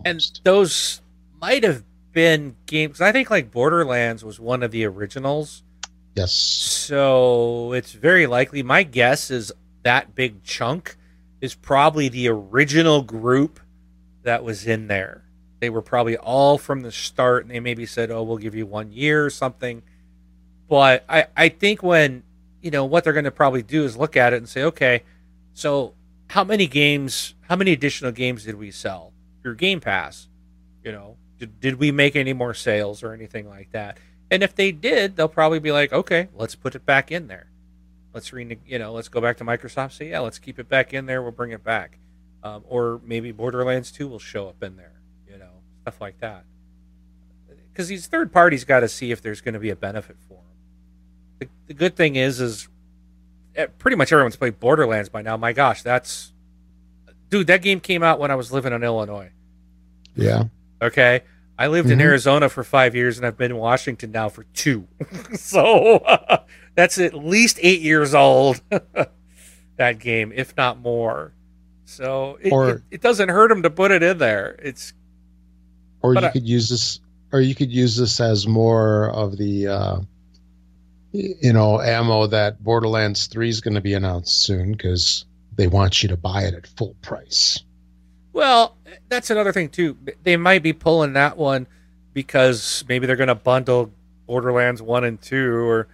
And 0.05 0.41
those 0.45 1.01
might 1.41 1.65
have 1.65 1.83
been 2.13 2.57
games. 2.67 3.01
I 3.01 3.13
think 3.13 3.31
like 3.31 3.51
Borderlands 3.51 4.25
was 4.25 4.39
one 4.39 4.63
of 4.63 4.71
the 4.71 4.85
originals. 4.85 5.63
Yes. 6.19 6.33
So 6.33 7.73
it's 7.73 7.93
very 7.93 8.27
likely. 8.27 8.63
My 8.63 8.83
guess 8.83 9.31
is 9.31 9.53
that 9.83 10.15
big 10.15 10.43
chunk 10.43 10.97
is 11.41 11.55
probably 11.55 12.09
the 12.09 12.29
original 12.29 13.03
group 13.03 13.61
that 14.23 14.43
was 14.45 14.67
in 14.67 14.89
there. 14.89 15.25
They 15.61 15.71
were 15.71 15.83
probably 15.83 16.17
all 16.17 16.59
from 16.59 16.83
the 16.83 16.93
start, 16.93 17.45
and 17.45 17.51
they 17.51 17.61
maybe 17.61 17.87
said, 17.87 18.11
"Oh, 18.11 18.23
we'll 18.23 18.39
give 18.39 18.55
you 18.55 18.67
one 18.67 18.93
year 18.93 19.25
or 19.25 19.31
something." 19.31 19.83
But 20.69 21.05
I, 21.09 21.27
I 21.37 21.49
think 21.49 21.83
when 21.83 22.23
you 22.63 22.71
know 22.71 22.85
what 22.85 23.05
they're 23.05 23.13
going 23.13 23.25
to 23.25 23.31
probably 23.31 23.63
do 23.63 23.85
is 23.85 23.97
look 23.97 24.17
at 24.17 24.33
it 24.33 24.37
and 24.37 24.49
say, 24.49 24.63
"Okay, 24.65 25.03
so 25.55 25.95
how 26.29 26.45
many 26.45 26.67
games, 26.67 27.35
how 27.49 27.57
many 27.57 27.73
additional 27.73 28.13
games 28.13 28.45
did 28.45 28.57
we 28.57 28.71
sell 28.71 29.13
through 29.43 29.57
Game 29.57 29.81
Pass? 29.81 30.29
You 30.85 30.93
know, 30.93 31.17
did, 31.39 31.61
did 31.61 31.75
we 31.77 31.91
make 31.91 32.15
any 32.15 32.33
more 32.33 32.55
sales 32.55 33.03
or 33.03 33.13
anything 33.13 33.49
like 33.49 33.73
that?" 33.73 33.99
And 34.31 34.43
if 34.43 34.55
they 34.55 34.73
did, 34.73 35.17
they'll 35.17 35.29
probably 35.29 35.59
be 35.59 35.73
like, 35.73 35.93
okay, 35.93 36.29
let's 36.35 36.55
put 36.55 36.75
it 36.75 36.85
back 36.85 37.11
in 37.11 37.29
there. 37.29 37.47
Let's 38.13 38.33
re, 38.33 38.59
you 38.67 38.79
know, 38.79 38.93
let's 38.93 39.09
go 39.09 39.21
back 39.21 39.37
to 39.39 39.45
Microsoft. 39.45 39.93
Say, 39.93 40.11
yeah, 40.11 40.21
let's 40.21 40.39
keep 40.39 40.59
it 40.59 40.69
back 40.69 40.93
in 40.93 41.07
there. 41.07 41.23
We'll 41.23 41.31
bring 41.31 41.53
it 41.53 41.63
back, 41.65 41.99
um, 42.43 42.65
or 42.67 43.01
maybe 43.05 43.33
Borderlands 43.33 43.93
Two 43.93 44.09
will 44.09 44.19
show 44.19 44.49
up 44.49 44.63
in 44.63 44.77
there. 44.77 45.01
You 45.31 45.39
know, 45.39 45.51
stuff 45.83 46.01
like 46.01 46.19
that. 46.21 46.45
Because 47.73 47.89
these 47.89 48.07
third 48.07 48.33
parties 48.33 48.65
got 48.65 48.81
to 48.81 48.89
see 48.89 49.13
if 49.13 49.23
there's 49.23 49.41
going 49.41 49.55
to 49.55 49.61
be 49.61 49.71
a 49.71 49.77
benefit 49.77 50.17
for 50.27 50.35
them. 50.35 50.43
The, 51.39 51.49
the 51.69 51.75
good 51.75 51.97
thing 51.97 52.17
is, 52.17 52.41
is 52.41 52.69
eh, 53.55 53.67
pretty 53.79 53.97
much 53.97 54.11
everyone's 54.11 54.37
played 54.37 54.59
Borderlands 54.59 55.09
by 55.09 55.23
now. 55.23 55.37
My 55.37 55.53
gosh, 55.53 55.83
that's 55.83 56.33
dude. 57.31 57.47
That 57.47 57.63
game 57.63 57.79
came 57.79 58.03
out 58.03 58.19
when 58.19 58.31
I 58.31 58.35
was 58.35 58.51
living 58.53 58.73
in 58.73 58.83
Illinois. 58.83 59.31
Yeah. 60.17 60.45
Okay. 60.83 61.23
I 61.59 61.67
lived 61.67 61.91
in 61.91 61.99
Mhm. 61.99 62.03
Arizona 62.03 62.49
for 62.49 62.63
five 62.63 62.95
years 62.95 63.17
and 63.19 63.27
I've 63.27 63.37
been 63.37 63.51
in 63.51 63.57
Washington 63.57 64.13
now 64.13 64.29
for 64.29 64.45
two. 64.55 64.87
so 65.35 66.05
that's 66.77 66.99
at 66.99 67.15
least 67.15 67.59
eight 67.63 67.81
years 67.81 68.15
old, 68.15 68.61
that 69.77 69.99
game, 69.99 70.33
if 70.35 70.57
not 70.57 70.79
more. 70.79 71.33
So 71.85 72.39
it, 72.43 72.53
Or- 72.53 72.69
it, 72.71 72.83
it 72.93 73.01
doesn't 73.03 73.29
hurt 73.31 73.49
them 73.49 73.63
to 73.63 73.71
put 73.71 73.91
it 73.91 74.03
in 74.03 74.19
there. 74.19 74.57
It's 74.63 74.93
Or 76.03 76.15
you 76.15 76.21
I- 76.21 76.31
could 76.31 76.47
use 76.47 76.69
this 76.69 77.01
or 77.33 77.41
you 77.41 77.55
could 77.55 77.71
use 77.71 77.97
this 77.97 78.21
as 78.21 78.47
more 78.47 79.11
of 79.11 79.37
the 79.37 79.67
uh, 79.67 80.01
you 81.13 81.53
know 81.53 81.81
ammo 81.81 82.27
that 82.29 82.63
Borderlands 82.63 83.27
Three 83.27 83.49
is 83.49 83.61
going 83.61 83.75
to 83.75 83.81
be 83.81 83.95
announced 83.95 84.45
soon 84.45 84.73
because 84.73 85.25
they 85.57 85.67
want 85.67 86.03
you 86.03 86.09
to 86.11 86.17
buy 86.17 86.43
it 86.45 86.55
at 86.55 86.67
full 86.67 86.95
price. 87.03 87.59
Well, 88.39 88.77
that's 89.09 89.31
another 89.31 89.53
thing 89.53 89.69
too. 89.69 89.97
They 90.23 90.37
might 90.37 90.63
be 90.63 90.73
pulling 90.73 91.15
that 91.15 91.37
one 91.37 91.67
because 92.15 92.85
maybe 92.89 93.05
they're 93.09 93.17
going 93.17 93.27
to 93.27 93.35
bundle 93.35 93.91
Borderlands 94.29 94.81
One 94.81 95.03
and 95.03 95.21
Two, 95.21 95.55
or 95.57 95.89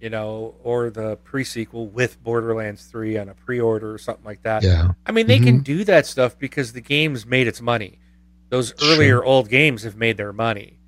you 0.00 0.08
know, 0.08 0.54
or 0.64 0.88
the 0.88 1.16
pre-sequel 1.24 1.88
with 1.88 2.22
Borderlands 2.24 2.86
Three 2.86 3.18
on 3.18 3.28
a 3.28 3.34
pre-order 3.34 3.92
or 3.92 3.98
something 3.98 4.24
like 4.24 4.42
that. 4.44 4.62
Yeah. 4.62 4.92
I 5.04 5.12
mean, 5.12 5.26
they 5.26 5.38
Mhm. 5.40 5.44
can 5.44 5.60
do 5.60 5.84
that 5.84 6.06
stuff 6.06 6.38
because 6.38 6.72
the 6.72 6.80
game's 6.80 7.26
made 7.26 7.46
its 7.46 7.60
money. 7.60 7.98
Those 8.48 8.72
earlier 8.82 9.16
Sure. 9.16 9.24
old 9.24 9.50
games 9.50 9.82
have 9.82 9.96
made 9.96 10.16
their 10.16 10.32
money. 10.32 10.78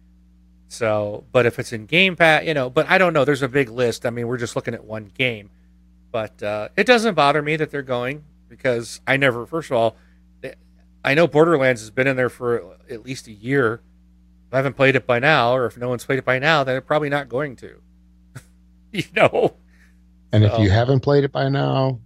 So, 0.68 1.24
but 1.30 1.44
if 1.44 1.58
it's 1.58 1.74
in 1.74 1.84
Game 1.84 2.16
Pass, 2.16 2.44
you 2.44 2.54
know, 2.54 2.70
but 2.70 2.88
I 2.88 2.96
don't 2.96 3.12
know. 3.12 3.26
There's 3.26 3.42
a 3.42 3.48
big 3.48 3.68
list. 3.68 4.06
I 4.06 4.10
mean, 4.10 4.26
we're 4.28 4.38
just 4.38 4.56
looking 4.56 4.72
at 4.72 4.84
one 4.84 5.10
game, 5.16 5.50
but 6.10 6.42
uh, 6.42 6.70
it 6.74 6.86
doesn't 6.86 7.14
bother 7.14 7.42
me 7.42 7.56
that 7.56 7.70
they're 7.70 7.82
going 7.82 8.24
because 8.48 9.02
I 9.06 9.18
never. 9.18 9.44
First 9.44 9.70
of 9.70 9.76
all, 9.76 9.96
I 11.04 11.14
know 11.14 11.26
Borderlands 11.26 11.80
has 11.80 11.90
been 11.90 12.06
in 12.06 12.16
there 12.16 12.28
for 12.28 12.76
at 12.90 13.04
least 13.04 13.26
a 13.26 13.32
year. 13.32 13.80
If 14.48 14.54
I 14.54 14.56
haven't 14.58 14.74
played 14.74 14.94
it 14.96 15.06
by 15.06 15.18
now, 15.18 15.54
or 15.54 15.66
if 15.66 15.76
no 15.76 15.88
one's 15.88 16.04
played 16.04 16.18
it 16.18 16.24
by 16.24 16.38
now, 16.38 16.62
then 16.62 16.74
they're 16.74 16.80
probably 16.80 17.08
not 17.08 17.28
going 17.28 17.56
to. 17.56 17.80
you 18.92 19.02
know, 19.16 19.54
And 20.32 20.44
if 20.44 20.58
you 20.58 20.70
haven't 20.70 21.00
played 21.00 21.24
it 21.24 21.32
by 21.32 21.48
now, 21.48 21.98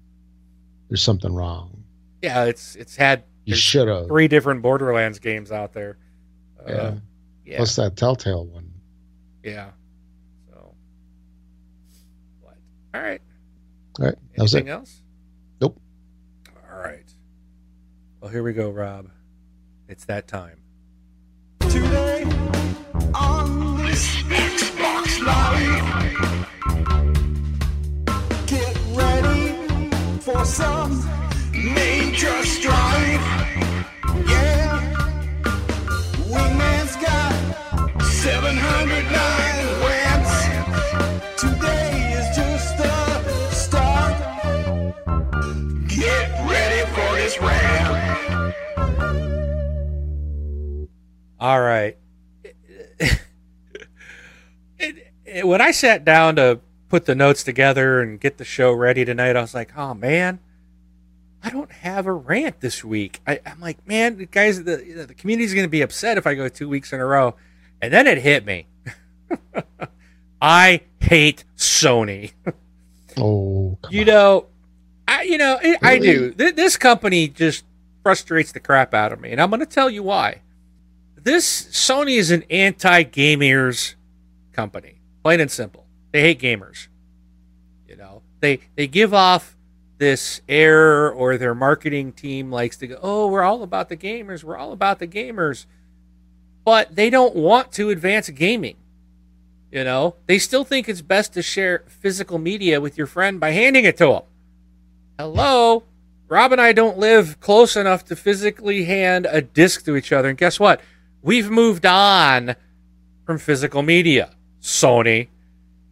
there's 0.88 1.02
something 1.02 1.34
wrong. 1.34 1.82
yeah, 2.22 2.44
it's 2.44 2.76
it's 2.76 2.96
had 2.96 3.24
You 3.44 3.54
should 3.56 3.88
have. 3.88 4.06
three 4.06 4.28
different 4.28 4.62
Borderlands 4.62 5.18
games 5.18 5.50
out 5.52 5.72
there. 5.72 5.98
Uh, 6.60 6.70
Yeah. 6.72 6.94
yeah, 7.44 7.56
Plus 7.58 7.76
that 7.76 7.96
Telltale 7.96 8.46
one. 8.46 8.70
yeah. 9.42 9.70
So, 10.48 10.74
what? 12.40 12.56
All 12.94 13.00
right. 13.02 13.20
All 13.98 14.06
right. 14.06 14.16
That 14.36 14.42
was 14.42 14.54
it. 14.54 14.58
Anything 14.58 14.72
else? 14.72 15.02
Nope. 15.60 15.78
All 16.72 16.78
right. 16.78 17.12
Well, 18.26 18.32
here 18.32 18.42
we 18.42 18.54
go, 18.54 18.70
Rob. 18.70 19.08
It's 19.88 20.04
that 20.06 20.26
time. 20.26 20.58
Today 21.60 22.24
on 23.14 23.76
this 23.84 24.04
Xbox 24.24 25.20
Live. 25.24 25.86
Get 28.48 28.76
ready 28.96 29.90
for 30.18 30.44
some 30.44 31.08
major 31.52 32.42
strife. 32.42 33.22
Yeah. 34.26 34.80
Wingman's 36.26 36.96
got 36.96 38.02
709 38.02 39.84
wins. 39.84 40.05
All 51.46 51.60
right. 51.60 51.96
It- 54.78 55.12
it- 55.24 55.46
when 55.46 55.60
I 55.60 55.70
sat 55.70 56.04
down 56.04 56.34
to 56.36 56.58
put 56.88 57.04
the 57.06 57.14
notes 57.14 57.42
together 57.44 58.00
and 58.00 58.20
get 58.20 58.38
the 58.38 58.44
show 58.44 58.72
ready 58.72 59.04
tonight, 59.04 59.36
I 59.36 59.40
was 59.40 59.54
like, 59.54 59.70
"Oh 59.76 59.94
man, 59.94 60.40
I 61.42 61.50
don't 61.50 61.70
have 61.70 62.06
a 62.06 62.12
rant 62.12 62.60
this 62.60 62.84
week." 62.84 63.20
I, 63.26 63.38
I'm 63.46 63.60
like, 63.60 63.86
"Man, 63.86 64.18
the 64.18 64.26
guys, 64.26 64.64
the 64.64 64.84
you 64.84 64.96
know, 64.96 65.04
the 65.04 65.14
community's 65.14 65.54
going 65.54 65.64
to 65.66 65.70
be 65.70 65.82
upset 65.82 66.18
if 66.18 66.26
I 66.26 66.34
go 66.34 66.48
two 66.48 66.68
weeks 66.68 66.92
in 66.92 66.98
a 67.00 67.06
row." 67.06 67.36
And 67.80 67.92
then 67.92 68.06
it 68.08 68.18
hit 68.18 68.44
me. 68.44 68.66
I 70.42 70.80
hate 71.00 71.44
Sony. 71.56 72.32
Oh, 73.16 73.78
You 73.90 74.00
on. 74.00 74.06
know, 74.06 74.46
I 75.08 75.22
you 75.22 75.38
know 75.38 75.58
I, 75.62 75.76
I 75.82 75.98
do. 76.00 76.32
Th- 76.32 76.54
This 76.56 76.76
company 76.76 77.28
just 77.28 77.64
frustrates 78.02 78.50
the 78.52 78.60
crap 78.60 78.94
out 78.94 79.12
of 79.12 79.20
me, 79.20 79.30
and 79.32 79.40
I'm 79.40 79.48
going 79.50 79.60
to 79.60 79.66
tell 79.66 79.88
you 79.88 80.02
why. 80.02 80.42
This 81.26 81.64
Sony 81.72 82.18
is 82.18 82.30
an 82.30 82.44
anti-gamers 82.50 83.96
company, 84.52 85.00
plain 85.24 85.40
and 85.40 85.50
simple. 85.50 85.84
They 86.12 86.20
hate 86.20 86.38
gamers. 86.38 86.86
You 87.88 87.96
know, 87.96 88.22
they 88.38 88.60
they 88.76 88.86
give 88.86 89.12
off 89.12 89.56
this 89.98 90.40
air, 90.48 91.10
or 91.10 91.36
their 91.36 91.52
marketing 91.52 92.12
team 92.12 92.52
likes 92.52 92.76
to 92.76 92.86
go, 92.86 93.00
"Oh, 93.02 93.26
we're 93.26 93.42
all 93.42 93.64
about 93.64 93.88
the 93.88 93.96
gamers. 93.96 94.44
We're 94.44 94.56
all 94.56 94.70
about 94.70 95.00
the 95.00 95.08
gamers," 95.08 95.66
but 96.64 96.94
they 96.94 97.10
don't 97.10 97.34
want 97.34 97.72
to 97.72 97.90
advance 97.90 98.28
gaming. 98.28 98.76
You 99.72 99.82
know, 99.82 100.14
they 100.26 100.38
still 100.38 100.62
think 100.62 100.88
it's 100.88 101.02
best 101.02 101.32
to 101.32 101.42
share 101.42 101.82
physical 101.88 102.38
media 102.38 102.80
with 102.80 102.96
your 102.96 103.08
friend 103.08 103.40
by 103.40 103.50
handing 103.50 103.84
it 103.84 103.96
to 103.96 104.06
them. 104.06 104.22
Hello? 105.18 105.82
Rob 106.28 106.52
and 106.52 106.60
I 106.60 106.72
don't 106.72 106.98
live 106.98 107.40
close 107.40 107.74
enough 107.74 108.04
to 108.04 108.14
physically 108.14 108.84
hand 108.84 109.26
a 109.28 109.42
disc 109.42 109.84
to 109.86 109.96
each 109.96 110.12
other. 110.12 110.28
And 110.28 110.38
guess 110.38 110.60
what? 110.60 110.80
We've 111.26 111.50
moved 111.50 111.84
on 111.84 112.54
from 113.24 113.38
physical 113.38 113.82
media. 113.82 114.36
Sony. 114.62 115.26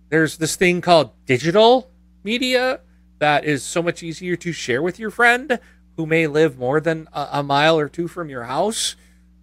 There's 0.08 0.38
this 0.38 0.54
thing 0.54 0.80
called 0.80 1.10
digital 1.26 1.90
media 2.22 2.78
that 3.18 3.44
is 3.44 3.64
so 3.64 3.82
much 3.82 4.04
easier 4.04 4.36
to 4.36 4.52
share 4.52 4.80
with 4.80 5.00
your 5.00 5.10
friend 5.10 5.58
who 5.96 6.06
may 6.06 6.28
live 6.28 6.56
more 6.56 6.80
than 6.80 7.08
a, 7.12 7.30
a 7.32 7.42
mile 7.42 7.76
or 7.76 7.88
two 7.88 8.06
from 8.06 8.28
your 8.28 8.44
house. 8.44 8.94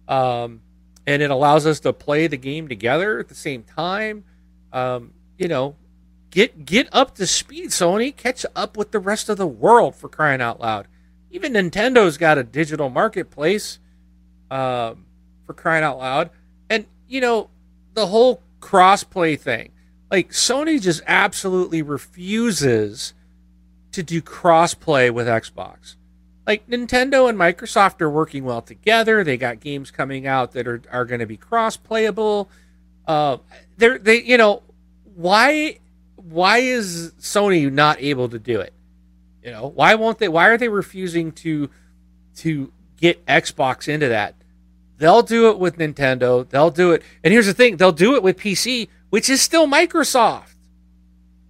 Um, 0.08 0.62
and 1.06 1.20
it 1.20 1.30
allows 1.30 1.66
us 1.66 1.78
to 1.80 1.92
play 1.92 2.26
the 2.26 2.38
game 2.38 2.68
together 2.68 3.18
at 3.18 3.28
the 3.28 3.34
same 3.34 3.62
time. 3.62 4.24
Um, 4.72 5.12
you 5.36 5.46
know, 5.46 5.76
get 6.30 6.64
get 6.64 6.88
up 6.90 7.16
to 7.16 7.26
speed, 7.26 7.68
Sony. 7.68 8.16
Catch 8.16 8.46
up 8.56 8.78
with 8.78 8.92
the 8.92 8.98
rest 8.98 9.28
of 9.28 9.36
the 9.36 9.46
world 9.46 9.94
for 9.94 10.08
crying 10.08 10.40
out 10.40 10.58
loud. 10.58 10.88
Even 11.30 11.52
Nintendo's 11.52 12.16
got 12.16 12.38
a 12.38 12.44
digital 12.44 12.88
marketplace 12.88 13.78
um, 14.50 15.04
for 15.52 15.60
crying 15.60 15.84
out 15.84 15.98
loud. 15.98 16.30
And 16.68 16.86
you 17.08 17.20
know, 17.20 17.50
the 17.94 18.06
whole 18.06 18.42
crossplay 18.60 19.38
thing. 19.38 19.70
Like 20.10 20.30
Sony 20.30 20.80
just 20.80 21.02
absolutely 21.06 21.80
refuses 21.82 23.14
to 23.92 24.02
do 24.02 24.20
crossplay 24.20 25.10
with 25.10 25.26
Xbox 25.26 25.96
like 26.46 26.66
Nintendo 26.68 27.28
and 27.28 27.38
Microsoft 27.38 28.00
are 28.00 28.10
working 28.10 28.44
well 28.44 28.62
together. 28.62 29.22
They 29.22 29.36
got 29.36 29.60
games 29.60 29.90
coming 29.90 30.26
out 30.26 30.52
that 30.52 30.66
are, 30.66 30.82
are 30.90 31.04
going 31.04 31.20
to 31.20 31.26
be 31.26 31.36
cross 31.36 31.76
playable. 31.76 32.50
Uh, 33.06 33.38
they're 33.76 33.98
they 33.98 34.22
you 34.22 34.36
know 34.36 34.62
why 35.14 35.78
why 36.16 36.58
is 36.58 37.12
Sony 37.18 37.70
not 37.70 38.00
able 38.00 38.28
to 38.28 38.38
do 38.38 38.60
it? 38.60 38.72
You 39.42 39.50
know 39.50 39.68
why 39.68 39.94
won't 39.94 40.18
they? 40.18 40.28
Why 40.28 40.48
are 40.48 40.58
they 40.58 40.68
refusing 40.68 41.32
to 41.32 41.70
to 42.36 42.72
get 42.96 43.24
Xbox 43.26 43.88
into 43.88 44.08
that? 44.08 44.34
They'll 45.02 45.22
do 45.22 45.50
it 45.50 45.58
with 45.58 45.78
Nintendo. 45.78 46.48
They'll 46.48 46.70
do 46.70 46.92
it, 46.92 47.02
and 47.24 47.32
here's 47.32 47.46
the 47.46 47.54
thing: 47.54 47.76
they'll 47.76 47.90
do 47.90 48.14
it 48.14 48.22
with 48.22 48.38
PC, 48.38 48.88
which 49.10 49.28
is 49.28 49.42
still 49.42 49.66
Microsoft. 49.66 50.54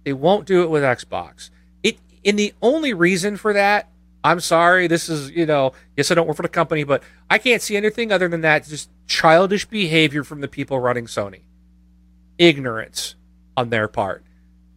They 0.03 0.13
won't 0.13 0.47
do 0.47 0.63
it 0.63 0.71
with 0.71 0.81
Xbox. 0.81 1.51
It 1.83 1.99
and 2.25 2.39
the 2.39 2.53
only 2.63 2.93
reason 2.93 3.37
for 3.37 3.53
that 3.53 3.89
I'm 4.23 4.39
sorry. 4.39 4.87
This 4.87 5.09
is, 5.09 5.31
you 5.31 5.45
know, 5.45 5.73
yes, 5.97 6.09
I 6.09 6.15
don't 6.15 6.27
work 6.27 6.37
for 6.37 6.43
the 6.43 6.49
company, 6.49 6.83
but 6.83 7.03
I 7.29 7.37
can't 7.37 7.61
see 7.61 7.75
anything 7.75 8.11
other 8.11 8.29
than 8.29 8.41
that. 8.41 8.65
Just 8.65 8.89
childish 9.05 9.65
behavior 9.65 10.23
from 10.23 10.41
the 10.41 10.47
people 10.47 10.79
running 10.79 11.05
Sony, 11.05 11.41
ignorance 12.37 13.15
on 13.57 13.69
their 13.69 13.87
part. 13.87 14.23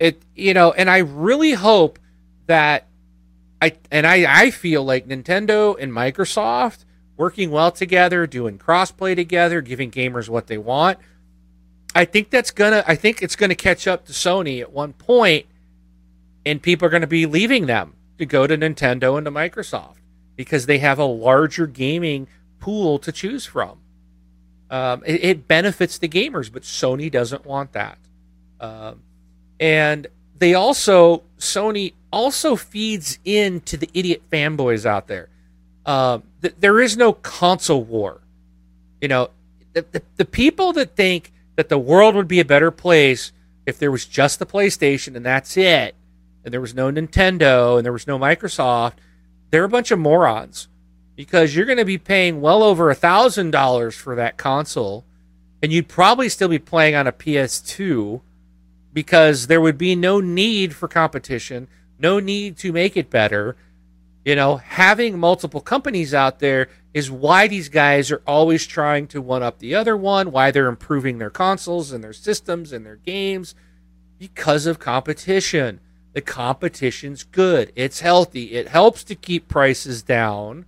It, 0.00 0.20
you 0.34 0.52
know, 0.52 0.72
and 0.72 0.90
I 0.90 0.98
really 0.98 1.52
hope 1.52 1.98
that 2.46 2.86
I 3.62 3.76
and 3.90 4.06
I 4.06 4.44
I 4.44 4.50
feel 4.50 4.84
like 4.84 5.06
Nintendo 5.06 5.76
and 5.78 5.92
Microsoft 5.92 6.84
working 7.16 7.50
well 7.50 7.70
together, 7.70 8.26
doing 8.26 8.58
crossplay 8.58 9.14
together, 9.14 9.60
giving 9.60 9.90
gamers 9.90 10.28
what 10.28 10.46
they 10.46 10.58
want. 10.58 10.98
I 11.94 12.04
think 12.04 12.30
that's 12.30 12.50
gonna. 12.50 12.84
I 12.86 12.94
think 12.94 13.22
it's 13.22 13.36
gonna 13.36 13.54
catch 13.54 13.86
up 13.86 14.04
to 14.06 14.12
Sony 14.12 14.60
at 14.60 14.72
one 14.72 14.92
point, 14.92 15.46
and 16.44 16.60
people 16.60 16.86
are 16.86 16.90
gonna 16.90 17.06
be 17.06 17.26
leaving 17.26 17.66
them 17.66 17.94
to 18.18 18.26
go 18.26 18.46
to 18.46 18.56
Nintendo 18.56 19.16
and 19.16 19.24
to 19.24 19.30
Microsoft 19.30 19.96
because 20.36 20.66
they 20.66 20.78
have 20.78 20.98
a 20.98 21.04
larger 21.04 21.66
gaming 21.66 22.28
pool 22.60 22.98
to 22.98 23.12
choose 23.12 23.46
from. 23.46 23.78
Um, 24.70 25.02
it, 25.06 25.24
it 25.24 25.48
benefits 25.48 25.98
the 25.98 26.08
gamers, 26.08 26.52
but 26.52 26.62
Sony 26.62 27.10
doesn't 27.10 27.46
want 27.46 27.72
that. 27.72 27.98
Um, 28.60 29.02
and 29.60 30.06
they 30.38 30.54
also 30.54 31.22
Sony 31.38 31.94
also 32.12 32.56
feeds 32.56 33.18
into 33.24 33.76
the 33.76 33.88
idiot 33.94 34.22
fanboys 34.30 34.84
out 34.84 35.06
there. 35.06 35.28
Um, 35.86 36.24
th- 36.42 36.56
there 36.58 36.80
is 36.80 36.96
no 36.96 37.14
console 37.14 37.82
war. 37.82 38.20
You 39.00 39.08
know, 39.08 39.30
the, 39.72 39.86
the, 39.92 40.02
the 40.16 40.24
people 40.24 40.72
that 40.74 40.96
think 40.96 41.32
that 41.54 41.68
the 41.68 41.78
world 41.78 42.14
would 42.14 42.28
be 42.28 42.40
a 42.40 42.44
better 42.44 42.70
place 42.70 43.32
if 43.64 43.78
there 43.78 43.90
was 43.90 44.04
just 44.04 44.38
the 44.38 44.46
PlayStation 44.46 45.16
and 45.16 45.24
that's 45.24 45.56
it, 45.56 45.94
and 46.44 46.52
there 46.52 46.60
was 46.60 46.74
no 46.74 46.90
Nintendo 46.90 47.76
and 47.76 47.84
there 47.84 47.92
was 47.92 48.06
no 48.06 48.18
Microsoft, 48.18 48.94
they're 49.50 49.64
a 49.64 49.68
bunch 49.68 49.90
of 49.90 49.98
morons 49.98 50.68
because 51.16 51.56
you're 51.56 51.66
going 51.66 51.78
to 51.78 51.84
be 51.84 51.98
paying 51.98 52.40
well 52.40 52.62
over 52.62 52.90
a 52.90 52.94
thousand 52.94 53.50
dollars 53.50 53.94
for 53.94 54.14
that 54.14 54.36
console, 54.36 55.04
and 55.62 55.72
you'd 55.72 55.88
probably 55.88 56.28
still 56.28 56.48
be 56.48 56.58
playing 56.58 56.94
on 56.94 57.06
a 57.06 57.12
PS2 57.12 58.20
because 58.92 59.46
there 59.46 59.60
would 59.60 59.78
be 59.78 59.96
no 59.96 60.20
need 60.20 60.74
for 60.74 60.88
competition, 60.88 61.68
no 61.98 62.20
need 62.20 62.56
to 62.58 62.72
make 62.72 62.96
it 62.96 63.10
better. 63.10 63.56
You 64.26 64.34
know, 64.34 64.56
having 64.56 65.20
multiple 65.20 65.60
companies 65.60 66.12
out 66.12 66.40
there 66.40 66.68
is 66.92 67.08
why 67.08 67.46
these 67.46 67.68
guys 67.68 68.10
are 68.10 68.22
always 68.26 68.66
trying 68.66 69.06
to 69.08 69.22
one 69.22 69.44
up 69.44 69.60
the 69.60 69.76
other 69.76 69.96
one, 69.96 70.32
why 70.32 70.50
they're 70.50 70.66
improving 70.66 71.18
their 71.18 71.30
consoles 71.30 71.92
and 71.92 72.02
their 72.02 72.12
systems 72.12 72.72
and 72.72 72.84
their 72.84 72.96
games 72.96 73.54
because 74.18 74.66
of 74.66 74.80
competition. 74.80 75.78
The 76.12 76.22
competition's 76.22 77.22
good, 77.22 77.70
it's 77.76 78.00
healthy, 78.00 78.54
it 78.54 78.66
helps 78.66 79.04
to 79.04 79.14
keep 79.14 79.46
prices 79.46 80.02
down, 80.02 80.66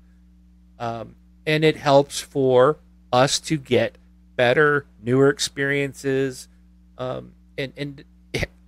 um, 0.79 1.17
and 1.45 1.65
it 1.65 1.75
helps 1.75 2.21
for 2.21 2.77
us 3.13 3.41
to 3.41 3.57
get 3.57 3.99
better, 4.37 4.87
newer 5.03 5.31
experiences, 5.31 6.47
um, 6.97 7.33
and 7.57 7.73
and 7.77 8.05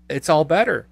it's 0.09 0.29
all 0.29 0.45
better. 0.45 0.89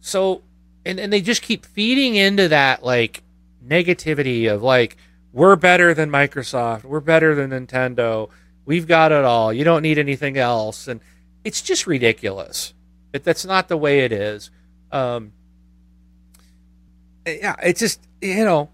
So, 0.00 0.42
and 0.86 1.00
and 1.00 1.12
they 1.12 1.20
just 1.20 1.42
keep 1.42 1.66
feeding 1.66 2.14
into 2.14 2.46
that 2.46 2.84
like 2.84 3.24
negativity 3.66 4.52
of 4.52 4.62
like 4.62 4.96
we're 5.32 5.56
better 5.56 5.94
than 5.94 6.10
Microsoft, 6.10 6.84
we're 6.84 7.00
better 7.00 7.34
than 7.34 7.50
Nintendo, 7.50 8.28
we've 8.64 8.86
got 8.86 9.12
it 9.12 9.24
all, 9.24 9.52
you 9.52 9.64
don't 9.64 9.82
need 9.82 9.98
anything 9.98 10.36
else, 10.36 10.88
and 10.88 11.00
it's 11.44 11.62
just 11.62 11.86
ridiculous. 11.86 12.74
It, 13.12 13.24
that's 13.24 13.44
not 13.44 13.68
the 13.68 13.76
way 13.76 14.00
it 14.00 14.12
is. 14.12 14.50
Um, 14.90 15.32
yeah, 17.26 17.56
it's 17.62 17.80
just 17.80 18.00
you 18.20 18.44
know, 18.44 18.70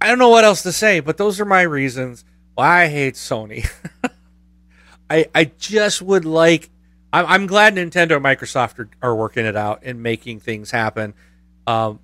I 0.00 0.08
don't 0.08 0.18
know 0.18 0.28
what 0.28 0.44
else 0.44 0.62
to 0.62 0.72
say, 0.72 1.00
but 1.00 1.16
those 1.16 1.40
are 1.40 1.44
my 1.44 1.62
reasons 1.62 2.24
why 2.54 2.84
I 2.84 2.88
hate 2.88 3.14
Sony. 3.14 3.70
I 5.10 5.26
I 5.34 5.44
just 5.58 6.02
would 6.02 6.24
like. 6.24 6.70
I'm, 7.12 7.26
I'm 7.26 7.46
glad 7.46 7.74
Nintendo 7.74 8.16
and 8.16 8.24
Microsoft 8.24 8.78
are, 8.78 8.88
are 9.02 9.16
working 9.16 9.44
it 9.44 9.56
out 9.56 9.80
and 9.82 10.00
making 10.00 10.40
things 10.40 10.70
happen. 10.70 11.12
Um, 11.66 11.98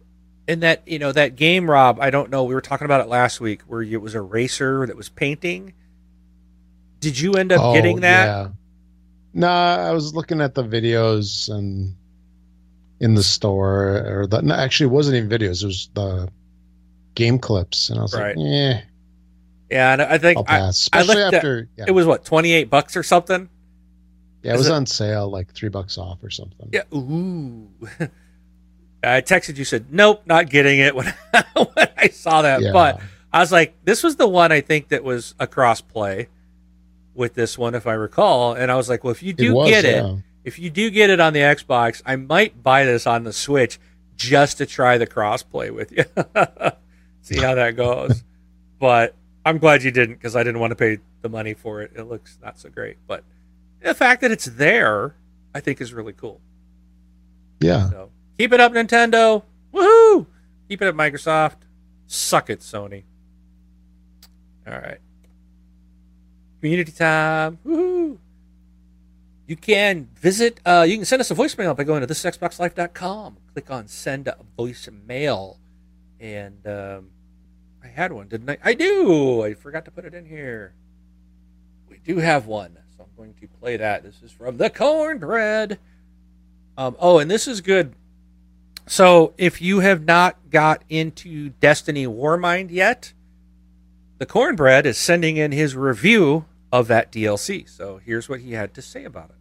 and 0.48 0.62
that 0.62 0.82
you 0.86 0.98
know 0.98 1.12
that 1.12 1.36
game, 1.36 1.70
Rob. 1.70 1.98
I 2.00 2.10
don't 2.10 2.30
know. 2.30 2.44
We 2.44 2.54
were 2.54 2.60
talking 2.60 2.84
about 2.84 3.00
it 3.00 3.08
last 3.08 3.40
week, 3.40 3.62
where 3.62 3.82
it 3.82 4.00
was 4.00 4.14
a 4.14 4.20
racer 4.22 4.86
that 4.86 4.96
was 4.96 5.08
painting. 5.08 5.72
Did 7.00 7.18
you 7.18 7.32
end 7.34 7.52
up 7.52 7.60
Oh, 7.62 7.74
getting 7.74 8.00
that? 8.00 8.26
Yeah. 8.26 8.48
Nah, 9.34 9.76
I 9.88 9.92
was 9.92 10.14
looking 10.14 10.40
at 10.40 10.54
the 10.54 10.64
videos 10.64 11.48
and 11.54 11.94
in 13.00 13.14
the 13.14 13.22
store, 13.22 14.20
or 14.22 14.26
the 14.26 14.40
no, 14.40 14.54
actually, 14.54 14.86
it 14.86 14.92
wasn't 14.92 15.16
even 15.16 15.28
videos. 15.28 15.62
It 15.62 15.66
was 15.66 15.90
the 15.94 16.28
game 17.14 17.38
clips, 17.38 17.90
and 17.90 17.98
I 17.98 18.02
was 18.02 18.14
Right. 18.14 18.36
like, 18.36 18.46
"Eh, 18.46 18.80
Yeah, 19.70 19.92
and 19.92 20.02
I 20.02 20.16
think 20.18 20.38
I, 20.38 20.42
pass." 20.42 20.88
I 20.92 21.00
Especially 21.00 21.22
looked 21.22 21.34
at- 21.34 21.38
after, 21.38 21.68
yeah, 21.76 21.84
it 21.88 21.90
was 21.90 22.06
what 22.06 22.24
twenty 22.24 22.52
eight 22.52 22.70
bucks 22.70 22.96
or 22.96 23.02
something. 23.02 23.48
yeah, 24.42 24.54
it 24.54 24.56
was 24.56 24.68
it- 24.68 24.72
on 24.72 24.86
sale, 24.86 25.28
like 25.28 25.52
three 25.52 25.68
bucks 25.68 25.98
off 25.98 26.22
or 26.24 26.30
something. 26.30 26.70
Yeah. 26.72 26.82
Ooh. 26.94 27.68
I 29.06 29.20
texted 29.20 29.56
you 29.56 29.64
said 29.64 29.92
nope, 29.92 30.22
not 30.26 30.48
getting 30.50 30.78
it 30.78 30.94
when, 30.94 31.12
when 31.54 31.88
I 31.96 32.08
saw 32.08 32.42
that. 32.42 32.62
Yeah. 32.62 32.72
But 32.72 33.00
I 33.32 33.40
was 33.40 33.52
like, 33.52 33.74
this 33.84 34.02
was 34.02 34.16
the 34.16 34.28
one 34.28 34.52
I 34.52 34.60
think 34.60 34.88
that 34.88 35.04
was 35.04 35.34
a 35.38 35.46
cross 35.46 35.80
play 35.80 36.28
with 37.14 37.34
this 37.34 37.58
one, 37.58 37.74
if 37.74 37.86
I 37.86 37.94
recall. 37.94 38.54
And 38.54 38.70
I 38.70 38.76
was 38.76 38.88
like, 38.88 39.04
well, 39.04 39.10
if 39.10 39.22
you 39.22 39.32
do 39.32 39.54
was, 39.54 39.68
get 39.68 39.84
it, 39.84 40.22
if 40.44 40.58
you 40.58 40.70
do 40.70 40.90
get 40.90 41.10
it 41.10 41.20
on 41.20 41.32
the 41.32 41.40
Xbox, 41.40 42.02
I 42.06 42.16
might 42.16 42.62
buy 42.62 42.84
this 42.84 43.06
on 43.06 43.24
the 43.24 43.32
Switch 43.32 43.78
just 44.16 44.58
to 44.58 44.66
try 44.66 44.98
the 44.98 45.06
cross 45.06 45.42
play 45.42 45.70
with 45.70 45.92
you. 45.92 46.04
See 47.22 47.38
how 47.38 47.54
that 47.56 47.76
goes. 47.76 48.22
but 48.78 49.14
I'm 49.44 49.58
glad 49.58 49.82
you 49.82 49.90
didn't 49.90 50.14
because 50.14 50.36
I 50.36 50.42
didn't 50.42 50.60
want 50.60 50.70
to 50.70 50.76
pay 50.76 50.98
the 51.22 51.28
money 51.28 51.54
for 51.54 51.82
it. 51.82 51.92
It 51.94 52.04
looks 52.04 52.38
not 52.42 52.58
so 52.58 52.68
great. 52.68 52.96
But 53.06 53.24
the 53.82 53.94
fact 53.94 54.20
that 54.20 54.30
it's 54.30 54.46
there, 54.46 55.14
I 55.54 55.60
think 55.60 55.80
is 55.80 55.92
really 55.92 56.12
cool. 56.12 56.40
Yeah. 57.60 57.90
So 57.90 58.10
keep 58.38 58.52
it 58.52 58.60
up, 58.60 58.72
Nintendo. 58.72 59.42
Woohoo! 59.72 60.26
Keep 60.68 60.82
it 60.82 60.88
up, 60.88 60.94
Microsoft. 60.94 61.58
Suck 62.06 62.50
it, 62.50 62.60
Sony. 62.60 63.04
All 64.66 64.74
right. 64.74 64.98
Community 66.60 66.92
time. 66.92 67.58
Woohoo! 67.64 68.18
You 69.46 69.54
can 69.54 70.08
visit, 70.16 70.60
uh, 70.66 70.84
you 70.88 70.96
can 70.96 71.04
send 71.04 71.20
us 71.20 71.30
a 71.30 71.34
voicemail 71.34 71.76
by 71.76 71.84
going 71.84 72.00
to 72.00 72.06
thisxboxlife.com. 72.12 73.36
Click 73.52 73.70
on 73.70 73.86
send 73.86 74.26
a 74.26 74.36
voicemail. 74.58 75.58
And 76.18 76.66
um, 76.66 77.10
I 77.84 77.86
had 77.86 78.12
one, 78.12 78.26
didn't 78.26 78.50
I? 78.50 78.58
I 78.64 78.74
do. 78.74 79.44
I 79.44 79.54
forgot 79.54 79.84
to 79.84 79.92
put 79.92 80.04
it 80.04 80.14
in 80.14 80.26
here. 80.26 80.74
We 81.88 81.98
do 81.98 82.18
have 82.18 82.46
one. 82.46 82.76
So 82.96 83.04
I'm 83.04 83.16
going 83.16 83.34
to 83.34 83.46
play 83.46 83.76
that. 83.76 84.02
This 84.02 84.20
is 84.22 84.32
from 84.32 84.56
the 84.56 84.68
cornbread. 84.68 85.78
Um, 86.76 86.96
oh, 86.98 87.18
and 87.20 87.30
this 87.30 87.46
is 87.46 87.60
good. 87.60 87.94
So, 88.88 89.34
if 89.36 89.60
you 89.60 89.80
have 89.80 90.04
not 90.04 90.48
got 90.48 90.84
into 90.88 91.48
Destiny 91.48 92.06
Warmind 92.06 92.70
yet, 92.70 93.12
the 94.18 94.26
Cornbread 94.26 94.86
is 94.86 94.96
sending 94.96 95.36
in 95.36 95.50
his 95.50 95.74
review 95.74 96.44
of 96.70 96.86
that 96.86 97.10
DLC. 97.10 97.68
So, 97.68 97.98
here's 98.04 98.28
what 98.28 98.40
he 98.40 98.52
had 98.52 98.74
to 98.74 98.82
say 98.82 99.04
about 99.04 99.30
it. 99.30 99.36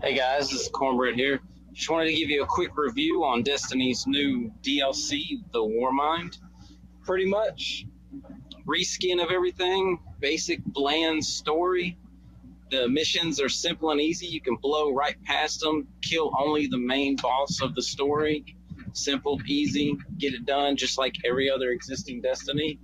Hey 0.00 0.14
guys, 0.14 0.50
this 0.50 0.60
is 0.60 0.68
Cornbread 0.68 1.16
here. 1.16 1.40
Just 1.72 1.90
wanted 1.90 2.10
to 2.10 2.14
give 2.14 2.30
you 2.30 2.44
a 2.44 2.46
quick 2.46 2.76
review 2.76 3.24
on 3.24 3.42
Destiny's 3.42 4.06
new 4.06 4.52
DLC, 4.62 5.42
The 5.50 5.58
Warmind. 5.58 6.38
Pretty 7.04 7.26
much 7.26 7.84
reskin 8.64 9.20
of 9.20 9.32
everything, 9.32 9.98
basic 10.20 10.64
bland 10.64 11.24
story. 11.24 11.98
The 12.70 12.88
missions 12.88 13.40
are 13.40 13.48
simple 13.48 13.90
and 13.90 14.00
easy. 14.00 14.26
You 14.26 14.40
can 14.40 14.56
blow 14.56 14.92
right 14.92 15.16
past 15.24 15.60
them, 15.60 15.86
kill 16.02 16.32
only 16.38 16.66
the 16.66 16.78
main 16.78 17.16
boss 17.16 17.60
of 17.60 17.74
the 17.74 17.82
story. 17.82 18.44
Simple, 18.92 19.40
easy, 19.46 19.96
get 20.18 20.34
it 20.34 20.46
done 20.46 20.76
just 20.76 20.98
like 20.98 21.14
every 21.24 21.50
other 21.50 21.70
existing 21.70 22.20
Destiny. 22.20 22.78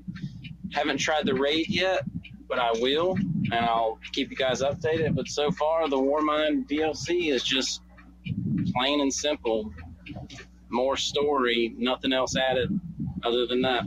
Haven't 0.73 0.99
tried 0.99 1.27
the 1.27 1.35
raid 1.35 1.69
yet, 1.69 2.03
but 2.49 2.59
I 2.59 2.73
will, 2.81 3.17
and 3.17 3.55
I'll 3.55 3.99
keep 4.13 4.31
you 4.31 4.37
guys 4.37 4.61
updated. 4.61 5.15
But 5.15 5.29
so 5.29 5.51
far, 5.53 5.89
the 5.89 5.97
Warmind 5.97 6.69
DLC 6.69 7.33
is 7.33 7.43
just 7.43 7.81
plain 8.75 9.01
and 9.01 9.13
simple. 9.13 9.73
More 10.69 10.97
story, 10.97 11.75
nothing 11.77 12.13
else 12.13 12.37
added 12.37 12.79
other 13.23 13.47
than 13.47 13.63
that. 13.63 13.85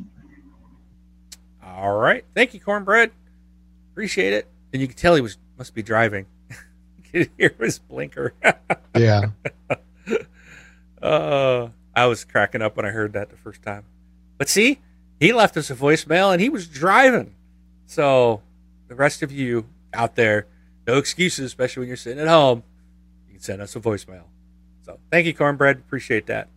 All 1.63 1.97
right. 1.97 2.25
Thank 2.35 2.53
you, 2.53 2.59
Cornbread. 2.59 3.11
Appreciate 3.91 4.33
it. 4.33 4.47
And 4.71 4.81
you 4.81 4.87
can 4.87 4.97
tell 4.97 5.15
he 5.15 5.21
was 5.21 5.37
must 5.57 5.73
be 5.73 5.83
driving. 5.83 6.25
you 6.49 6.55
could 7.11 7.29
hear 7.37 7.55
his 7.59 7.79
blinker. 7.79 8.33
Yeah. 8.95 9.31
Uh, 11.01 11.69
I 11.95 12.05
was 12.05 12.23
cracking 12.23 12.61
up 12.61 12.77
when 12.77 12.85
I 12.85 12.91
heard 12.91 13.13
that 13.13 13.31
the 13.31 13.35
first 13.35 13.63
time. 13.63 13.85
But 14.37 14.49
see, 14.49 14.81
he 15.19 15.33
left 15.33 15.57
us 15.57 15.71
a 15.71 15.75
voicemail 15.75 16.31
and 16.31 16.39
he 16.39 16.47
was 16.47 16.67
driving. 16.67 17.33
So, 17.87 18.41
the 18.87 18.95
rest 18.95 19.23
of 19.23 19.31
you 19.31 19.65
out 19.93 20.15
there, 20.15 20.45
no 20.85 20.97
excuses, 20.97 21.45
especially 21.45 21.81
when 21.81 21.87
you're 21.87 21.97
sitting 21.97 22.19
at 22.19 22.27
home. 22.27 22.63
You 23.27 23.33
can 23.33 23.41
send 23.41 23.61
us 23.61 23.75
a 23.75 23.79
voicemail. 23.79 24.25
So, 24.83 24.99
thank 25.11 25.25
you, 25.25 25.33
Cornbread. 25.33 25.77
Appreciate 25.77 26.27
that. 26.27 26.49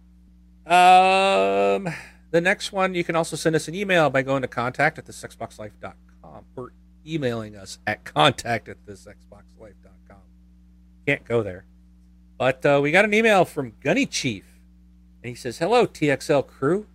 Um, 0.66 1.88
the 2.30 2.40
next 2.40 2.72
one, 2.72 2.94
you 2.94 3.02
can 3.02 3.16
also 3.16 3.36
send 3.36 3.56
us 3.56 3.66
an 3.66 3.74
email 3.74 4.10
by 4.10 4.22
going 4.22 4.42
to 4.42 4.48
contact 4.48 4.98
at 4.98 5.06
thisxboxlife.com 5.06 6.44
or 6.56 6.72
emailing 7.06 7.56
us 7.56 7.78
at 7.86 8.04
contact 8.04 8.68
at 8.68 8.84
thisxboxlife.com. 8.86 10.18
Can't 11.06 11.24
go 11.24 11.42
there. 11.42 11.64
But 12.38 12.66
uh, 12.66 12.80
we 12.82 12.90
got 12.90 13.04
an 13.04 13.14
email 13.14 13.44
from 13.44 13.74
Gunny 13.82 14.06
Chief, 14.06 14.44
and 15.22 15.30
he 15.30 15.34
says, 15.34 15.58
"Hello, 15.58 15.86
TXL 15.86 16.46
crew. 16.46 16.86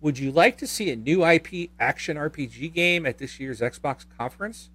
Would 0.00 0.18
you 0.18 0.30
like 0.30 0.58
to 0.58 0.66
see 0.66 0.90
a 0.90 0.96
new 0.96 1.24
IP 1.24 1.70
action 1.78 2.16
RPG 2.16 2.72
game 2.74 3.06
at 3.06 3.18
this 3.18 3.38
year's 3.38 3.60
Xbox 3.60 4.04
conference? 4.18 4.68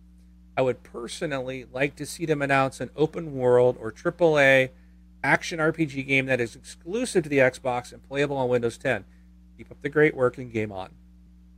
I 0.55 0.61
would 0.61 0.81
personally 0.81 1.67
like 1.71 1.95
to 1.97 2.05
see 2.05 2.25
them 2.25 2.41
announce 2.41 2.79
an 2.81 2.89
open 2.95 3.35
world 3.35 3.77
or 3.79 3.91
AAA 3.91 4.69
action 5.23 5.59
RPG 5.59 6.07
game 6.07 6.25
that 6.25 6.39
is 6.39 6.55
exclusive 6.55 7.23
to 7.23 7.29
the 7.29 7.39
Xbox 7.39 7.91
and 7.91 8.07
playable 8.07 8.37
on 8.37 8.49
Windows 8.49 8.77
10. 8.77 9.05
Keep 9.57 9.69
up 9.69 9.81
the 9.81 9.89
great 9.89 10.15
work 10.15 10.37
and 10.37 10.51
game 10.51 10.71
on." 10.71 10.89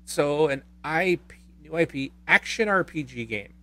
So, 0.04 0.48
an 0.48 0.64
IP, 0.84 1.34
new 1.70 1.78
IP 1.78 2.11
action 2.28 2.67
RPG 2.67 3.28
game. 3.28 3.53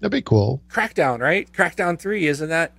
That'd 0.00 0.12
be 0.12 0.22
cool. 0.22 0.62
Crackdown, 0.68 1.20
right? 1.20 1.50
Crackdown 1.52 1.98
3, 1.98 2.26
isn't 2.26 2.48
that 2.48 2.72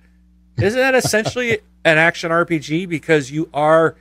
isn't 0.58 0.78
that 0.78 0.94
essentially 0.94 1.58
an 1.84 1.98
action 1.98 2.30
RPG 2.30 2.88
because 2.88 3.30
you 3.30 3.48
are 3.54 3.96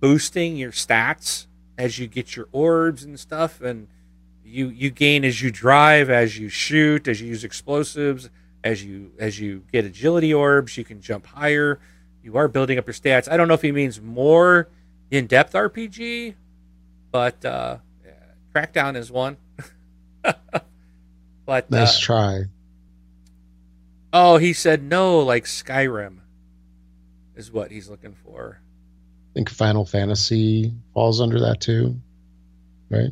boosting 0.00 0.56
your 0.56 0.72
stats 0.72 1.46
as 1.76 1.98
you 1.98 2.06
get 2.06 2.36
your 2.36 2.48
orbs 2.52 3.04
and 3.04 3.18
stuff 3.18 3.60
and 3.60 3.88
you 4.44 4.68
you 4.68 4.90
gain 4.90 5.24
as 5.24 5.40
you 5.40 5.50
drive, 5.50 6.10
as 6.10 6.38
you 6.38 6.48
shoot, 6.48 7.06
as 7.06 7.20
you 7.20 7.28
use 7.28 7.44
explosives, 7.44 8.28
as 8.64 8.84
you 8.84 9.12
as 9.18 9.38
you 9.40 9.64
get 9.72 9.84
agility 9.84 10.34
orbs, 10.34 10.76
you 10.76 10.84
can 10.84 11.00
jump 11.00 11.26
higher. 11.26 11.78
You 12.22 12.36
are 12.36 12.48
building 12.48 12.78
up 12.78 12.86
your 12.86 12.94
stats. 12.94 13.30
I 13.30 13.36
don't 13.36 13.48
know 13.48 13.54
if 13.54 13.62
he 13.62 13.72
means 13.72 14.00
more 14.00 14.68
in-depth 15.10 15.54
RPG, 15.54 16.34
but 17.10 17.44
uh, 17.44 17.78
yeah, 18.04 18.12
Crackdown 18.54 18.96
is 18.96 19.10
one. 19.10 19.38
But 21.46 21.68
Nice 21.68 21.96
uh, 21.96 22.00
try. 22.00 22.44
oh, 24.12 24.36
he 24.36 24.52
said 24.52 24.84
no, 24.84 25.18
like 25.18 25.46
Skyrim 25.46 26.18
is 27.34 27.50
what 27.50 27.72
he's 27.72 27.88
looking 27.88 28.14
for. 28.14 28.60
I 28.60 29.30
think 29.34 29.50
Final 29.50 29.84
Fantasy 29.84 30.72
falls 30.94 31.20
under 31.20 31.40
that 31.40 31.60
too, 31.60 32.00
right? 32.88 33.10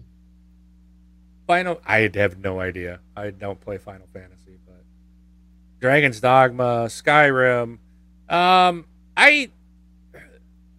Final, 1.49 1.81
I 1.85 2.11
have 2.15 2.39
no 2.39 2.61
idea. 2.61 3.01
I 3.17 3.31
don't 3.31 3.61
play 3.61 3.79
Final 3.79 4.07
Fantasy, 4.13 4.59
but 4.67 4.85
Dragon's 5.81 6.21
Dogma, 6.21 6.85
Skyrim. 6.87 7.79
Um, 8.29 8.85
I 9.17 9.51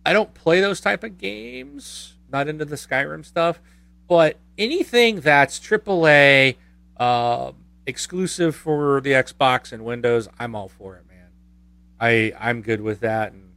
I 0.05 0.13
don't 0.13 0.33
play 0.33 0.61
those 0.61 0.79
type 0.79 1.03
of 1.03 1.17
games. 1.17 2.15
Not 2.31 2.47
into 2.47 2.63
the 2.63 2.75
Skyrim 2.75 3.25
stuff, 3.25 3.59
but 4.09 4.37
anything 4.57 5.21
that's 5.21 5.59
AAA, 5.59 6.57
uh, 6.97 7.53
exclusive 7.85 8.55
for 8.55 8.99
the 8.99 9.11
Xbox 9.11 9.71
and 9.71 9.85
Windows, 9.85 10.27
I'm 10.37 10.55
all 10.55 10.67
for 10.67 10.97
it, 10.97 11.07
man. 11.07 11.29
I 12.01 12.33
I'm 12.37 12.61
good 12.61 12.81
with 12.81 12.99
that, 12.99 13.31
and 13.31 13.51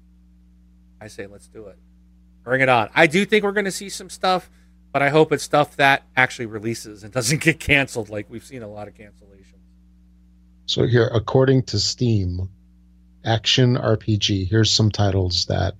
I 1.00 1.08
say 1.08 1.26
let's 1.26 1.48
do 1.48 1.66
it. 1.66 1.78
Bring 2.44 2.60
it 2.60 2.68
on. 2.68 2.90
I 2.94 3.08
do 3.08 3.24
think 3.24 3.42
we're 3.42 3.52
going 3.52 3.64
to 3.64 3.72
see 3.72 3.88
some 3.88 4.08
stuff 4.08 4.48
but 4.92 5.00
I 5.00 5.08
hope 5.08 5.32
it's 5.32 5.42
stuff 5.42 5.76
that 5.76 6.04
actually 6.16 6.46
releases 6.46 7.02
and 7.02 7.12
doesn't 7.12 7.40
get 7.40 7.58
canceled 7.58 8.10
like 8.10 8.26
we've 8.28 8.44
seen 8.44 8.62
a 8.62 8.68
lot 8.68 8.88
of 8.88 8.94
cancellations. 8.94 9.38
So 10.66 10.86
here, 10.86 11.10
according 11.12 11.64
to 11.64 11.78
Steam, 11.80 12.48
action 13.24 13.76
RPG. 13.76 14.48
Here's 14.48 14.70
some 14.70 14.90
titles 14.90 15.46
that 15.46 15.74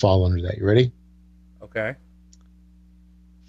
fall 0.00 0.24
under 0.24 0.42
that. 0.42 0.58
You 0.58 0.66
ready? 0.66 0.92
Okay. 1.62 1.94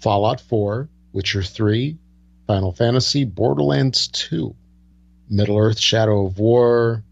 Fallout 0.06 0.40
4, 0.40 0.88
Witcher 1.12 1.42
3, 1.42 1.98
Final 2.46 2.70
Fantasy, 2.70 3.24
Borderlands 3.24 4.06
2, 4.06 4.54
Middle 5.28 5.58
Earth 5.58 5.80
Shadow 5.80 6.26
of 6.26 6.38
War, 6.38 7.02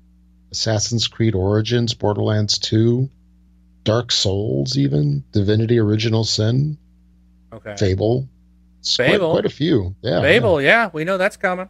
Assassin's 0.53 1.09
Creed 1.09 1.35
Origins, 1.35 1.93
Borderlands 1.93 2.57
2, 2.57 3.11
Dark 3.83 4.13
Souls, 4.13 4.79
even 4.79 5.25
Divinity 5.33 5.77
Original 5.81 6.23
Sin, 6.23 6.79
Okay. 7.53 7.75
Fable. 7.77 8.29
It's 8.79 8.95
quite- 8.95 9.11
Fable. 9.11 9.33
Quite, 9.33 9.47
a 9.47 9.51
few. 9.51 9.97
Yeah. 10.01 10.21
Fable, 10.21 10.63
yeah, 10.63 10.91
we 10.93 11.03
know 11.03 11.19
that's 11.19 11.37
coming. 11.37 11.69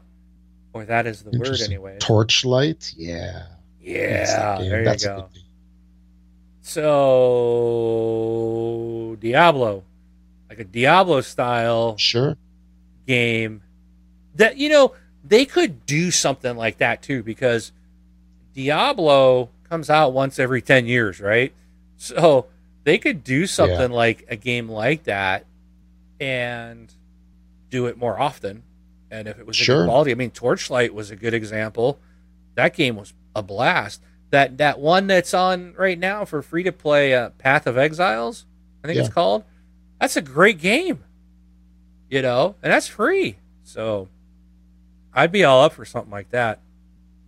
Or 0.75 0.85
that 0.85 1.07
is 1.07 1.23
the 1.23 1.31
word 1.39 1.59
anyway. 1.63 1.97
Torchlight. 2.01 2.93
Yeah. 2.99 3.45
Yeah, 3.81 4.27
that 4.27 4.59
there 4.61 4.79
you 4.81 4.85
That's 4.85 5.07
go. 5.07 5.31
So 6.61 7.97
Diablo, 9.21 9.85
like 10.57 10.67
a 10.67 10.71
Diablo 10.71 11.21
style 11.21 11.97
Sure. 11.97 12.37
game 13.07 13.63
that 14.35 14.57
you 14.57 14.69
know 14.69 14.93
they 15.25 15.45
could 15.45 15.85
do 15.87 16.11
something 16.11 16.57
like 16.57 16.79
that 16.79 17.03
too 17.03 17.23
because 17.23 17.73
Diablo 18.55 19.51
comes 19.69 19.91
out 19.91 20.13
once 20.13 20.39
every 20.39 20.63
10 20.63 20.87
years, 20.87 21.21
right? 21.21 21.53
So 21.97 22.47
they 22.85 22.99
could 22.99 23.25
do 23.25 23.47
something 23.47 23.91
like 23.91 24.27
a 24.29 24.37
game 24.37 24.69
like 24.69 25.05
that 25.05 25.47
and 26.21 26.93
do 27.71 27.87
it 27.87 27.97
more 27.97 28.19
often. 28.21 28.63
And 29.11 29.27
if 29.27 29.39
it 29.39 29.47
was 29.47 29.59
a 29.61 29.65
Sure. 29.65 29.79
good 29.83 29.87
quality, 29.89 30.11
I 30.13 30.15
mean 30.15 30.31
Torchlight 30.31 30.93
was 30.95 31.11
a 31.11 31.17
good 31.17 31.35
example. 31.35 31.99
That 32.55 32.75
game 32.75 32.97
was 32.97 33.13
a 33.35 33.43
blast. 33.43 34.03
That 34.31 34.59
that 34.59 34.79
one 34.79 35.07
that's 35.07 35.33
on 35.35 35.75
right 35.79 35.99
now 35.99 36.25
for 36.25 36.43
free 36.43 36.63
to 36.65 36.73
play 36.73 37.15
uh, 37.15 37.31
Path 37.31 37.67
of 37.67 37.79
Exiles, 37.79 38.45
I 38.83 38.89
think 38.89 38.99
it's 38.99 39.09
called. 39.09 39.45
That's 40.01 40.17
a 40.17 40.23
great 40.23 40.59
game 40.59 41.05
you 42.15 42.23
know, 42.23 42.55
and 42.63 42.73
that's 42.73 42.87
free. 42.87 43.37
So 43.65 44.09
I'd 45.13 45.33
be 45.33 45.43
all 45.43 45.63
up 45.63 45.73
for 45.73 45.85
something 45.85 46.13
like 46.13 46.31
that. 46.31 46.61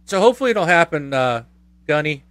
So 0.05 0.21
hopefully 0.21 0.53
it'll 0.53 0.67
happen, 0.67 1.13
uh, 1.13 1.43
Gunny. 1.89 2.23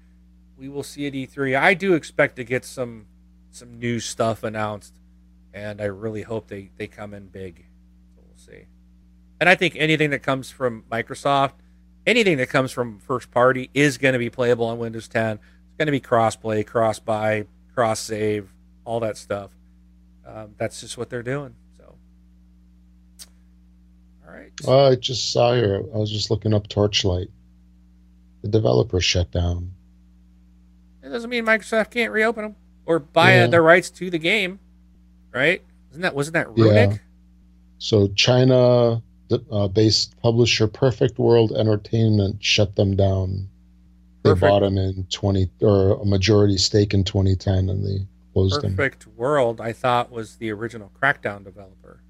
We 0.57 0.69
will 0.69 0.83
see 0.83 1.05
at 1.05 1.11
E3. 1.11 1.59
I 1.59 1.73
do 1.73 1.93
expect 1.95 2.37
to 2.37 2.45
get 2.45 2.63
some 2.63 3.07
some 3.51 3.77
new 3.77 3.99
stuff 3.99 4.43
announced, 4.43 4.93
and 5.53 5.81
I 5.81 5.85
really 5.85 6.21
hope 6.21 6.47
they 6.47 6.71
they 6.77 6.87
come 6.87 7.13
in 7.13 7.27
big. 7.27 7.65
So 8.15 8.21
we'll 8.25 8.37
see. 8.37 8.67
And 9.41 9.49
I 9.49 9.55
think 9.55 9.75
anything 9.75 10.11
that 10.11 10.23
comes 10.23 10.49
from 10.49 10.85
Microsoft, 10.89 11.55
anything 12.07 12.37
that 12.37 12.47
comes 12.47 12.71
from 12.71 12.99
first 12.99 13.31
party, 13.31 13.69
is 13.73 13.97
going 13.97 14.13
to 14.13 14.19
be 14.19 14.29
playable 14.29 14.67
on 14.67 14.77
Windows 14.77 15.09
10. 15.09 15.33
It's 15.33 15.77
going 15.77 15.87
to 15.87 15.91
be 15.91 15.99
cross 15.99 16.37
play, 16.37 16.63
cross 16.63 16.99
buy, 16.99 17.47
cross 17.73 17.99
save, 17.99 18.53
all 18.85 19.01
that 19.01 19.17
stuff. 19.17 19.51
Um, 20.25 20.55
that's 20.57 20.81
just 20.81 20.97
what 20.97 21.09
they're 21.09 21.23
doing. 21.23 21.53
So, 21.77 21.95
all 24.27 24.33
right. 24.33 24.51
Oh, 24.65 24.87
I 24.91 24.95
just 24.95 25.31
saw 25.31 25.53
here. 25.53 25.83
I 25.93 25.97
was 25.97 26.11
just 26.11 26.31
looking 26.31 26.53
up 26.53 26.67
Torchlight. 26.67 27.29
The 28.41 28.47
developer 28.49 28.99
shut 29.01 29.31
down. 29.31 29.71
It 31.03 31.09
doesn't 31.09 31.29
mean 31.29 31.45
Microsoft 31.45 31.91
can't 31.91 32.11
reopen 32.11 32.43
them 32.43 32.55
or 32.85 32.99
buy 32.99 33.35
Yeah. 33.35 33.47
the 33.47 33.61
rights 33.61 33.89
to 33.91 34.09
the 34.09 34.17
game, 34.19 34.59
right? 35.31 35.61
Isn't 35.91 36.01
that 36.01 36.15
wasn't 36.15 36.33
that 36.33 36.49
Runic? 36.55 36.91
Yeah. 36.91 36.97
So 37.77 38.07
China 38.09 39.01
uh, 39.51 39.67
based 39.67 40.19
publisher 40.21 40.67
Perfect 40.67 41.17
World 41.19 41.51
Entertainment 41.51 42.43
shut 42.43 42.75
them 42.75 42.95
down. 42.95 43.47
They 44.23 44.31
Perfect. 44.31 44.41
bought 44.49 44.59
them 44.61 44.77
in 44.77 45.05
20 45.11 45.49
or 45.61 46.01
a 46.01 46.05
majority 46.05 46.57
stake 46.57 46.93
in 46.95 47.03
2010 47.03 47.69
and 47.69 47.85
they 47.85 48.07
closed 48.35 48.61
them. 48.61 48.75
Perfect 48.75 49.07
World, 49.07 49.61
I 49.61 49.71
thought 49.71 50.11
was 50.11 50.35
the 50.35 50.51
original 50.51 50.91
Crackdown 51.01 51.43
developer. 51.45 52.01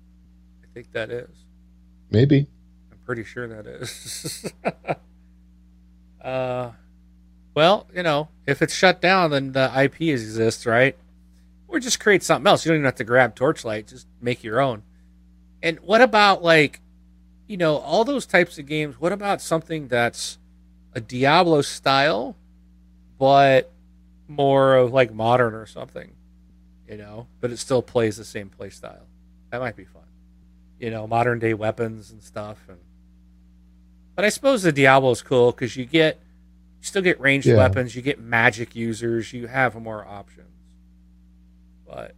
I 0.63 0.67
think 0.73 0.91
that 0.93 1.11
is. 1.11 1.29
Maybe. 2.09 2.47
I'm 2.91 2.97
pretty 3.05 3.23
sure 3.23 3.47
that 3.47 3.67
is. 3.67 4.51
uh, 6.21 6.71
well, 7.53 7.87
you 7.93 8.01
know, 8.01 8.29
if 8.47 8.63
it's 8.63 8.73
shut 8.73 9.01
down, 9.01 9.29
then 9.31 9.51
the 9.51 9.71
IP 9.79 10.01
exists, 10.01 10.65
right? 10.65 10.97
Or 11.67 11.79
just 11.79 11.99
create 11.99 12.23
something 12.23 12.47
else. 12.47 12.65
You 12.65 12.71
don't 12.71 12.77
even 12.77 12.85
have 12.85 12.95
to 12.95 13.03
grab 13.03 13.35
Torchlight. 13.35 13.87
Just 13.87 14.07
make 14.19 14.43
your 14.43 14.59
own. 14.59 14.81
And 15.61 15.79
what 15.81 16.01
about 16.01 16.43
like, 16.43 16.81
you 17.47 17.57
know, 17.57 17.77
all 17.77 18.03
those 18.03 18.25
types 18.25 18.57
of 18.57 18.65
games? 18.65 18.99
What 18.99 19.11
about 19.11 19.41
something 19.41 19.89
that's 19.89 20.39
a 20.93 21.01
Diablo 21.01 21.61
style, 21.61 22.35
but 23.19 23.71
more 24.27 24.75
of 24.75 24.91
like 24.91 25.13
modern 25.13 25.53
or 25.53 25.67
something? 25.67 26.14
You 26.87 26.97
know, 26.97 27.27
but 27.41 27.51
it 27.51 27.57
still 27.57 27.81
plays 27.81 28.17
the 28.17 28.25
same 28.25 28.49
play 28.49 28.69
style. 28.69 29.07
That 29.51 29.59
might 29.59 29.75
be 29.75 29.85
fun 29.85 30.01
you 30.77 30.91
know, 30.91 31.07
modern 31.07 31.39
day 31.39 31.53
weapons 31.53 32.11
and 32.11 32.21
stuff. 32.21 32.57
And 32.67 32.77
but 34.13 34.25
I 34.25 34.29
suppose 34.29 34.61
the 34.63 34.73
Diablo 34.73 35.11
is 35.11 35.21
cool 35.21 35.51
because 35.53 35.77
you 35.77 35.85
get 35.85 36.19
you 36.81 36.85
still 36.85 37.01
get 37.01 37.17
ranged 37.19 37.47
Yeah. 37.47 37.55
weapons, 37.55 37.95
you 37.95 38.01
get 38.01 38.19
magic 38.19 38.75
users, 38.75 39.31
you 39.31 39.47
have 39.47 39.73
more 39.81 40.05
options. 40.05 40.49
But 41.87 42.11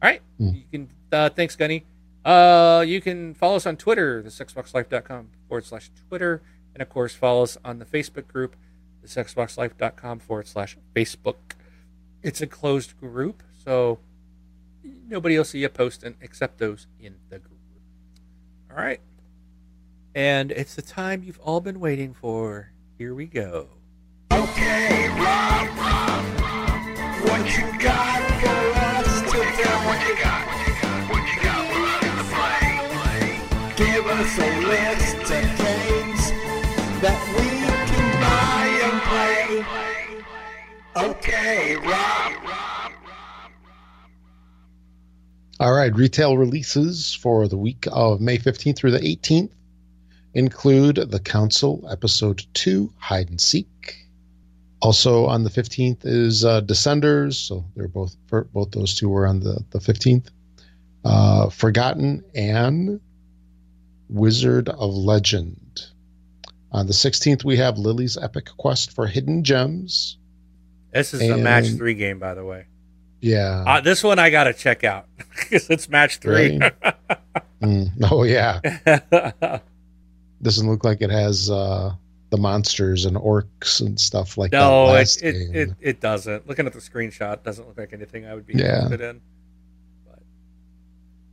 all 0.00 0.08
right, 0.10 0.22
Hmm. 0.38 0.48
you 0.54 0.62
can 0.70 0.88
uh, 1.12 1.28
thanks 1.30 1.56
Gunny. 1.56 1.84
Uh, 2.24 2.84
you 2.86 3.00
can 3.00 3.34
follow 3.34 3.56
us 3.56 3.66
on 3.66 3.76
Twitter, 3.76 4.22
thisxboxlife.com 4.22 5.30
forward 5.48 5.64
slash 5.64 5.90
Twitter, 6.08 6.40
and 6.72 6.80
of 6.82 6.88
course 6.88 7.14
follow 7.16 7.42
us 7.42 7.58
on 7.64 7.80
the 7.80 7.84
Facebook 7.84 8.28
group, 8.28 8.54
thisxboxlife.com 9.04 10.20
forward 10.20 10.46
slash 10.46 10.76
Facebook. 10.94 11.34
It's 12.22 12.40
a 12.40 12.46
closed 12.46 12.98
group, 13.00 13.42
so 13.64 13.98
nobody 15.08 15.36
will 15.36 15.44
see 15.44 15.58
you 15.58 15.68
posting 15.68 16.16
except 16.20 16.58
those 16.58 16.86
in 16.98 17.16
the 17.28 17.38
group. 17.38 17.58
All 18.70 18.76
right. 18.76 19.00
And 20.14 20.50
it's 20.50 20.74
the 20.74 20.82
time 20.82 21.22
you've 21.22 21.40
all 21.40 21.60
been 21.60 21.78
waiting 21.80 22.14
for. 22.14 22.72
Here 22.98 23.14
we 23.14 23.26
go. 23.26 23.68
Okay, 24.32 25.08
Rob, 25.08 25.68
Rob, 25.78 26.24
what 27.28 27.44
you 27.56 27.78
got 27.78 28.20
for 28.40 28.60
us 28.78 29.20
today? 29.22 29.70
What 29.86 30.08
you 30.08 30.16
got? 30.22 30.46
What 31.10 31.22
you 31.34 31.42
got 31.42 31.60
play? 32.30 33.40
Give 33.76 34.06
us 34.06 34.38
a 34.38 34.60
list 34.66 35.30
of 35.30 35.44
games 35.58 36.30
that 37.00 37.20
we 37.36 37.48
can 37.90 38.08
buy 38.20 38.66
and 38.86 38.98
play. 39.02 39.64
Okay, 40.96 41.76
Rob. 41.76 42.59
All 45.60 45.74
right, 45.74 45.94
retail 45.94 46.38
releases 46.38 47.14
for 47.14 47.46
the 47.46 47.58
week 47.58 47.86
of 47.92 48.18
May 48.18 48.38
15th 48.38 48.76
through 48.76 48.92
the 48.92 48.98
18th 48.98 49.50
include 50.32 50.96
The 50.96 51.20
Council 51.20 51.86
Episode 51.90 52.46
2 52.54 52.90
Hide 52.96 53.28
and 53.28 53.38
Seek. 53.38 54.06
Also 54.80 55.26
on 55.26 55.44
the 55.44 55.50
15th 55.50 56.06
is 56.06 56.46
uh, 56.46 56.62
Descenders, 56.62 57.34
so 57.34 57.66
they're 57.76 57.88
both 57.88 58.16
for, 58.26 58.44
both 58.44 58.70
those 58.70 58.94
two 58.94 59.10
were 59.10 59.26
on 59.26 59.40
the, 59.40 59.62
the 59.68 59.80
15th. 59.80 60.28
Uh, 61.04 61.50
Forgotten 61.50 62.24
and 62.34 62.98
Wizard 64.08 64.70
of 64.70 64.94
Legend. 64.94 65.88
On 66.72 66.86
the 66.86 66.94
16th, 66.94 67.44
we 67.44 67.58
have 67.58 67.76
Lily's 67.76 68.16
Epic 68.16 68.48
Quest 68.56 68.92
for 68.92 69.06
Hidden 69.06 69.44
Gems. 69.44 70.16
This 70.90 71.12
is 71.12 71.20
a 71.20 71.36
match 71.36 71.68
three 71.68 71.92
game, 71.92 72.18
by 72.18 72.32
the 72.32 72.46
way. 72.46 72.64
Yeah. 73.20 73.64
Uh, 73.66 73.80
this 73.80 74.02
one 74.02 74.18
I 74.18 74.30
got 74.30 74.44
to 74.44 74.54
check 74.54 74.82
out 74.84 75.06
because 75.18 75.68
it's 75.70 75.88
match 75.88 76.18
three. 76.18 76.58
Really? 76.58 76.70
Mm. 77.60 77.90
Oh 78.10 78.22
yeah, 78.22 78.58
doesn't 80.40 80.66
look 80.66 80.82
like 80.82 81.02
it 81.02 81.10
has 81.10 81.50
uh, 81.50 81.92
the 82.30 82.38
monsters 82.38 83.04
and 83.04 83.18
orcs 83.18 83.82
and 83.82 84.00
stuff 84.00 84.38
like 84.38 84.50
no, 84.52 84.92
that. 84.94 85.16
it, 85.22 85.34
it, 85.34 85.56
it 85.56 85.76
it 85.80 86.00
doesn't. 86.00 86.48
Looking 86.48 86.66
at 86.66 86.72
the 86.72 86.78
screenshot, 86.78 87.42
doesn't 87.42 87.68
look 87.68 87.76
like 87.76 87.92
anything 87.92 88.24
I 88.26 88.34
would 88.34 88.46
be 88.46 88.54
Yeah. 88.54 88.84
interested 88.84 89.00
in. 89.02 89.20
But, 90.08 90.18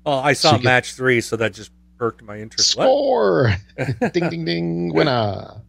well, 0.05 0.19
I 0.19 0.33
saw 0.33 0.49
So 0.49 0.55
you 0.57 0.63
get- 0.63 0.65
match 0.65 0.93
three, 0.95 1.21
so 1.21 1.38
that 1.38 1.53
just 1.53 1.71
perked 1.97 2.21
my 2.21 2.39
interest. 2.39 2.71
Score! 2.71 3.55
ding 4.11 4.29
ding 4.29 4.43
ding! 4.43 4.93
Winner. 4.93 5.61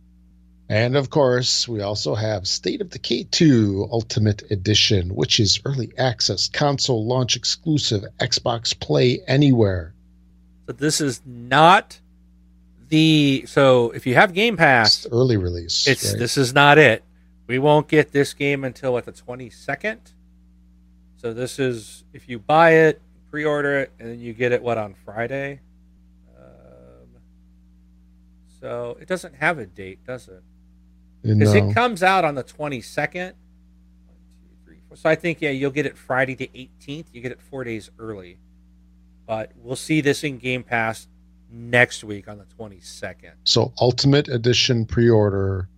And 0.68 0.96
of 0.96 1.08
course, 1.08 1.66
we 1.66 1.80
also 1.80 2.14
have 2.14 2.46
State 2.46 2.82
of 2.82 2.90
Decay 2.90 3.24
2 3.30 3.88
Ultimate 3.90 4.50
Edition, 4.50 5.14
which 5.14 5.40
is 5.40 5.60
early 5.64 5.90
access, 5.96 6.48
console 6.48 7.06
launch 7.06 7.36
exclusive, 7.36 8.04
Xbox 8.18 8.78
Play 8.78 9.20
Anywhere. 9.26 9.94
So 10.66 10.72
this 10.72 11.00
is 11.00 11.22
not 11.24 11.98
the. 12.90 13.44
So 13.46 13.92
if 13.92 14.06
you 14.06 14.14
have 14.16 14.34
Game 14.34 14.58
Pass, 14.58 15.04
the 15.04 15.10
early 15.10 15.38
release. 15.38 15.86
it's 15.86 16.10
right? 16.10 16.18
this 16.18 16.36
is 16.36 16.52
not 16.52 16.76
it. 16.76 17.02
We 17.46 17.58
won't 17.58 17.88
get 17.88 18.12
this 18.12 18.34
game 18.34 18.62
until 18.64 18.92
what 18.92 19.06
the 19.06 19.12
twenty 19.12 19.48
second. 19.48 20.12
So 21.16 21.32
this 21.32 21.58
is 21.58 22.04
if 22.12 22.28
you 22.28 22.38
buy 22.38 22.72
it, 22.72 23.00
pre-order 23.30 23.78
it, 23.80 23.92
and 23.98 24.10
then 24.10 24.20
you 24.20 24.34
get 24.34 24.52
it 24.52 24.62
what 24.62 24.76
on 24.76 24.94
Friday. 25.06 25.60
Um, 26.38 27.08
so 28.60 28.98
it 29.00 29.08
doesn't 29.08 29.36
have 29.36 29.58
a 29.58 29.64
date, 29.64 30.04
does 30.04 30.28
it? 30.28 30.42
Because 31.36 31.54
No. 31.54 31.68
it 31.68 31.74
comes 31.74 32.02
out 32.02 32.24
on 32.24 32.34
the 32.34 32.44
22nd. 32.44 33.32
One, 34.06 34.16
two, 34.40 34.56
three, 34.64 34.76
four. 34.88 34.96
So 34.96 35.08
I 35.10 35.14
think, 35.14 35.40
yeah, 35.40 35.50
you'll 35.50 35.70
get 35.70 35.86
it 35.86 35.96
Friday 35.96 36.34
the 36.34 36.50
18th. 36.54 37.06
You 37.12 37.20
get 37.20 37.32
it 37.32 37.40
four 37.40 37.64
days 37.64 37.90
early. 37.98 38.38
But 39.26 39.52
we'll 39.56 39.76
see 39.76 40.00
this 40.00 40.24
in 40.24 40.38
Game 40.38 40.62
Pass 40.62 41.06
next 41.50 42.02
week 42.04 42.28
on 42.28 42.38
the 42.38 42.46
22nd. 42.58 43.32
So 43.44 43.72
Ultimate 43.80 44.28
Edition 44.28 44.84
pre-order 44.86 45.68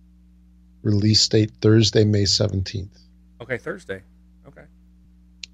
release 0.83 1.27
date 1.27 1.51
Thursday, 1.61 2.03
May 2.05 2.23
17th. 2.23 2.87
Okay, 3.41 3.57
Thursday. 3.57 4.01
Okay. 4.47 4.63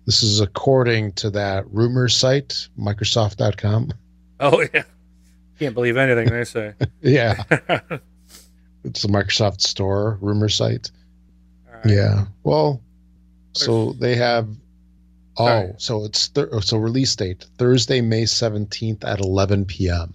This 0.05 0.23
is 0.23 0.39
according 0.39 1.13
to 1.13 1.29
that 1.31 1.65
rumor 1.71 2.07
site, 2.07 2.67
Microsoft.com. 2.79 3.91
Oh, 4.39 4.61
yeah. 4.73 4.83
Can't 5.59 5.73
believe 5.73 5.97
anything 5.97 6.29
they 6.29 6.43
say. 6.43 6.73
Yeah, 7.01 7.41
it's 8.87 9.01
the 9.01 9.07
Microsoft 9.07 9.61
Store 9.61 10.17
rumor 10.21 10.49
site. 10.49 10.91
Right. 11.71 11.85
Yeah. 11.85 12.25
Well, 12.43 12.81
so 13.53 13.93
they 13.93 14.15
have. 14.15 14.49
Oh, 15.39 15.73
so 15.77 16.03
it's 16.05 16.27
thir- 16.29 16.49
oh, 16.51 16.59
so 16.61 16.77
release 16.77 17.15
date 17.15 17.45
Thursday, 17.57 18.01
May 18.01 18.25
seventeenth 18.25 19.03
at 19.03 19.19
eleven 19.19 19.65
p.m. 19.65 20.13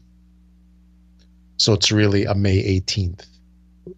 So 1.58 1.74
it's 1.74 1.92
really 1.92 2.24
a 2.24 2.34
May 2.34 2.58
eighteenth 2.58 3.24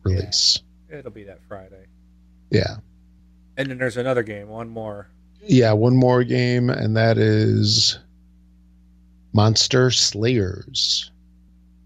release. 0.02 0.58
It'll 0.90 1.10
be 1.10 1.24
that 1.24 1.40
Friday. 1.48 1.86
Yeah. 2.50 2.76
And 3.56 3.70
then 3.70 3.78
there's 3.78 3.96
another 3.96 4.22
game, 4.22 4.48
one 4.48 4.68
more. 4.68 5.08
yeah. 5.40 5.72
One 5.72 5.96
more 5.96 6.24
game, 6.24 6.68
and 6.68 6.96
that 6.96 7.16
is 7.16 7.98
Monster 9.32 9.90
Slayers. 9.90 11.10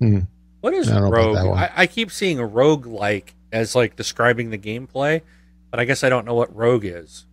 Hmm. 0.01 0.21
What 0.61 0.75
is 0.75 0.91
I 0.91 0.95
don't 0.95 1.11
know 1.11 1.31
about 1.31 1.45
Rogue? 1.47 1.57
I, 1.57 1.71
I 1.77 1.87
keep 1.87 2.11
seeing 2.11 2.41
Rogue 2.41 2.87
like 2.87 3.35
as 3.53 3.75
like 3.75 3.97
describing 3.97 4.51
the 4.51 4.59
gameplay, 4.59 5.23
but 5.71 5.81
I 5.81 5.85
guess 5.85 6.03
I 6.03 6.09
don't 6.09 6.25
know 6.25 6.35
what 6.35 6.55
Rogue 6.55 6.85
is. 6.85 7.27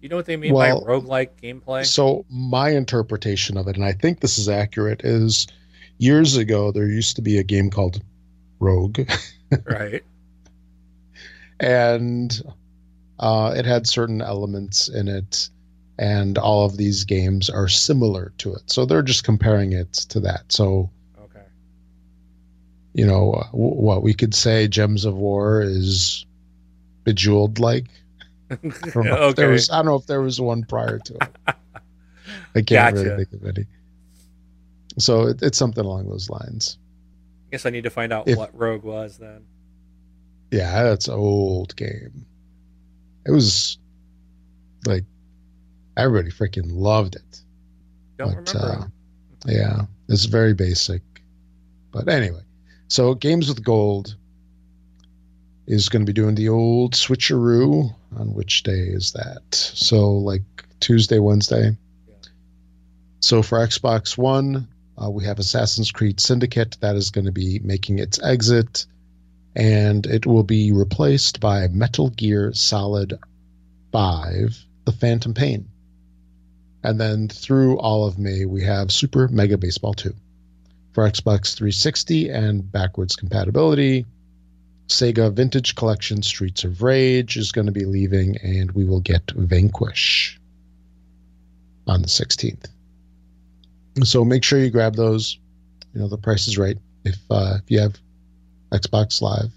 You 0.00 0.08
know 0.08 0.16
what 0.16 0.26
they 0.26 0.36
mean 0.36 0.52
Well, 0.52 0.80
by 0.80 0.86
rogue 0.86 1.06
like 1.06 1.40
gameplay? 1.40 1.86
So 1.86 2.26
my 2.28 2.70
interpretation 2.70 3.56
of 3.56 3.68
it, 3.68 3.76
and 3.76 3.84
I 3.84 3.92
think 3.92 4.18
this 4.18 4.36
is 4.36 4.48
accurate, 4.48 5.02
is 5.04 5.46
years 5.98 6.36
ago 6.36 6.72
there 6.72 6.88
used 6.88 7.14
to 7.16 7.22
be 7.22 7.38
a 7.38 7.44
game 7.44 7.70
called 7.70 8.02
Rogue. 8.58 9.08
right. 9.64 10.02
and 11.60 12.42
uh, 13.20 13.54
it 13.56 13.64
had 13.64 13.86
certain 13.86 14.20
elements 14.20 14.88
in 14.88 15.06
it 15.06 15.48
and 15.98 16.36
all 16.36 16.64
of 16.64 16.76
these 16.76 17.04
games 17.04 17.48
are 17.48 17.68
similar 17.68 18.32
to 18.38 18.54
it 18.54 18.62
so 18.66 18.86
they're 18.86 19.02
just 19.02 19.24
comparing 19.24 19.72
it 19.72 19.92
to 19.92 20.18
that 20.20 20.50
so. 20.50 20.90
You 22.94 23.06
know 23.06 23.32
uh, 23.32 23.46
w- 23.52 23.74
what 23.74 24.02
we 24.02 24.12
could 24.14 24.34
say 24.34 24.68
gems 24.68 25.04
of 25.04 25.14
war 25.14 25.60
is 25.62 26.26
bejeweled 27.04 27.58
like 27.58 27.86
I 28.50 28.56
don't, 28.56 29.04
know 29.06 29.28
if 29.28 29.36
there 29.36 29.46
okay. 29.46 29.52
was, 29.52 29.70
I 29.70 29.76
don't 29.76 29.86
know 29.86 29.96
if 29.96 30.06
there 30.06 30.20
was 30.20 30.40
one 30.40 30.64
prior 30.64 30.98
to 30.98 31.14
it 31.14 31.22
i 32.54 32.60
can't 32.60 32.68
Gotcha. 32.68 32.94
really 32.96 33.24
think 33.24 33.32
of 33.42 33.46
any 33.56 33.66
so 34.98 35.28
it, 35.28 35.42
it's 35.42 35.56
something 35.58 35.84
along 35.84 36.08
those 36.08 36.28
lines 36.30 36.76
i 37.48 37.50
guess 37.52 37.64
I 37.66 37.70
need 37.70 37.84
to 37.84 37.90
find 37.90 38.12
out 38.12 38.28
If- 38.28 38.36
what 38.38 38.56
Rogue 38.58 38.82
was 38.84 39.18
then. 39.18 39.44
Yeah, 40.50 40.82
that's 40.82 41.08
an 41.08 41.14
old 41.14 41.74
game. 41.76 42.26
It 43.26 43.30
was 43.30 43.78
like 44.86 45.04
everybody 45.96 46.30
freaking 46.30 46.70
loved 46.72 47.14
it. 47.16 47.40
Don't 48.18 48.34
But, 48.44 48.52
remember. 48.52 48.82
uh, 48.84 48.86
Yeah, 49.50 49.82
it's 50.10 50.26
very 50.26 50.52
basic. 50.52 51.00
But 51.90 52.06
anyway, 52.10 52.42
so 52.92 53.14
Games 53.14 53.48
with 53.48 53.64
Gold 53.64 54.16
is 55.66 55.88
going 55.88 56.02
to 56.04 56.06
be 56.06 56.12
doing 56.12 56.34
the 56.34 56.50
old 56.50 56.92
switcheroo. 56.92 57.94
On 58.18 58.34
which 58.34 58.64
day 58.64 58.80
is 58.80 59.12
that? 59.12 59.42
So, 59.54 60.10
like 60.10 60.42
Tuesday, 60.80 61.18
Wednesday. 61.18 61.74
So, 63.20 63.42
for 63.42 63.66
Xbox 63.66 64.18
One, 64.18 64.68
uh, 65.02 65.08
we 65.08 65.24
have 65.24 65.38
Assassin's 65.38 65.90
Creed 65.90 66.20
Syndicate 66.20 66.76
that 66.80 66.94
is 66.94 67.10
going 67.10 67.24
to 67.24 67.32
be 67.32 67.60
making 67.64 67.98
its 67.98 68.22
exit, 68.22 68.84
and 69.56 70.04
it 70.04 70.26
will 70.26 70.44
be 70.44 70.72
replaced 70.72 71.40
by 71.40 71.68
Metal 71.68 72.10
Gear 72.10 72.52
Solid 72.52 73.18
5 73.92 74.66
The 74.84 74.92
Phantom 74.92 75.32
Pain. 75.32 75.66
And 76.84 77.00
then 77.00 77.28
through 77.28 77.78
all 77.78 78.04
of 78.04 78.18
May, 78.18 78.44
we 78.44 78.62
have 78.64 78.92
Super 78.92 79.28
Mega 79.28 79.56
Baseball 79.56 79.94
2 79.94 80.14
for 80.92 81.08
Xbox 81.08 81.54
360 81.54 82.28
and 82.28 82.70
backwards 82.70 83.16
compatibility. 83.16 84.06
Sega 84.88 85.32
Vintage 85.32 85.74
Collection 85.74 86.22
Streets 86.22 86.64
of 86.64 86.82
Rage 86.82 87.36
is 87.36 87.50
going 87.50 87.66
to 87.66 87.72
be 87.72 87.86
leaving, 87.86 88.36
and 88.38 88.70
we 88.72 88.84
will 88.84 89.00
get 89.00 89.30
Vanquish 89.30 90.38
on 91.86 92.02
the 92.02 92.08
16th. 92.08 92.66
So 94.04 94.24
make 94.24 94.44
sure 94.44 94.58
you 94.58 94.70
grab 94.70 94.94
those. 94.96 95.38
You 95.94 96.00
know 96.00 96.08
the 96.08 96.18
price 96.18 96.48
is 96.48 96.56
right 96.56 96.78
if 97.04 97.18
uh, 97.30 97.58
if 97.62 97.70
you 97.70 97.80
have 97.80 97.98
Xbox 98.70 99.20
Live. 99.20 99.52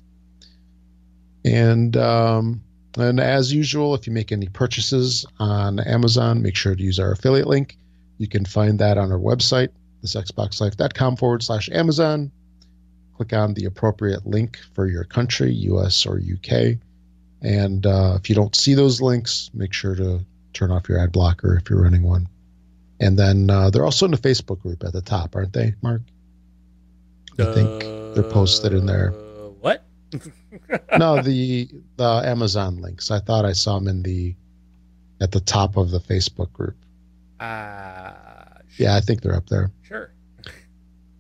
And 1.45 1.95
um, 1.95 2.61
and 2.97 3.19
as 3.19 3.53
usual, 3.53 3.93
if 3.95 4.07
you 4.07 4.13
make 4.13 4.31
any 4.31 4.47
purchases 4.47 5.25
on 5.39 5.79
Amazon, 5.79 6.41
make 6.41 6.55
sure 6.55 6.75
to 6.75 6.83
use 6.83 6.99
our 6.99 7.11
affiliate 7.11 7.47
link. 7.47 7.77
You 8.17 8.27
can 8.27 8.45
find 8.45 8.79
that 8.79 8.97
on 8.97 9.11
our 9.11 9.19
website, 9.19 9.69
thisxboxlife.com 10.05 11.15
forward 11.17 11.43
slash 11.43 11.69
Amazon. 11.69 12.31
Click 13.15 13.33
on 13.33 13.53
the 13.53 13.65
appropriate 13.65 14.25
link 14.25 14.59
for 14.73 14.87
your 14.87 15.03
country, 15.03 15.51
US 15.53 16.05
or 16.05 16.19
UK. 16.19 16.77
And 17.41 17.85
uh, 17.85 18.17
if 18.19 18.29
you 18.29 18.35
don't 18.35 18.55
see 18.55 18.73
those 18.73 19.01
links, 19.01 19.49
make 19.53 19.73
sure 19.73 19.95
to 19.95 20.19
turn 20.53 20.71
off 20.71 20.89
your 20.89 20.99
ad 20.99 21.11
blocker 21.11 21.55
if 21.55 21.69
you're 21.69 21.81
running 21.81 22.03
one. 22.03 22.27
And 22.99 23.19
then 23.19 23.49
uh, 23.49 23.69
they're 23.69 23.85
also 23.85 24.05
in 24.05 24.11
the 24.11 24.17
Facebook 24.17 24.61
group 24.61 24.83
at 24.83 24.93
the 24.93 25.01
top, 25.01 25.35
aren't 25.35 25.53
they, 25.53 25.73
Mark? 25.81 26.01
I 27.37 27.53
think 27.53 27.81
they're 28.15 28.23
posted 28.23 28.73
in 28.73 28.85
there. 28.85 29.11
Uh, 29.11 29.49
What? 29.59 29.83
no, 30.97 31.21
the 31.21 31.69
the 31.97 32.21
Amazon 32.25 32.77
links. 32.77 33.11
I 33.11 33.19
thought 33.19 33.43
I 33.43 33.51
saw 33.51 33.77
them 33.77 33.89
in 33.89 34.03
the 34.03 34.35
at 35.19 35.31
the 35.31 35.41
top 35.41 35.75
of 35.75 35.91
the 35.91 35.99
Facebook 35.99 36.51
group. 36.53 36.77
Uh, 37.39 38.13
Yeah, 38.77 38.95
I 38.95 39.01
think 39.01 39.21
they're 39.21 39.35
up 39.35 39.47
there. 39.47 39.71
Sure. 39.83 40.11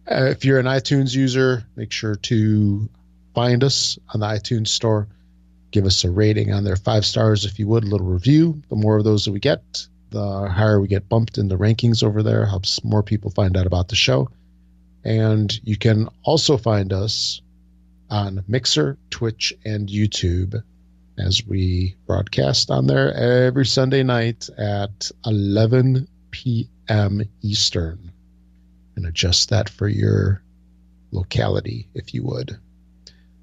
Uh, 0.09 0.25
if 0.25 0.45
you're 0.45 0.59
an 0.59 0.65
iTunes 0.65 1.15
user, 1.15 1.63
make 1.75 1.91
sure 1.91 2.15
to 2.15 2.89
find 3.33 3.63
us 3.63 3.97
on 4.13 4.19
the 4.19 4.27
iTunes 4.27 4.67
store. 4.67 5.07
Give 5.71 5.85
us 5.85 6.03
a 6.03 6.11
rating 6.11 6.53
on 6.53 6.63
there, 6.63 6.75
five 6.75 7.05
stars 7.05 7.45
if 7.45 7.59
you 7.59 7.67
would, 7.67 7.83
a 7.83 7.87
little 7.87 8.07
review. 8.07 8.61
The 8.69 8.75
more 8.75 8.97
of 8.97 9.03
those 9.03 9.25
that 9.25 9.31
we 9.31 9.39
get, 9.39 9.87
the 10.11 10.47
higher 10.49 10.79
we 10.79 10.87
get 10.87 11.09
bumped 11.09 11.37
in 11.37 11.47
the 11.47 11.57
rankings 11.57 12.03
over 12.03 12.23
there. 12.23 12.45
Helps 12.45 12.83
more 12.83 13.03
people 13.03 13.31
find 13.31 13.57
out 13.57 13.65
about 13.65 13.89
the 13.89 13.95
show. 13.95 14.29
And 15.03 15.53
you 15.63 15.77
can 15.77 16.07
also 16.23 16.57
find 16.57 16.93
us 16.93 17.41
on 18.09 18.43
Mixer, 18.47 18.97
Twitch, 19.09 19.53
and 19.65 19.89
YouTube 19.89 20.61
as 21.17 21.45
we 21.45 21.95
broadcast 22.07 22.69
on 22.69 22.87
there 22.87 23.13
every 23.13 23.65
Sunday 23.65 24.03
night 24.03 24.49
at 24.57 25.11
11 25.25 26.07
p.m. 26.31 26.74
Eastern 27.41 28.11
and 28.95 29.05
adjust 29.05 29.49
that 29.49 29.69
for 29.69 29.87
your 29.87 30.41
locality, 31.11 31.87
if 31.93 32.13
you 32.13 32.23
would. 32.23 32.57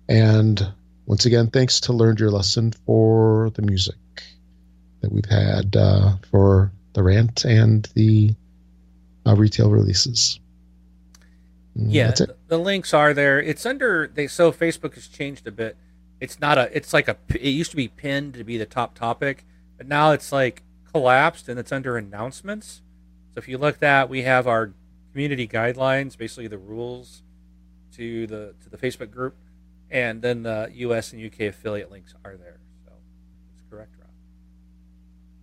And 0.09 0.73
once 1.07 1.27
again, 1.27 1.51
thanks 1.51 1.81
to 1.81 1.93
Learned 1.93 2.21
Your 2.21 2.31
Lesson 2.31 2.73
for 2.87 3.51
the 3.55 3.63
music 3.63 3.97
that 5.01 5.13
we've 5.13 5.25
had 5.27 5.77
uh, 5.77 6.17
for 6.31 6.73
the 6.95 7.03
rant 7.03 7.45
and 7.45 7.89
the 7.95 8.35
uh, 9.27 9.35
retail 9.35 9.71
releases. 9.71 10.39
Mm, 11.79 11.87
Yeah, 11.89 12.07
That's 12.09 12.21
it. 12.23 12.29
the, 12.29 12.37
the 12.57 12.59
links 12.59 12.95
are 12.95 13.15
there. 13.15 13.41
It's 13.41 13.67
under 13.67 14.11
they 14.13 14.27
so 14.27 14.53
Facebook 14.53 14.95
has 14.95 15.07
changed 15.09 15.47
a 15.47 15.53
bit. 15.53 15.77
It's 16.21 16.39
not 16.41 16.59
a 16.59 16.77
it's 16.77 16.93
like 16.93 17.09
a 17.09 17.17
it 17.31 17.43
used 17.43 17.71
to 17.71 17.77
be 17.77 17.89
pinned 17.89 18.35
to 18.35 18.45
be 18.45 18.59
the 18.59 18.67
top 18.67 18.95
topic, 18.95 19.45
but 19.77 19.87
now 19.89 20.13
it's 20.13 20.31
like 20.33 20.63
collapsed 20.93 21.49
and 21.49 21.59
it's 21.59 21.73
under 21.73 21.97
announcements. 21.97 22.83
So 23.35 23.39
if 23.39 23.49
you 23.49 23.59
look 23.59 23.77
at 23.77 23.81
that, 23.81 24.09
we 24.09 24.23
have 24.23 24.47
our 24.47 24.73
community 25.13 25.49
guidelines, 25.49 26.17
basically 26.17 26.49
the 26.49 26.59
rules 26.59 27.23
to 27.97 28.27
the 28.27 28.55
to 28.63 28.71
the 28.71 28.77
Facebook 28.77 29.11
group, 29.11 29.37
and 29.91 30.21
then 30.23 30.43
the 30.43 30.71
US 30.75 31.13
and 31.13 31.25
UK 31.25 31.41
affiliate 31.43 31.91
links 31.91 32.15
are 32.25 32.37
there. 32.37 32.61
So 32.85 32.93
it's 33.55 33.63
correct, 33.71 33.95
Rob. 33.99 34.11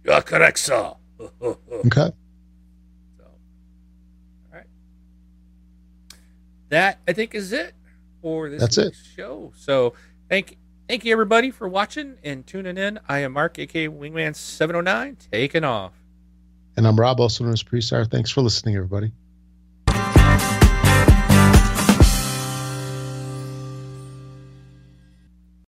You're 0.04 0.22
correct, 0.22 0.60
sir. 0.60 0.94
Okay. 1.86 2.12
So, 3.18 3.24
all 3.26 3.32
right. 4.54 4.66
That 6.70 7.00
I 7.08 7.14
think 7.14 7.36
is 7.36 7.52
it 7.52 7.74
for 8.22 8.50
this 8.50 8.62
That's 8.62 8.78
it. 8.78 8.96
show. 9.16 9.52
So 9.56 9.94
thank 10.30 10.58
thank 10.88 11.06
you 11.06 11.12
everybody 11.12 11.52
for 11.52 11.68
watching 11.68 12.18
and 12.24 12.46
tuning 12.48 12.78
in. 12.78 13.00
I 13.08 13.20
am 13.20 13.34
Mark, 13.34 13.60
aka 13.60 13.88
Wingman 13.90 14.36
seven 14.36 14.76
oh 14.76 14.82
nine, 14.82 15.18
taking 15.32 15.64
off. 15.64 15.94
And 16.80 16.88
I'm 16.88 16.98
Rob, 16.98 17.20
also 17.20 17.44
known 17.44 17.52
as 17.52 17.62
Prestar. 17.62 18.10
Thanks 18.10 18.32
for 18.32 18.40
listening, 18.40 18.78
everybody. 18.78 19.12